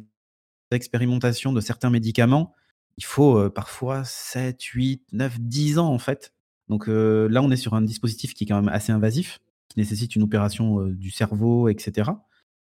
[0.72, 2.54] d'expérimentation de certains médicaments,
[2.98, 6.34] il faut euh, parfois 7, 8, 9, 10 ans en fait.
[6.70, 9.40] Donc euh, là, on est sur un dispositif qui est quand même assez invasif,
[9.74, 12.12] qui nécessite une opération euh, du cerveau, etc.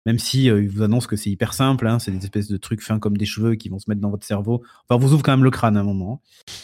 [0.06, 2.58] Même si euh, il vous annonce que c'est hyper simple, hein, c'est des espèces de
[2.58, 4.64] trucs fins comme des cheveux qui vont se mettre dans votre cerveau.
[4.88, 6.22] Enfin, vous ouvre quand même le crâne à un moment.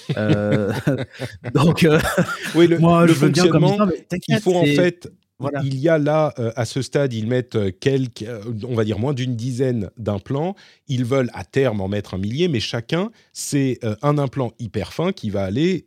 [0.09, 0.13] hein.
[0.17, 0.73] Euh,
[1.53, 1.85] donc,
[2.55, 5.61] Oui, le, moi, le je veux bien comme histoire, mais il faut en fait, voilà.
[5.63, 8.99] il y a là, euh, à ce stade, ils mettent quelques, euh, on va dire
[8.99, 10.55] moins d'une dizaine d'implants.
[10.87, 14.93] Ils veulent à terme en mettre un millier, mais chacun, c'est euh, un implant hyper
[14.93, 15.85] fin qui va aller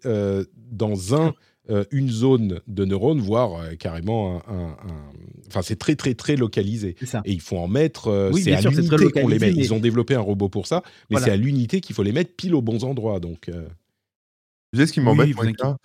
[0.57, 1.33] dans un,
[1.91, 5.13] une zone de neurones, voire euh, carrément un, un- un-
[5.49, 6.97] Enfin, c'est très, très, très localisé.
[7.25, 9.53] Et il faut en mettre, euh, Oui, c'est à l'unité qu'on les met.
[9.53, 11.27] Ils ont développé un robot pour ça, mais Voilà.
[11.27, 13.21] c'est à l'unité qu'il faut les mettre pile aux bons endroits.
[13.21, 13.67] Donc, euh,
[14.73, 15.77] Tu sais ce qui Oui, m'embête, pas,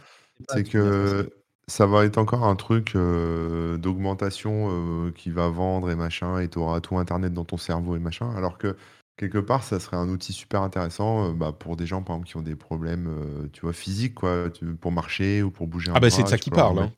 [0.50, 1.30] c'est que
[1.68, 4.70] ça va être encore un truc euh, d'augmentation
[5.08, 8.00] euh, qui va vendre et machin, et tu auras tout Internet dans ton cerveau et
[8.00, 8.76] machin, alors que
[9.18, 12.28] quelque part, ça serait un outil super intéressant euh, bah, pour des gens, par exemple,
[12.30, 15.92] qui ont des problèmes, euh, tu vois, physiques, quoi, tu- pour marcher ou pour bouger
[15.92, 16.80] un ah bah c'est de bras, ça tu qu'il peux leur parle.
[16.80, 16.94] hein.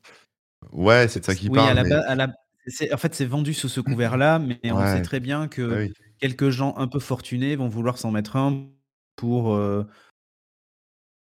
[0.73, 2.33] Ouais, c'est de ça qui Oui, à parle, la mais base, à la-
[2.67, 5.75] c'est- en fait, c'est vendu sous ce couvert-là, mais on sait ouais, très bien ah
[5.75, 5.93] que oui.
[6.19, 8.67] quelques gens un peu fortunés vont vouloir s'en mettre un
[9.15, 9.83] pour, euh,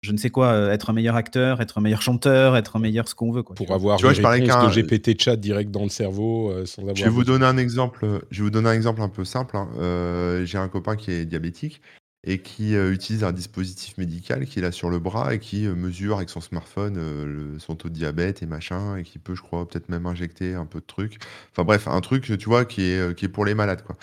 [0.02, 2.78] je ne sais quoi, euh, être un meilleur acteur, être un meilleur chanteur, être un
[2.78, 3.42] meilleur ce qu'on veut.
[3.42, 6.64] Quoi, Pour avoir Tu vois, je parlais qu'un- GPT chat direct dans le cerveau euh,
[6.64, 8.06] sans avoir Je vais vous donner un exemple.
[8.30, 9.56] Je vais vous donner un exemple un peu simple.
[9.56, 9.68] hein.
[9.78, 11.82] Euh, j'ai un copain qui est diabétique
[12.26, 15.74] et qui euh, utilise un dispositif médical qu'il a sur le bras et qui euh,
[15.74, 19.34] mesure avec son smartphone euh, le- son taux de diabète et machin et qui peut,
[19.34, 21.18] je crois, peut-être même injecter un peu de trucs.
[21.52, 23.96] Enfin bref, un truc, tu vois, qui est, qui est pour les malades, quoi.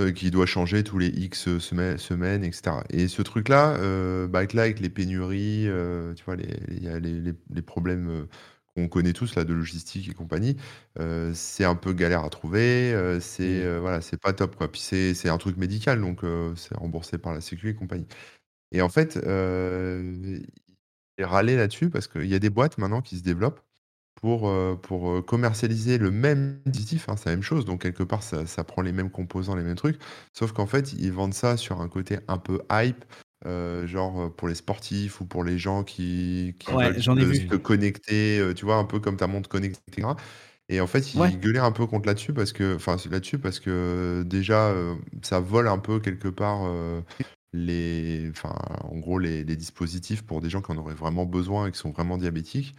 [0.00, 2.82] Euh, qui doit changer tous les X semaines, semaines etc.
[2.88, 6.98] Et ce truc-là, euh, bah, avec, là, avec les pénuries, euh, tu vois, les, les,
[7.00, 8.26] les- les problèmes euh,
[8.74, 10.56] qu'on connaît tous, là, de logistique et compagnie,
[10.98, 13.66] euh, c'est un peu galère à trouver, euh, c'est Mm.
[13.66, 14.72] euh, voilà, c'est pas top, quoi.
[14.72, 18.06] Puis c'est c'est un truc médical, donc euh, c'est remboursé par la Sécu et compagnie.
[18.72, 20.40] Et en fait, euh,
[21.18, 23.60] il râlé là-dessus parce qu'il y a des boîtes maintenant qui se développent
[24.14, 28.02] pour, euh, pour euh, commercialiser le même dispositif, hein, c'est la même chose, donc quelque
[28.04, 30.00] part ça, ça prend les mêmes composants, les mêmes trucs,
[30.32, 33.04] sauf qu'en fait ils vendent ça sur un côté un peu hype,
[33.46, 37.32] euh, genre pour les sportifs ou pour les gens qui, qui Ouais, veulent ai se,
[37.32, 37.50] vu.
[37.50, 40.16] se connecter, tu vois, un peu comme ta montre connectée, etc.
[40.68, 41.40] Et en fait, ils Ouais.
[41.40, 45.68] gueulaient un peu contre là-dessus parce que, enfin, là-dessus parce que déjà, euh, ça vole
[45.68, 47.02] un peu quelque part euh,
[47.52, 48.54] les, enfin,
[48.84, 51.78] en gros, les, les dispositifs pour des gens qui en auraient vraiment besoin et qui
[51.78, 52.74] sont vraiment diabétiques.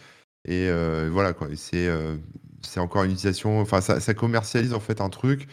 [0.46, 1.48] Et euh, voilà quoi.
[1.56, 2.18] C'est, euh,
[2.62, 3.60] c'est encore une utilisation.
[3.60, 5.48] Enfin, ça, ça commercialise en fait un truc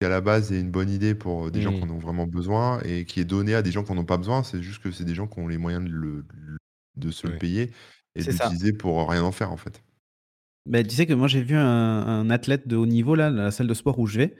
[0.00, 2.26] qui à la base est une bonne idée pour des gens qui en ont vraiment
[2.26, 4.42] besoin et qui est donné à des gens qui n'en ont pas besoin.
[4.42, 6.24] C'est juste que c'est des gens qui ont les moyens de, le,
[6.96, 7.70] de se le payer
[8.16, 9.82] et l'utiliser pour rien en faire en fait.
[10.66, 13.42] Mais tu sais que moi j'ai vu un, un athlète de haut niveau là, dans
[13.42, 14.36] la salle de sport où je vais,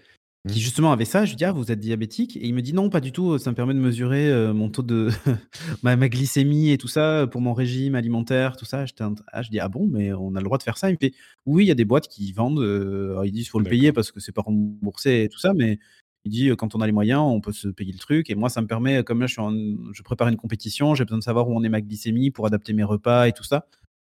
[0.49, 0.61] qui Mm.
[0.61, 1.25] justement avait ça.
[1.25, 3.39] Je lui dis ah vous êtes diabétique et il me dit non pas du tout.
[3.39, 5.09] Ça me permet de mesurer euh, mon taux de
[5.83, 8.85] ma, ma glycémie et tout ça pour mon régime alimentaire, tout ça.
[9.01, 10.91] Un- ah, je dis ah bon mais on a le droit de faire ça?
[10.91, 11.13] Il me fait
[11.47, 12.59] oui il y a des boîtes qui vendent.
[12.61, 15.53] euh, alors ils disent faut le payer parce que c'est pas remboursé et tout ça,
[15.55, 15.79] mais
[16.25, 18.35] il dit euh, quand on a les moyens on peut se payer le truc et
[18.35, 19.53] moi ça me permet comme là je suis en-
[19.93, 22.73] je prépare une compétition, j'ai besoin de savoir où en est ma glycémie pour adapter
[22.73, 23.67] mes repas et tout ça.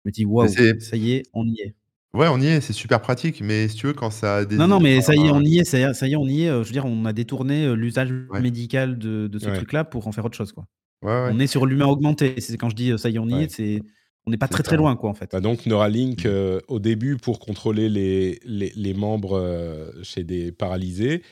[0.05, 0.49] Je me dis waouh
[0.81, 1.75] ça y est on y est.
[2.15, 3.41] ouais, on y est, c'est super pratique.
[3.43, 5.41] Mais si tu veux, quand ça a des, Non, non, mais ça y est, on
[5.43, 6.49] y est, ça y est, ça y est, on y est.
[6.49, 9.55] euh, Je veux dire, on a détourné euh, l'usage ouais, médical de, de ce Ouais.
[9.57, 10.65] truc-là pour en faire autre chose, quoi.
[11.03, 12.41] ouais, ouais, On est sur l'humain augmenté.
[12.41, 13.45] C'est quand je dis euh, ça y est, on y Ouais.
[13.45, 13.83] est, c'est
[14.27, 14.69] on n'est pas c'est très ça.
[14.69, 15.31] très loin, quoi, en fait.
[15.33, 20.51] Bah donc Neuralink, euh, au début, pour contrôler les, les, les membres euh, chez des
[20.51, 21.23] paralysés,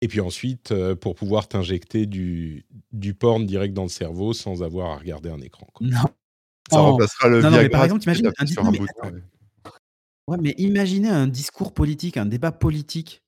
[0.00, 4.62] et puis ensuite, euh, pour pouvoir t'injecter du, du porn direct dans le cerveau sans
[4.62, 5.66] avoir à regarder un écran.
[5.74, 5.86] quoi.
[5.86, 5.98] Non,
[6.72, 6.82] Ça Oh.
[6.82, 8.78] remplacera le non, non, mais par exemple, si tu imagine un, sur non, un mais
[8.78, 8.92] bouton.
[10.30, 10.38] Ouais.
[10.42, 13.22] Mais imaginez un discours politique, un débat politique.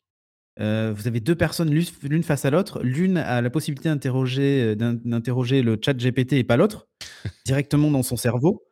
[0.61, 2.83] Euh, vous avez deux personnes l'une l'une face à l'autre.
[2.83, 6.89] L'une a la possibilité d'interroger d'in- d'interroger le chat GPT et pas l'autre,
[7.47, 8.63] directement dans son cerveau.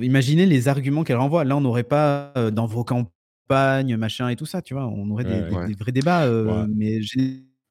[0.00, 1.44] Imaginez les arguments qu'elle renvoie.
[1.44, 4.86] Là, on n'aurait pas euh, dans vos campagnes, machin et tout ça, tu vois.
[4.86, 5.66] On aurait des, Ouais, des- Ouais.
[5.68, 6.68] des vrais débats, euh, Ouais.
[6.74, 6.94] mais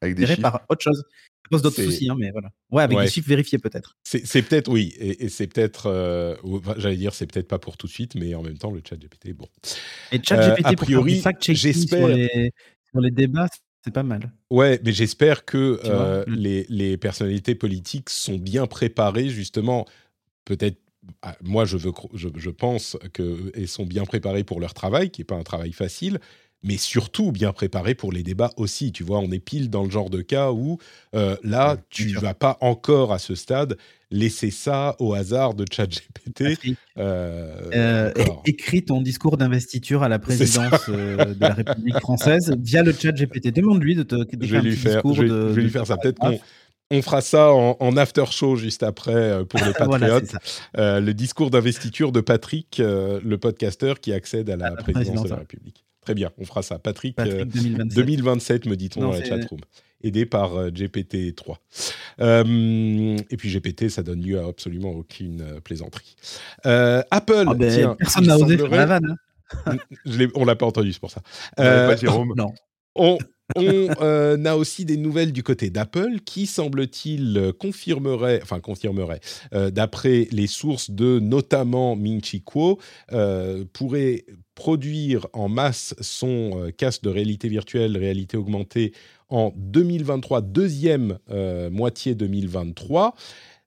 [0.01, 0.41] Avec des générés chiffres.
[0.41, 1.03] par autre chose.
[1.43, 2.49] Ça pose d'autres soucis, hein, mais voilà.
[2.69, 3.97] Ouais, avec ouais, des chiffres vérifiés peut-être.
[4.03, 6.35] c'est peut-être oui, et, et c'est peut-être, euh,
[6.77, 8.97] j'allais dire, c'est peut-être pas pour tout de suite, mais en même temps, le chat
[8.97, 9.47] GPT, bon.
[10.11, 12.07] Et chat Euh, GPT a faire du priori, fact-checking sur j'espère.
[12.07, 12.51] les,
[12.91, 13.47] sur les débats,
[13.83, 14.31] c'est pas mal.
[14.51, 19.85] Ouais, mais j'espère que euh, le- les, les personnalités politiques sont bien préparées, justement,
[20.45, 20.79] peut-être
[21.21, 25.21] ah, moi, je, veux, je, je pense qu'elles sont bien préparées pour leur travail, qui
[25.21, 26.19] n'est pas un travail facile,
[26.64, 28.91] mais surtout bien préparées pour les débats aussi.
[28.91, 30.77] Tu vois, on est pile dans le genre de cas où
[31.15, 33.77] euh, là, tu ne vas pas encore à ce stade
[34.11, 36.76] laisser ça au hasard de ChatGPT.
[36.98, 38.11] Euh, euh,
[38.45, 43.53] écris ton discours d'investiture à la présidence de la République française via le ChatGPT.
[43.53, 45.95] Demande-lui de te je vais lui faire, je vais, lui faire ça.
[45.98, 46.40] Peut-être qu'on
[46.91, 50.34] on fera ça en, after show juste après pour les patriotes.
[50.76, 55.86] le discours d'investiture de Patrick, le podcasteur qui accède à la, présidence de la République.
[56.10, 56.80] Très bien, on fera ça.
[56.80, 58.65] Patrick, 2027.
[58.65, 59.60] Euh, me dit-on dans la chatroom.
[60.02, 61.57] Aidé par euh, GPT-3.
[62.19, 66.15] Euh, et puis GPT, ça donne lieu à absolument aucune plaisanterie.
[66.64, 69.18] Apple, ben, personne n'a osé faire la vanne.
[69.68, 69.77] Hein.
[70.34, 71.22] on l'a pas entendu, c'est pour ça.
[71.56, 72.34] pas Jérôme.
[72.36, 72.56] Non.
[72.95, 73.19] On,
[73.56, 73.88] on
[74.45, 79.19] a aussi des nouvelles du côté d'Apple qui, semble-t-il, confirmerait, enfin confirmerait,
[79.52, 82.80] d'après les sources de notamment Ming Chi Kuo,
[83.73, 84.26] pourrait
[84.60, 88.91] produire en masse son euh, casque de réalité virtuelle, réalité augmentée
[89.30, 93.15] en 2023, deuxième euh, moitié 2023.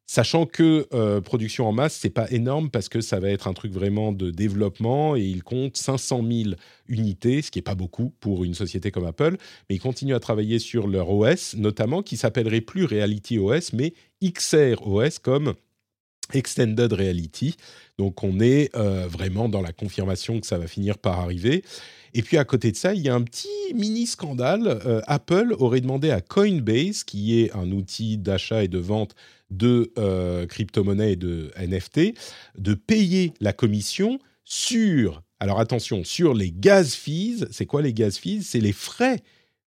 [0.05, 3.55] Sachant que euh, production en masse, c'est pas énorme parce que ça va être un
[3.55, 6.57] truc vraiment de développement et il compte 500 000
[6.89, 9.39] unités, ce qui est pas beaucoup pour une société comme Apple.
[9.71, 13.95] Mais ils continuent à travailler sur leur OS, notamment qui s'appellerait plus Reality OS, mais
[14.23, 15.55] XR OS comme
[16.35, 17.57] Extended Reality.
[17.99, 21.63] Donc on est euh, vraiment dans la confirmation que ça va finir par arriver.
[22.15, 24.81] Et puis à côté de ça, il y a un petit mini scandale.
[24.87, 29.15] Euh, Apple aurait demandé à Coinbase, qui est un outil d'achat et de vente
[29.51, 32.15] de euh, crypto-monnaies et de NFT,
[32.59, 37.47] de payer la commission sur, alors attention, sur les gas fees.
[37.51, 38.43] C'est quoi les gas fees?
[38.43, 39.21] C'est les frais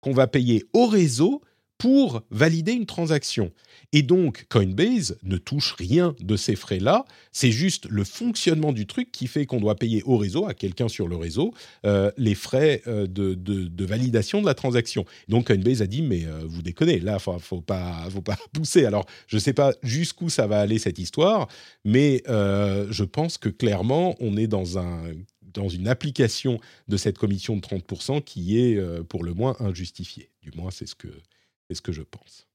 [0.01, 1.43] qu'on va payer au réseau
[1.81, 3.52] pour valider une transaction.
[3.93, 7.07] Et donc, Coinbase ne touche rien de ces frais-là.
[7.32, 10.89] C'est juste le fonctionnement du truc qui fait qu'on doit payer au réseau, à quelqu'un
[10.89, 11.55] sur le réseau,
[11.86, 15.07] euh, les frais euh, de, validation de la transaction.
[15.28, 18.36] Donc, Coinbase a dit, mais euh, vous déconnez, là, il ne faut pas, faut pas
[18.52, 18.85] pousser.
[18.85, 21.48] Alors, je ne sais pas jusqu'où ça va aller cette histoire,
[21.86, 25.01] mais je pense que clairement, on est dans un
[25.52, 30.31] dans une application de cette commission de 30% qui est pour le moins injustifiée.
[30.43, 31.09] Du moins, c'est ce que,
[31.71, 32.49] c'est ce que je pense.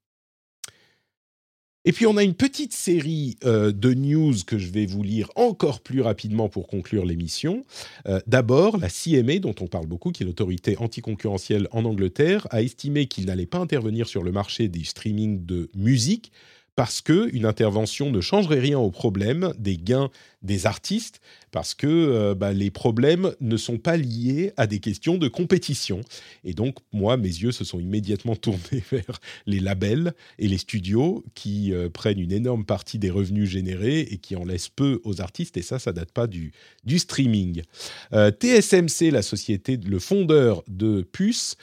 [1.85, 5.31] Et puis on a une petite série euh, de news que je vais vous lire
[5.35, 7.63] encore plus rapidement pour conclure l'émission.
[8.07, 12.61] Euh, d'abord, la CMA, dont on parle beaucoup, qui est l'autorité anticoncurrentielle en Angleterre, a
[12.61, 16.31] estimé qu'il n'allait pas intervenir sur le marché du streaming de musique
[16.75, 20.09] parce que une intervention ne changerait rien au problème des gains
[20.41, 21.21] des artistes,
[21.51, 26.01] parce que euh, bah, les problèmes ne sont pas liés à des questions de compétition.
[26.43, 31.23] Et donc, moi, mes yeux se sont immédiatement tournés vers les labels et les studios
[31.33, 35.21] qui euh, prennent une énorme partie des revenus générés et qui en laissent peu aux
[35.21, 35.57] artistes.
[35.57, 36.51] Et ça, ça date pas du,
[36.83, 37.63] du streaming.
[38.13, 41.55] Euh, TSMC, la société, le fondeur de Puce,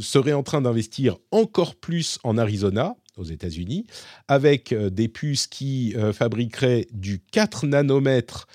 [0.00, 3.86] serait en train d'investir encore plus en Arizona aux États-Unis,
[4.28, 8.46] avec euh, des puces qui euh, fabriqueraient du 4 nanomètres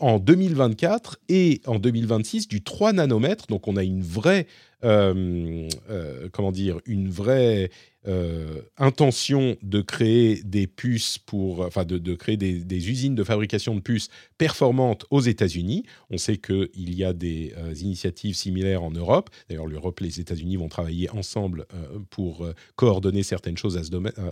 [0.00, 3.46] en 2024 et en 2026 du 3 nanomètres.
[3.48, 4.46] Donc on a une vraie,
[4.82, 7.70] comment dire, une vraie
[8.08, 13.80] euh, intention de créer des puces pour, enfin de, créer des, usines de fabrication de
[13.80, 15.84] puces performantes aux États-Unis.
[16.10, 19.30] On sait qu'il y a des euh, initiatives similaires en Europe.
[19.48, 22.44] D'ailleurs, l'Europe et les États-Unis vont travailler ensemble euh, pour
[22.74, 23.80] coordonner certaines choses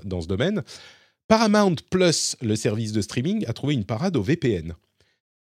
[0.05, 0.65] dans ce domaine.
[1.29, 4.75] Paramount Plus, le service de streaming, a trouvé une parade au VPN.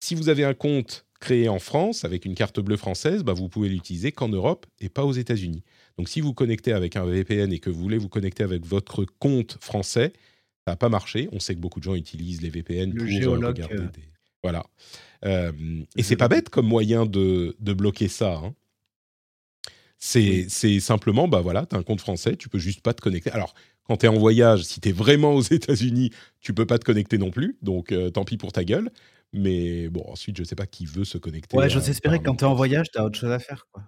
[0.06, 3.50] Si vous avez un compte créé en France avec une carte bleue française, bah vous
[3.50, 5.64] pouvez l'utiliser qu'en Europe et pas aux États-Unis.
[5.98, 9.04] Donc si vous connectez avec un VPN et que vous voulez vous connecter avec votre
[9.18, 10.14] compte français,
[10.64, 11.28] ça n'a pas marché.
[11.32, 13.88] On sait que beaucoup de gens utilisent les VPN pour euh, regarder euh.
[13.96, 14.04] des...
[14.44, 14.64] Voilà.
[15.26, 15.52] Euh,
[15.96, 18.36] et c'est pas bête comme moyen de, bloquer ça.
[18.36, 18.54] Hein.
[19.98, 20.48] C'est
[20.82, 23.32] simplement, bah voilà, tu as un compte français, tu peux juste pas te connecter.
[23.32, 23.56] Alors,
[23.86, 26.12] quand tu es en voyage, si tu es vraiment aux États-Unis,
[26.42, 28.92] tu peux pas te connecter non plus, donc tant pis pour ta gueule.
[29.36, 31.58] Mais bon, ensuite, je sais pas qui veut se connecter.
[31.58, 33.68] Ouais, j'ose espérer que quand tu es en voyage, tu as autre chose à faire.
[33.72, 33.84] Quoi.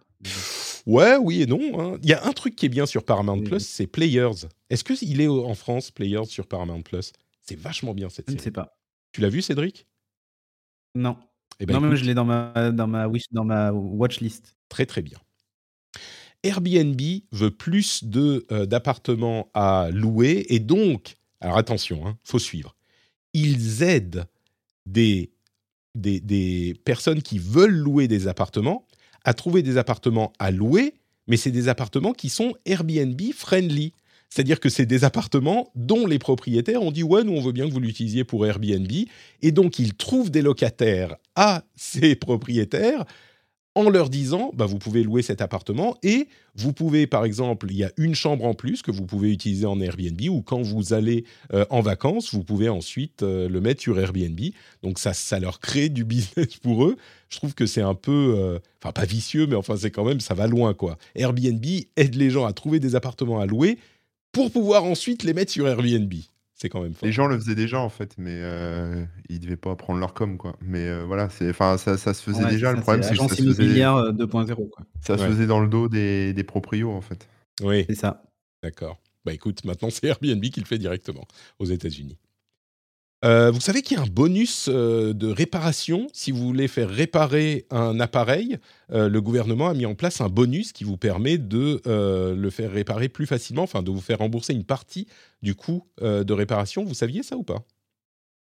[0.85, 1.79] Ouais, oui et non.
[1.79, 1.99] Hein.
[2.03, 4.47] Il y a un truc qui est bien sur Paramount Plus, c'est Players.
[4.69, 7.13] Est-ce qu'il est en France, Players, sur Paramount Plus?
[7.41, 8.37] C'est vachement bien cette série.
[8.37, 8.77] Je ne sais pas.
[9.11, 9.87] Tu l'as vu, Cédric?
[10.95, 11.17] Non.
[11.59, 14.55] Eh ben, non, mais je l'ai dans ma, dans, ma wish, dans ma watch list.
[14.69, 15.17] Très, très bien.
[16.43, 17.01] Airbnb
[17.31, 22.75] veut plus euh, d'appartements à louer et donc, alors attention, il hein, faut suivre.
[23.33, 24.25] Ils aident
[24.85, 25.31] des,
[25.97, 28.85] des, personnes qui veulent louer des appartements
[29.23, 30.93] à trouver des appartements à louer,
[31.27, 33.93] mais c'est des appartements qui sont Airbnb friendly.
[34.29, 37.67] C'est-à-dire que c'est des appartements dont les propriétaires ont dit ouais, nous on veut bien
[37.67, 38.91] que vous l'utilisiez pour Airbnb,
[39.41, 43.05] et donc ils trouvent des locataires à ces propriétaires
[43.77, 47.77] en leur disant bah, vous pouvez louer cet appartement et vous pouvez par exemple il
[47.77, 50.93] y a une chambre en plus que vous pouvez utiliser en Airbnb ou quand vous
[50.93, 54.39] allez euh, en vacances vous pouvez ensuite euh, le mettre sur Airbnb.
[54.81, 56.97] Donc ça ça leur crée du business pour eux.
[57.29, 60.21] Je trouve que c'est un peu euh, enfin pas vicieux mais enfin c'est quand même
[60.21, 60.97] ça va loin quoi.
[61.13, 61.65] Airbnb
[61.97, 63.77] aide les gens à trouver des appartements à louer
[64.31, 66.13] pour pouvoir ensuite les mettre sur Airbnb
[66.57, 67.05] c'est quand même fort.
[67.05, 70.37] Les gens le faisaient déjà en fait, mais euh, ils devaient pas prendre leur com
[70.37, 70.55] quoi.
[70.61, 72.71] Mais euh, voilà, c'est, enfin, ça, ça se faisait Ouais, déjà.
[72.71, 74.69] Le ça, problème, c'est que ça se faisait, immobilière euh, 2.0.
[74.69, 74.85] quoi.
[75.01, 75.29] ça se Ouais.
[75.29, 77.27] faisait dans le dos des, des proprios en fait.
[77.61, 78.23] Oui, C'est ça.
[78.63, 78.97] d'accord.
[79.25, 81.25] Bah écoute, maintenant c'est Airbnb qui le fait directement
[81.59, 82.17] aux États-Unis.
[83.25, 86.87] Euh, vous savez qu'il y a un bonus euh, de réparation si vous voulez faire
[86.89, 88.57] réparer un appareil.
[88.91, 92.49] euh, le gouvernement a mis en place un bonus qui vous permet de euh, le
[92.51, 95.07] faire réparer plus facilement, enfin de vous faire rembourser une partie
[95.41, 96.83] du coût euh, de réparation.
[96.85, 97.63] Vous saviez ça ou pas?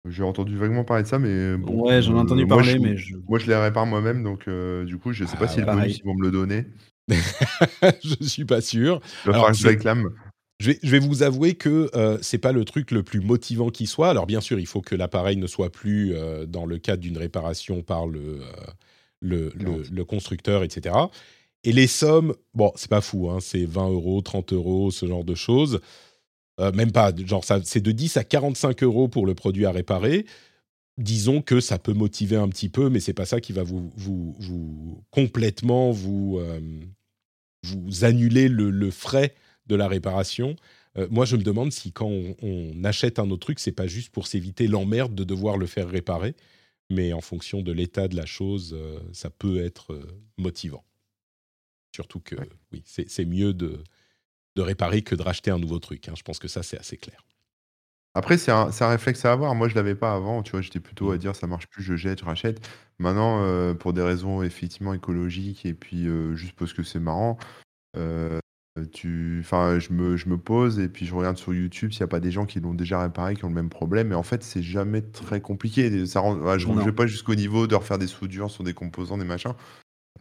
[0.08, 1.88] J'ai entendu vaguement parler de ça, mais bon.
[1.88, 3.16] Ouais, j'en ai euh, entendu moi, parler, je, mais je.
[3.28, 5.66] moi, je les répare moi-même, donc euh, du coup, je sais Ah, pas si le
[5.66, 6.66] bonus ils vont me le donner.
[8.04, 9.02] Je suis pas sûr.
[9.26, 10.10] Il va Alors, falloir que je réclame.
[10.62, 13.70] Je vais, je vais vous avouer que euh, c'est pas le truc le plus motivant
[13.70, 14.10] qui soit.
[14.12, 17.18] Alors bien sûr, il faut que l'appareil ne soit plus euh, dans le cadre d'une
[17.18, 18.46] réparation par le, euh,
[19.22, 20.96] le, le- le constructeur, etc.
[21.64, 25.24] Et les sommes, bon, c'est pas fou, hein, c'est 20 euros, 30 euros, ce genre
[25.24, 25.80] de choses.
[26.60, 29.72] Euh, même pas, genre ça, c'est de 10 à 45 euros pour le produit à
[29.72, 30.26] réparer.
[30.98, 33.92] Disons que ça peut motiver un petit peu, mais c'est pas ça qui va vous,
[33.96, 36.60] vous, vous complètement vous, euh,
[37.64, 39.34] vous annuler le, le frais
[39.68, 40.56] de la réparation.
[40.98, 43.88] Euh, moi, je me demande si quand on, on achète un autre truc, c'est pas
[43.88, 46.36] juste pour s'éviter l'emmerde de devoir le faire réparer,
[46.92, 50.84] mais en fonction de l'état de la chose, euh, ça peut être euh, motivant.
[51.96, 52.50] Surtout que, Ouais.
[52.72, 53.84] oui, c'est mieux de,
[54.56, 56.08] de réparer que de racheter un nouveau truc.
[56.10, 56.14] hein.
[56.18, 57.26] Je pense que ça, c'est assez clair.
[58.14, 59.56] Après, c'est un, un réflexe à avoir.
[59.56, 60.44] Moi, je l'avais pas avant.
[60.44, 61.20] Tu vois, j'étais plutôt à Mm.
[61.20, 62.68] dire ça marche plus, je jette, je rachète.
[63.00, 67.38] Maintenant, euh, pour des raisons effectivement écologiques et puis euh, juste parce que c'est marrant,
[68.78, 72.02] euh, tu, enfin, je me, je me pose et puis je regarde sur YouTube s'il
[72.02, 74.12] n'y a pas des gens qui l'ont déjà réparé, qui ont le même problème.
[74.12, 76.06] Et en fait, c'est jamais très compliqué.
[76.06, 76.22] Ça
[76.58, 76.86] je ne Non.
[76.86, 79.54] vais pas jusqu'au niveau de refaire des soudures sur des composants, des machins.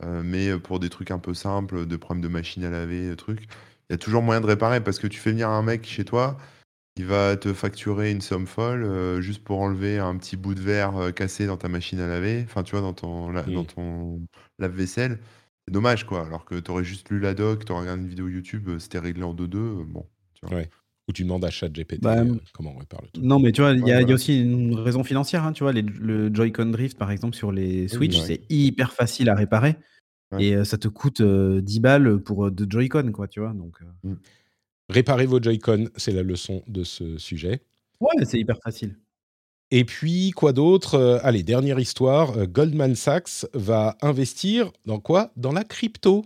[0.03, 3.43] Euh, mais pour des trucs un peu simples, de problèmes de machine à laver, trucs,
[3.89, 6.05] il y a toujours moyen de réparer parce que tu fais venir un mec chez
[6.05, 6.39] toi.
[6.97, 10.61] Il va te facturer une somme folle euh, juste pour enlever un petit bout de
[10.61, 13.65] verre euh, cassé dans ta machine à laver, enfin tu vois, dans ton, la- dans
[13.65, 14.21] ton
[14.59, 15.19] lave-vaisselle.
[15.71, 18.09] C'est dommage quoi, alors que tu aurais juste lu la doc, tu aurais regardé une
[18.09, 19.59] vidéo YouTube, euh, c'était réglé en 2-2.
[19.59, 20.57] euh, bon, tu vois.
[20.57, 20.69] Ouais.
[21.09, 23.25] Ou tu demandes à ChatGPT Bah, euh, comment on répare le truc.
[23.25, 25.45] Non, mais tu vois, il y, a- y aussi une raison financière.
[25.45, 28.25] hein, tu vois, les- le Joy-Con Drift, par exemple, sur les Switch, ouais.
[28.27, 29.77] c'est hyper facile à réparer.
[30.33, 30.45] Ouais.
[30.45, 33.53] Et euh, ça te coûte euh, 10 balles pour euh, de Joy-Con, quoi, tu vois.
[33.53, 34.15] Donc, euh,
[34.89, 37.63] Réparer vos Joy-Con, c'est la leçon de ce sujet.
[38.01, 38.97] ouais, c'est hyper facile.
[39.71, 42.37] Et puis, quoi d'autre Euh, Allez, dernière histoire.
[42.37, 45.31] euh, Goldman Sachs va investir dans quoi?
[45.37, 46.25] Dans la crypto.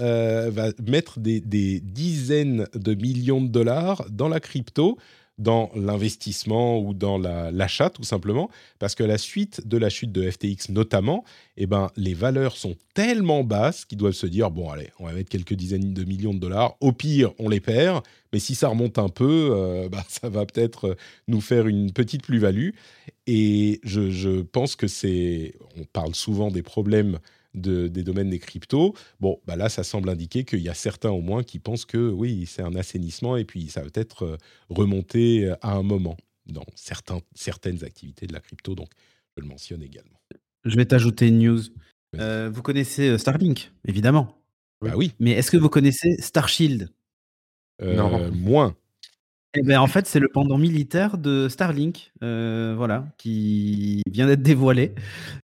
[0.00, 4.98] Euh, va mettre des, des dizaines de millions de dollars dans la crypto,
[5.38, 8.50] dans l'investissement ou dans la- l'achat, tout simplement.
[8.78, 11.24] Parce que la suite de la chute de FTX, notamment,
[11.56, 15.12] eh ben, les valeurs sont tellement basses qu'ils doivent se dire bon, allez, on va
[15.12, 16.76] mettre quelques dizaines de millions de dollars.
[16.80, 18.02] Au pire, on les perd.
[18.32, 20.96] Mais si ça remonte un peu, euh, bah, ça va peut-être
[21.28, 22.70] nous faire une petite plus-value.
[23.26, 25.54] Et je pense que c'est.
[25.78, 27.18] On parle souvent des problèmes
[27.54, 28.94] de- des domaines des cryptos.
[29.20, 32.10] Bon, bah là, ça semble indiquer qu'il y a certains au moins qui pensent que
[32.10, 34.36] oui, c'est un assainissement et puis ça va peut-être euh,
[34.68, 36.16] remonter euh, à un moment
[36.46, 38.74] dans certains, certaines activités de la crypto.
[38.74, 38.88] Donc,
[39.36, 40.20] je le mentionne également.
[40.64, 41.60] Je vais t'ajouter une news.
[42.16, 44.36] Euh, vous connaissez Starlink, évidemment.
[44.80, 46.90] Bah oui, Mais est-ce que vous connaissez Starshield?
[47.82, 48.30] Euh, Non.
[48.32, 48.76] moins.
[49.56, 54.42] Eh ben, en fait, c'est le pendant militaire de Starlink, euh, voilà, qui vient d'être
[54.42, 54.92] dévoilé.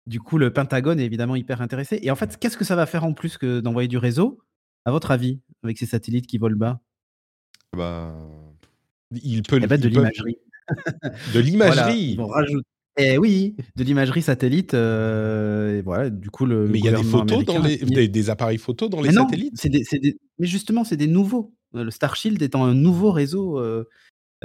[0.06, 1.98] Du coup, le Pentagone est évidemment hyper intéressé.
[2.02, 4.38] Et en fait, qu'est-ce que ça va faire en plus que d'envoyer du réseau,
[4.84, 6.80] à votre avis, avec ces satellites qui volent bas?
[7.76, 8.14] Bah,
[9.22, 10.36] Il peut Eh ben, de l'imagerie.
[11.34, 12.18] De l'imagerie.
[12.96, 14.72] Eh oui, de l'imagerie satellite.
[14.74, 16.68] euh, et voilà, du coup, le.
[16.68, 19.14] Mais il y a des photos dans les, des, des appareils photos dans les Mais
[19.14, 19.66] satellites?
[19.68, 21.52] des- Mais justement, c'est des nouveaux.
[21.74, 23.88] Euh, Le Starshield étant un nouveau réseau euh,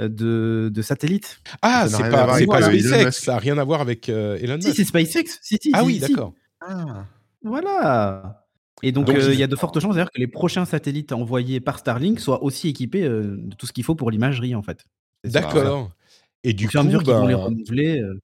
[0.08, 1.40] de, de satellites.
[1.62, 3.12] Ah, c'est pas, pas Elon SpaceX, Musk.
[3.12, 4.76] ça n'a rien à voir avec euh, Elon Si, Musk.
[4.76, 5.38] c'est SpaceX.
[5.42, 6.00] Si, si, ah si, oui, si.
[6.00, 6.32] d'accord.
[6.60, 7.06] ah,
[7.42, 8.46] Voilà.
[8.82, 11.60] Et donc, euh, il y a de fortes chances d'ailleurs que les prochains satellites envoyés
[11.60, 14.84] par Starlink soient aussi équipés euh, de tout ce qu'il faut pour l'imagerie, en fait.
[15.24, 15.90] D'accord.
[16.44, 18.00] Et du coup, mesure vont les renouveler.
[18.00, 18.18] euh,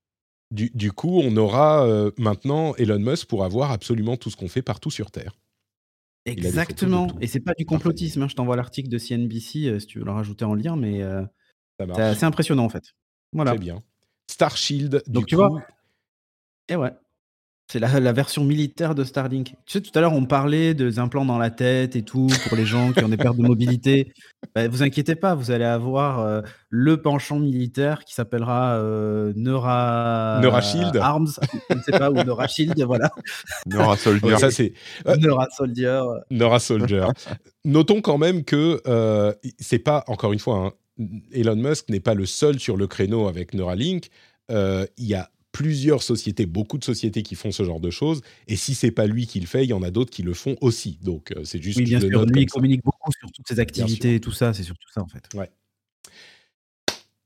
[0.49, 4.47] du, du coup, on aura euh, maintenant Elon Musk pour avoir absolument tout ce qu'on
[4.47, 5.33] fait partout sur Terre.
[6.25, 7.07] Exactement.
[7.21, 8.23] Et c'est pas du complotisme.
[8.23, 8.27] hein.
[8.27, 11.21] Je t'envoie l'article de CNBC euh, si tu veux le rajouter en lien, mais euh,
[11.79, 12.93] c'est assez impressionnant en fait.
[13.33, 13.51] Voilà.
[13.51, 13.83] Très bien.
[14.29, 15.61] Star Shield, du Donc tu coup, vois,
[16.69, 16.91] et ouais.
[17.69, 19.47] C'est la, la version militaire de Starlink.
[19.65, 22.55] Tu sais, tout à l'heure, on parlait des implants dans la tête et tout pour
[22.55, 24.13] les gens qui ont des pertes de mobilité.
[24.55, 30.39] Bah, vous inquiétez pas, vous allez avoir euh, le penchant militaire qui s'appellera euh, Neura...
[30.41, 30.95] Neurashield.
[30.95, 31.31] Arms,
[31.69, 33.09] je ne sais pas, ou Neurashield, voilà.
[33.65, 34.37] Nora Soldier.
[34.37, 34.73] Ça c'est
[35.19, 36.01] Neura Soldier.
[36.31, 37.07] Nora Soldier.
[37.65, 40.71] Notons quand même que euh, c'est pas, encore une fois, hein,
[41.31, 44.09] Elon Musk n'est pas le seul sur le créneau avec Neuralink.
[44.51, 48.21] Euh, Il y a plusieurs sociétés, beaucoup de sociétés qui font ce genre de choses.
[48.47, 50.33] Et si c'est pas lui qui le fait, il y en a d'autres qui le
[50.33, 50.99] font aussi.
[51.01, 52.25] Donc euh, c'est juste Oui, bien sûr.
[52.25, 52.53] Lui, il ça.
[52.53, 54.53] communique beaucoup sur toutes ses activités et tout ça.
[54.53, 55.23] C'est surtout ça, en fait.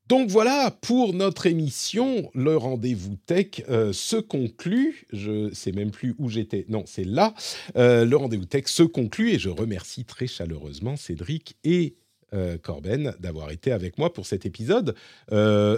[0.08, 5.06] Donc voilà, pour notre émission, le rendez-vous tech euh, se conclut.
[5.14, 6.66] Je sais même plus où j'étais.
[6.68, 7.34] Non, c'est là.
[7.78, 11.96] Euh, le rendez-vous tech se conclut et je remercie très chaleureusement Cédric et
[12.34, 14.96] euh, Corben d'avoir été avec moi pour cet épisode.
[15.32, 15.78] Euh,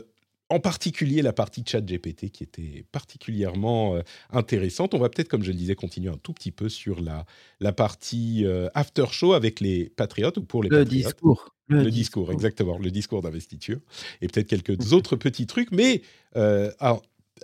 [0.50, 4.02] en particulier la partie chat GPT qui était particulièrement euh,
[4.32, 4.94] intéressante.
[4.94, 7.26] On va peut-être, comme je le disais, continuer un tout petit peu sur la,
[7.60, 11.06] la partie after show avec les patriotes ou pour les Le patriotes.
[11.06, 11.56] discours.
[11.70, 13.80] Le, discours, exactement, le discours d'investiture.
[14.22, 15.72] Et peut-être quelques autres petits trucs.
[15.72, 16.02] Mais
[16.36, 17.02] alors,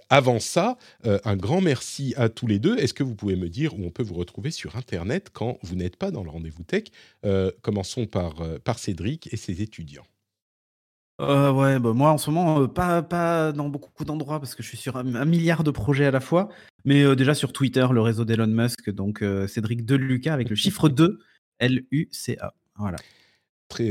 [0.09, 2.77] avant ça, euh, un grand merci à tous les deux.
[2.77, 5.75] Est-ce que vous pouvez me dire où on peut vous retrouver sur Internet quand vous
[5.75, 6.85] n'êtes pas dans le rendez-vous tech?
[7.25, 10.05] Euh, Commençons par, euh, par Cédric et ses étudiants.
[11.19, 14.77] Ouais, bah, moi en ce moment, pas, pas dans beaucoup d'endroits parce que je suis
[14.77, 16.47] sur un, milliard de projets à la fois.
[16.85, 21.19] Mais déjà sur Twitter, le réseau d'Elon Musk, donc Cédric Deluca avec le chiffre 2,
[21.59, 22.53] L-U-C-A.
[22.77, 22.95] Voilà.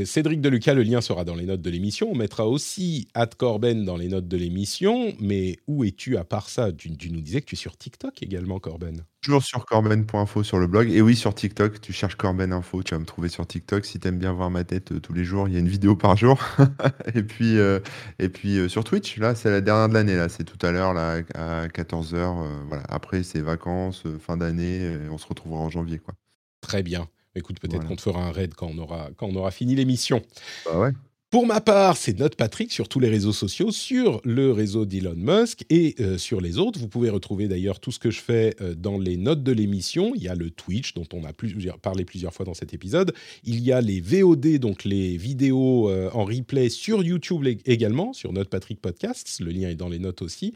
[0.05, 2.09] Cédric Deluca, le lien sera dans les notes de l'émission.
[2.11, 5.13] On mettra aussi At Corben dans les notes de l'émission.
[5.19, 6.71] Mais où es-tu à part ça?
[6.71, 9.03] Tu, tu nous disais que tu es sur TikTok également, Corben.
[9.21, 10.89] Toujours sur corben.info sur le blog.
[10.91, 13.85] Et oui, sur TikTok, tu cherches Corben Info, tu vas me trouver sur TikTok.
[13.85, 15.95] Si t'aimes bien voir ma tête euh, tous les jours, il y a une vidéo
[15.97, 16.39] par jour.
[17.13, 17.79] et puis, euh,
[18.17, 20.15] et puis euh, sur Twitch, là, c'est la dernière de l'année.
[20.15, 22.65] Là, c'est tout à l'heure, là, à 14h.
[22.67, 22.83] voilà.
[22.87, 24.97] Après, c'est vacances, fin d'année.
[25.11, 26.13] on se retrouvera en janvier, quoi.
[26.61, 27.09] Très bien.
[27.35, 27.89] Écoute, peut-être Voilà.
[27.89, 30.21] qu'on te fera un raid quand on aura, quand on aura fini l'émission.
[30.65, 30.91] Bah ouais.
[31.31, 35.13] Pour ma part, c'est Note Patrick sur tous les réseaux sociaux, sur le réseau d'Elon
[35.15, 36.79] Musk et euh, sur les autres.
[36.79, 40.13] Vous pouvez retrouver d'ailleurs tout ce que je fais euh, dans les notes de l'émission.
[40.15, 43.13] Il y a le Twitch dont on a plusieurs- parlé plusieurs fois dans cet épisode.
[43.43, 48.33] Il y a les VOD, donc les vidéos euh, en replay sur YouTube également, sur
[48.33, 49.39] Note Patrick Podcasts.
[49.39, 50.55] Le lien est dans les notes aussi.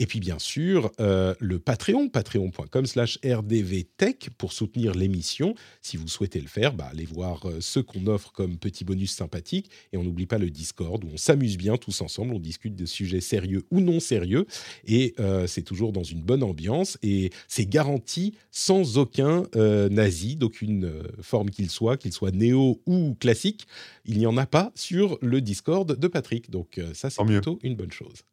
[0.00, 5.54] Et puis bien sûr, euh, le Patreon, patreon.com slash rdvtech pour soutenir l'émission.
[5.82, 9.12] Si vous souhaitez le faire, bah, allez voir euh, ce qu'on offre comme petit bonus
[9.12, 9.70] sympathique.
[9.92, 12.86] Et on n'oublie pas le Discord où on s'amuse bien tous ensemble, on discute de
[12.86, 14.46] sujets sérieux ou non sérieux.
[14.86, 16.96] Et euh, c'est toujours dans une bonne ambiance.
[17.02, 20.90] Et c'est garanti sans aucun euh, nazi, d'aucune
[21.20, 23.66] forme qu'il soit, qu'il soit néo ou classique.
[24.06, 26.48] Il n'y en a pas sur le Discord de Patrick.
[26.48, 27.42] Donc ça, c'est mieux.
[27.42, 28.24] plutôt une bonne chose.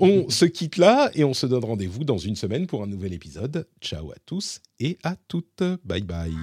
[0.00, 3.12] On se quitte là et on se donne rendez-vous dans une semaine pour un nouvel
[3.12, 3.68] épisode.
[3.80, 5.62] Ciao à tous et à toutes.
[5.84, 6.34] Bye bye.